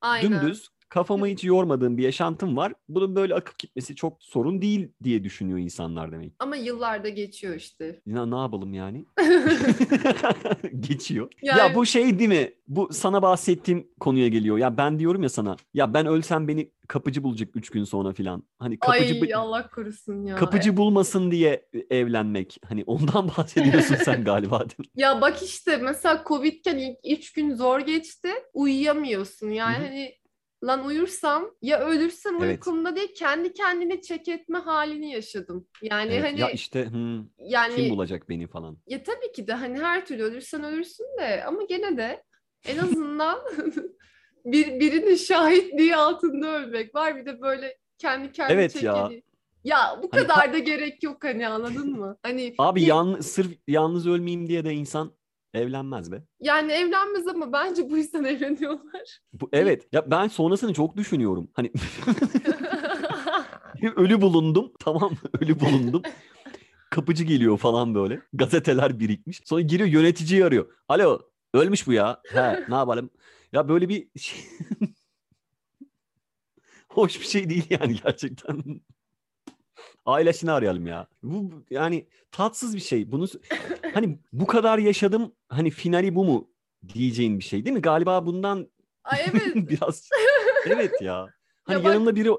Aynen. 0.00 0.42
dümdüz, 0.42 0.68
kafamı 0.90 1.26
hiç 1.26 1.44
yormadığım 1.44 1.96
bir 1.98 2.02
yaşantım 2.02 2.56
var. 2.56 2.72
Bunun 2.88 3.16
böyle 3.16 3.34
akıp 3.34 3.58
gitmesi 3.58 3.94
çok 3.96 4.16
sorun 4.22 4.62
değil 4.62 4.88
diye 5.04 5.24
düşünüyor 5.24 5.58
insanlar 5.58 6.12
demek. 6.12 6.32
Ama 6.38 6.56
yıllarda 6.56 7.08
geçiyor 7.08 7.54
işte. 7.54 8.00
Ya 8.06 8.26
ne 8.26 8.36
yapalım 8.36 8.74
yani? 8.74 9.04
Geçiyor. 10.80 11.28
Yani- 11.42 11.58
Ya 11.58 11.74
bu 11.74 11.86
şey 11.86 12.18
değil 12.18 12.28
mi? 12.28 12.52
Bu 12.68 12.88
sana 12.92 13.22
bahsettiğim 13.22 13.88
konuya 14.00 14.28
geliyor. 14.28 14.58
Ya 14.58 14.76
ben 14.76 14.98
diyorum 14.98 15.22
ya 15.22 15.28
sana. 15.28 15.56
Ya 15.74 15.94
ben 15.94 16.06
ölsem 16.06 16.48
beni 16.48 16.70
kapıcı 16.88 17.22
bulacak 17.22 17.48
üç 17.56 17.70
gün 17.70 17.84
sonra 17.84 18.12
filan. 18.12 18.42
Hani 18.58 18.78
kapıcı 18.78 19.14
Ay 19.22 19.34
Allah 19.34 19.70
korusun 19.70 20.24
ya. 20.26 20.36
kapıcı 20.36 20.76
bulmasın 20.76 21.30
diye 21.30 21.66
evlenmek. 21.90 22.56
Hani 22.68 22.84
ondan 22.86 23.28
bahsediyorsun 23.38 23.94
sen 23.94 24.24
galiba. 24.24 24.60
değil 24.60 24.78
mi? 24.78 24.84
Ya 24.96 25.20
bak 25.20 25.42
işte 25.42 25.76
mesela 25.76 26.22
Covid'ken 26.26 26.78
ilk 26.78 27.18
üç 27.18 27.32
gün 27.32 27.54
zor 27.54 27.80
geçti. 27.80 28.28
Uyuyamıyorsun. 28.54 29.50
Yani 29.50 29.76
Hı 29.76 29.80
hı. 29.80 29.84
hani 29.86 30.12
lan 30.64 30.84
uyursam 30.86 31.50
ya 31.62 31.80
ölürsem 31.80 32.36
Evet. 32.42 32.50
uykumda 32.52 32.96
değil 32.96 33.14
kendi 33.16 33.52
kendine 33.52 34.00
çek 34.02 34.28
etme 34.28 34.58
halini 34.58 35.12
yaşadım. 35.12 35.66
Yani 35.82 36.12
Evet, 36.12 36.24
hani 36.24 36.40
ya 36.40 36.50
işte 36.50 36.90
hmm, 36.90 37.24
yani 37.38 37.76
kim 37.76 37.90
bulacak 37.90 38.28
beni 38.28 38.46
falan. 38.46 38.78
ya 38.86 39.02
tabii 39.02 39.32
ki 39.32 39.46
de 39.46 39.52
hani 39.52 39.78
her 39.78 40.06
türlü 40.06 40.22
ölürsen 40.22 40.64
ölürsün 40.64 41.06
de 41.20 41.44
ama 41.44 41.62
gene 41.62 41.96
de 41.96 42.22
en 42.68 42.78
azından 42.78 43.38
bir 44.44 44.80
birinin 44.80 45.14
şahitliği 45.14 45.96
altında 45.96 46.58
ölmek 46.58 46.94
var. 46.94 47.16
Bir 47.16 47.26
de 47.26 47.40
böyle 47.40 47.78
kendi 47.98 48.32
kendine 48.32 48.54
Evet 48.58 48.72
çek 48.72 48.82
ya. 48.82 49.10
Ya 49.64 50.00
bu 50.02 50.08
Hani 50.12 50.22
kadar 50.22 50.52
da 50.52 50.58
gerek 50.58 51.02
yok 51.02 51.24
hani 51.24 51.48
anladın 51.48 51.90
mı? 51.98 52.18
Hani 52.22 52.54
Abi 52.58 52.82
yan, 52.82 53.20
sırf 53.20 53.50
yalnız 53.68 54.06
ölmeyeyim 54.08 54.48
diye 54.48 54.64
de 54.64 54.72
insan 54.72 55.12
evlenmez 55.54 56.12
be. 56.12 56.22
yani 56.40 56.72
evlenmez 56.72 57.28
ama 57.28 57.52
bence 57.52 57.90
bu 57.90 57.96
yüzden 57.96 58.24
evleniyorlar. 58.34 59.20
Bu, 59.32 59.48
evet. 59.52 59.88
Ya 59.92 60.10
ben 60.10 60.28
sonrasını 60.28 60.74
çok 60.74 60.96
düşünüyorum. 60.96 61.50
Hani 61.54 61.72
ölü 63.96 64.20
bulundum. 64.20 64.72
Tamam? 64.80 65.12
Ölü 65.40 65.60
bulundum. 65.60 66.02
Kapıcı 66.90 67.24
geliyor 67.24 67.58
falan 67.58 67.94
böyle. 67.94 68.22
Gazeteler 68.32 69.00
birikmiş. 69.00 69.40
Sonra 69.44 69.60
giriyor 69.60 69.88
yöneticiyi 69.88 70.44
arıyor. 70.44 70.72
Alo 70.88 71.20
ölmüş 71.54 71.86
bu 71.86 71.92
ya. 71.92 72.20
He 72.28 72.64
ne 72.68 72.74
yapalım? 72.74 73.10
Ya 73.52 73.68
böyle 73.68 73.88
bir 73.88 74.08
şey... 74.20 74.38
Hoş 76.88 77.20
bir 77.20 77.26
şey 77.26 77.50
değil 77.50 77.66
yani 77.70 77.96
gerçekten. 78.04 78.80
Ailesini 80.06 80.52
arayalım 80.52 80.86
ya. 80.86 81.06
Bu 81.22 81.50
yani 81.70 82.06
tatsız 82.32 82.74
bir 82.76 82.80
şey. 82.80 83.12
Bunu 83.12 83.26
hani 83.94 84.18
bu 84.32 84.46
kadar 84.46 84.78
yaşadım. 84.78 85.32
Hani 85.48 85.70
finali 85.70 86.14
bu 86.14 86.24
mu 86.24 86.50
diyeceğin 86.94 87.38
bir 87.38 87.44
şey 87.44 87.64
değil 87.64 87.76
mi? 87.76 87.82
Galiba 87.82 88.26
bundan 88.26 88.68
Ay 89.04 89.20
evet. 89.30 89.54
biraz 89.54 90.08
evet 90.66 91.02
ya. 91.02 91.28
Hani 91.64 91.78
Ya 91.78 91.84
bak- 91.84 91.92
yanımda 91.92 92.16
biri 92.16 92.30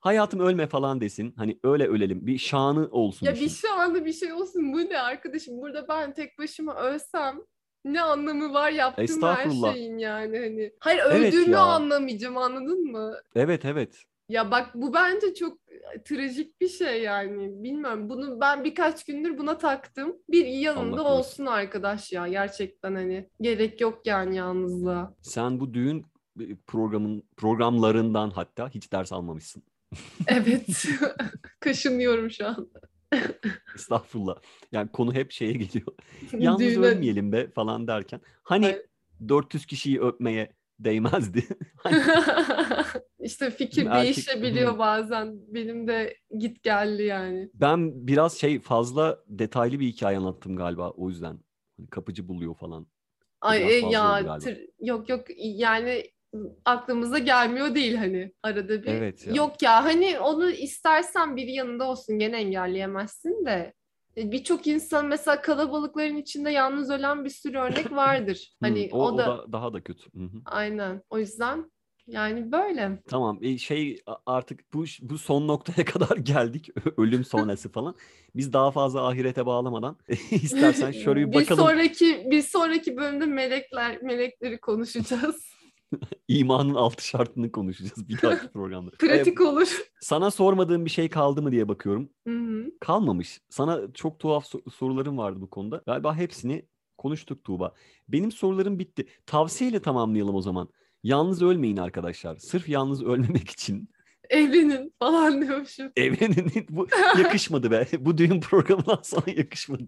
hayatım 0.00 0.40
ölme 0.40 0.66
falan 0.66 1.00
desin. 1.00 1.34
Hani 1.36 1.58
öyle 1.64 1.86
ölelim. 1.86 2.26
Bir 2.26 2.38
şanı 2.38 2.88
olsun. 2.90 3.26
Ya 3.26 3.34
bir 3.34 3.48
şu 3.48 3.72
anda 3.72 4.04
bir 4.04 4.12
şey 4.12 4.32
olsun 4.32 4.72
bu 4.72 4.78
ne 4.78 5.00
arkadaşım 5.00 5.60
burada 5.62 5.88
ben 5.88 6.14
tek 6.14 6.38
başıma 6.38 6.74
ölsem 6.74 7.38
ne 7.84 8.00
anlamı 8.00 8.52
var 8.52 8.70
yaptığım 8.70 9.22
her 9.22 9.72
şeyin 9.72 9.98
yani 9.98 10.38
hani. 10.38 10.72
Hayır 10.80 11.00
Evet 11.10 11.34
öldüğümü 11.34 11.50
ya. 11.52 11.60
anlamayacağım 11.60 12.36
anladın 12.36 12.84
mı? 12.92 13.14
Evet 13.34 13.64
evet. 13.64 14.04
Ya 14.28 14.50
bak 14.50 14.70
bu 14.74 14.94
bence 14.94 15.34
çok 15.34 15.58
e, 15.94 16.02
trajik 16.02 16.60
bir 16.60 16.68
şey 16.68 17.02
yani. 17.02 17.62
Bilmiyorum 17.64 18.08
bunu 18.08 18.40
ben 18.40 18.64
birkaç 18.64 19.04
gündür 19.04 19.38
buna 19.38 19.58
taktım. 19.58 20.16
Bir 20.30 20.46
yanında 20.46 21.00
Allah 21.00 21.18
olsun 21.18 21.46
arkadaş 21.46 22.12
ya 22.12 22.28
gerçekten 22.28 22.94
hani. 22.94 23.28
Gerek 23.40 23.80
yok 23.80 24.00
yani 24.06 24.36
yalnızlığa. 24.36 25.14
Sen 25.22 25.60
bu 25.60 25.74
düğün 25.74 26.06
e, 26.40 26.44
programın 26.66 27.22
programlarından 27.36 28.30
hatta 28.30 28.68
hiç 28.68 28.92
ders 28.92 29.12
almamışsın. 29.12 29.62
Evet. 30.26 30.84
Kaşınıyorum 31.60 32.30
şu 32.30 32.46
an. 32.46 32.68
Estağfurullah. 33.74 34.36
Yani 34.72 34.88
konu 34.92 35.14
hep 35.14 35.32
şeye 35.32 35.52
geliyor. 35.52 35.86
Yalnız 36.32 36.60
Düğüne- 36.60 36.86
ölmeyelim 36.86 37.32
be 37.32 37.50
falan 37.50 37.86
derken. 37.86 38.20
Hani 38.42 38.66
Ay. 38.66 38.82
400 39.28 39.66
kişiyi 39.66 40.00
öpmeye 40.00 40.52
değmezdi. 40.78 41.44
Hani 41.76 42.02
işte 43.20 43.50
fikir 43.50 43.86
Erkek- 43.86 44.02
değişebiliyor 44.02 44.78
bazen. 44.78 45.34
Benim 45.54 45.88
de 45.88 46.16
git 46.38 46.62
geldi 46.62 47.02
yani. 47.02 47.50
ben 47.54 48.06
biraz 48.06 48.38
şey 48.38 48.60
fazla 48.60 49.18
detaylı 49.26 49.80
bir 49.80 49.86
hikaye 49.86 50.18
anlattım 50.18 50.56
galiba 50.56 50.90
o 50.90 51.08
yüzden. 51.08 51.38
Hani 51.78 51.88
kapıcı 51.90 52.28
buluyor 52.28 52.54
falan. 52.54 52.86
Ay 53.40 53.62
e, 53.62 53.74
ya 53.74 54.20
tır- 54.20 54.68
yok 54.80 55.08
yok 55.08 55.24
yani 55.38 56.04
aklımıza 56.64 57.18
gelmiyor 57.18 57.74
değil 57.74 57.94
hani 57.94 58.32
arada 58.42 58.82
bir. 58.82 58.88
Evet 58.88 59.26
ya. 59.26 59.34
Yok 59.34 59.62
ya 59.62 59.84
hani 59.84 60.18
onu 60.18 60.50
istersen 60.50 61.36
biri 61.36 61.52
yanında 61.52 61.84
olsun 61.84 62.18
gene 62.18 62.36
engelleyemezsin 62.36 63.46
de. 63.46 63.74
E, 64.18 64.32
Birçok 64.32 64.66
insan 64.66 65.06
mesela 65.06 65.42
kalabalıkların 65.42 66.16
içinde 66.16 66.50
yalnız 66.50 66.90
ölen 66.90 67.24
bir 67.24 67.30
sürü 67.30 67.58
örnek 67.58 67.92
vardır. 67.92 68.52
Hmm, 68.58 68.68
Hani 68.68 68.88
o, 68.92 68.98
o, 68.98 69.12
o 69.12 69.18
da, 69.18 69.26
da 69.26 69.52
daha 69.52 69.72
da 69.72 69.80
kötü. 69.80 70.10
Aynen. 70.44 71.02
O 71.10 71.18
yüzden 71.18 71.70
yani 72.06 72.52
böyle. 72.52 73.02
Tamam 73.08 73.38
e, 73.42 73.58
şey 73.58 74.02
artık 74.26 74.72
bu 74.74 74.84
bu 75.00 75.18
son 75.18 75.48
noktaya 75.48 75.84
kadar 75.92 76.16
geldik 76.16 76.70
ölüm 76.96 77.24
sonrası 77.24 77.72
falan. 77.72 77.94
Biz 78.36 78.52
daha 78.52 78.70
fazla 78.70 79.08
ahirete 79.08 79.46
bağlamadan 79.46 79.96
istersen 80.30 80.92
şöyle 80.92 81.20
bir 81.20 81.32
bir 81.32 81.34
bakalım 81.34 81.64
sonraki 81.64 82.26
bir 82.30 82.42
sonraki 82.42 82.96
bölümde 82.96 83.26
melekler 83.26 84.02
melekleri 84.02 84.60
konuşacağız. 84.60 85.57
imanın 86.28 86.74
altı 86.74 87.06
şartını 87.06 87.52
konuşacağız 87.52 88.08
bir 88.08 88.22
dahaki 88.22 88.48
programda. 88.52 88.90
Pratik 88.98 89.40
Ee, 89.40 89.44
olur. 89.44 89.68
sana 90.00 90.30
sormadığım 90.30 90.84
bir 90.84 90.90
şey 90.90 91.08
kaldı 91.08 91.42
mı 91.42 91.52
diye 91.52 91.68
bakıyorum. 91.68 92.08
Hı 92.28 92.34
hı. 92.34 92.64
Kalmamış. 92.80 93.40
Sana 93.48 93.80
çok 93.94 94.18
tuhaf 94.20 94.44
so- 94.46 94.70
sorularım 94.70 95.18
vardı 95.18 95.40
bu 95.40 95.50
konuda. 95.50 95.82
Galiba 95.86 96.16
hepsini 96.16 96.66
konuştuk 96.98 97.44
Tuğba. 97.44 97.74
Benim 98.08 98.32
sorularım 98.32 98.78
bitti. 98.78 99.06
Tavsiyeyle 99.26 99.82
tamamlayalım 99.82 100.34
o 100.34 100.40
zaman. 100.42 100.68
Yalnız 101.02 101.42
ölmeyin 101.42 101.76
arkadaşlar. 101.76 102.36
Sırf 102.36 102.68
yalnız 102.68 103.02
ölmemek 103.04 103.50
için 103.50 103.88
Evlenin 104.30 104.94
falan 104.98 105.42
diyormuşum. 105.42 105.92
evlenin. 105.96 106.66
Bu 106.68 106.86
yakışmadı 107.18 107.70
be. 107.70 107.86
Bu 107.98 108.18
düğün 108.18 108.40
programından 108.40 109.00
sonra 109.02 109.30
yakışmadı. 109.36 109.82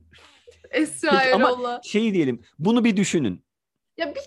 Esra 0.71 1.11
Peki 1.23 1.35
ama 1.35 1.81
şey 1.85 2.15
diyelim. 2.15 2.43
Bunu 2.59 2.85
bir 2.85 2.97
düşünün. 2.97 3.45
Ya 3.99 4.15
bir, 4.15 4.21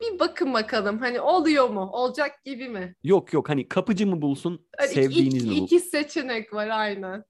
bir 0.00 0.18
bakın 0.18 0.54
bakalım 0.54 0.98
hani 0.98 1.20
oluyor 1.20 1.68
mu? 1.68 1.90
Olacak 1.92 2.44
gibi 2.44 2.68
mi? 2.68 2.94
Yok 3.04 3.32
yok 3.32 3.48
hani 3.48 3.68
kapıcı 3.68 4.06
mı 4.06 4.22
bulsun, 4.22 4.66
Hani 4.78 4.88
sevdiğiniz 4.88 5.34
iki, 5.34 5.44
mi 5.46 5.50
bulsun? 5.50 5.64
iki 5.64 5.80
seçenek 5.80 6.52
var 6.52 6.68
aynen. 6.68 7.24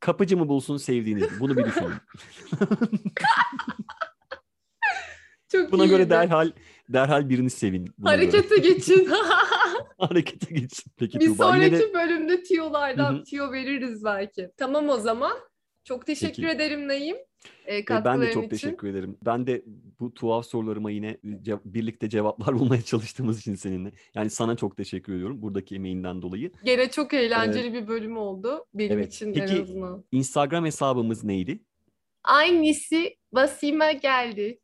Kapıcı 0.00 0.36
mı 0.36 0.48
bulsun, 0.48 0.76
sevdiğiniz 0.76 1.22
mi? 1.22 1.40
Bunu 1.40 1.56
bir 1.56 1.64
düşünün. 1.64 1.92
Çok 5.52 5.72
Buna 5.72 5.86
göre 5.86 6.02
iyiydi. 6.02 6.10
derhal 6.10 6.52
derhal 6.88 7.28
birini 7.28 7.50
sevin. 7.50 7.86
Buna 7.98 8.16
göre. 8.16 8.26
Harekete 8.26 8.56
geçin. 8.58 9.08
Harekete 9.98 10.54
geçin. 10.54 10.92
Peki 10.98 11.20
bir 11.20 11.34
sonraki 11.34 11.72
de 11.78 11.94
bölümde 11.94 12.42
tiyolardan 12.42 13.14
Hı 13.14 13.18
hı. 13.18 13.24
tiyo 13.24 13.52
veririz 13.52 14.04
belki. 14.04 14.50
Tamam 14.56 14.88
o 14.88 14.96
zaman. 14.98 15.32
Çok 15.84 16.06
teşekkür 16.06 16.42
Peki. 16.42 16.54
ederim 16.54 16.88
Naim. 16.88 17.16
E, 17.68 17.86
ben 18.04 18.20
de 18.20 18.32
çok 18.32 18.44
için. 18.44 18.50
teşekkür 18.50 18.88
ederim. 18.88 19.16
Ben 19.26 19.46
de 19.46 19.64
bu 20.00 20.14
tuhaf 20.14 20.46
sorularıma 20.46 20.90
yine 20.90 21.16
ce- 21.24 21.60
birlikte 21.64 22.08
cevaplar 22.08 22.54
bulmaya 22.58 22.82
çalıştığımız 22.82 23.40
için 23.40 23.54
seninle. 23.54 23.92
Yani 24.14 24.30
sana 24.30 24.56
çok 24.56 24.76
teşekkür 24.76 25.14
ediyorum 25.14 25.42
buradaki 25.42 25.74
emeğinden 25.74 26.22
dolayı. 26.22 26.52
Gene 26.64 26.90
çok 26.90 27.14
eğlenceli 27.14 27.72
bir 27.72 27.88
bölüm 27.88 28.16
oldu. 28.16 28.64
Benim 28.74 28.92
Evet. 28.98 29.14
için 29.14 29.32
Peki- 29.32 29.54
en 29.54 29.62
azından. 29.62 30.04
Instagram 30.12 30.64
hesabımız 30.64 31.24
neydi? 31.24 31.60
Aynısı 32.24 32.96
basime 33.32 33.92
geldi. 33.92 34.60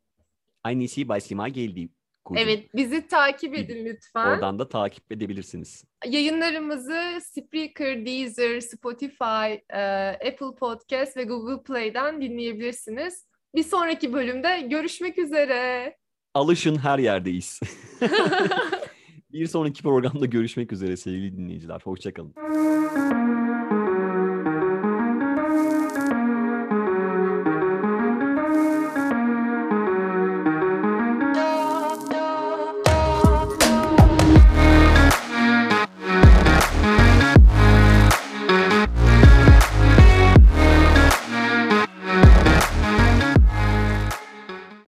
Aynısı 0.63 1.07
başıma 1.09 1.47
geldi. 1.49 1.89
Kuzum. 2.25 2.43
Evet 2.43 2.75
bizi 2.75 3.07
takip 3.07 3.55
edin 3.55 3.85
lütfen. 3.85 4.27
Oradan 4.27 4.59
da 4.59 4.69
takip 4.69 5.11
edebilirsiniz. 5.11 5.83
Yayınlarımızı 6.05 7.19
Spreaker, 7.21 8.05
Deezer, 8.05 8.59
Spotify, 8.59 9.53
e, 9.69 9.81
Apple 10.27 10.55
Podcast 10.59 11.17
ve 11.17 11.23
Google 11.23 11.63
Play'den 11.63 12.21
dinleyebilirsiniz. 12.21 13.25
Bir 13.55 13.63
sonraki 13.63 14.13
bölümde 14.13 14.61
görüşmek 14.69 15.17
üzere. 15.17 15.95
Alışın 16.33 16.75
her 16.75 16.99
yerdeyiz. 16.99 17.59
Bir 19.31 19.47
sonraki 19.47 19.83
programda 19.83 20.25
görüşmek 20.25 20.71
üzere 20.71 20.97
sevgili 20.97 21.37
dinleyiciler. 21.37 21.81
Hoşçakalın. 21.83 23.24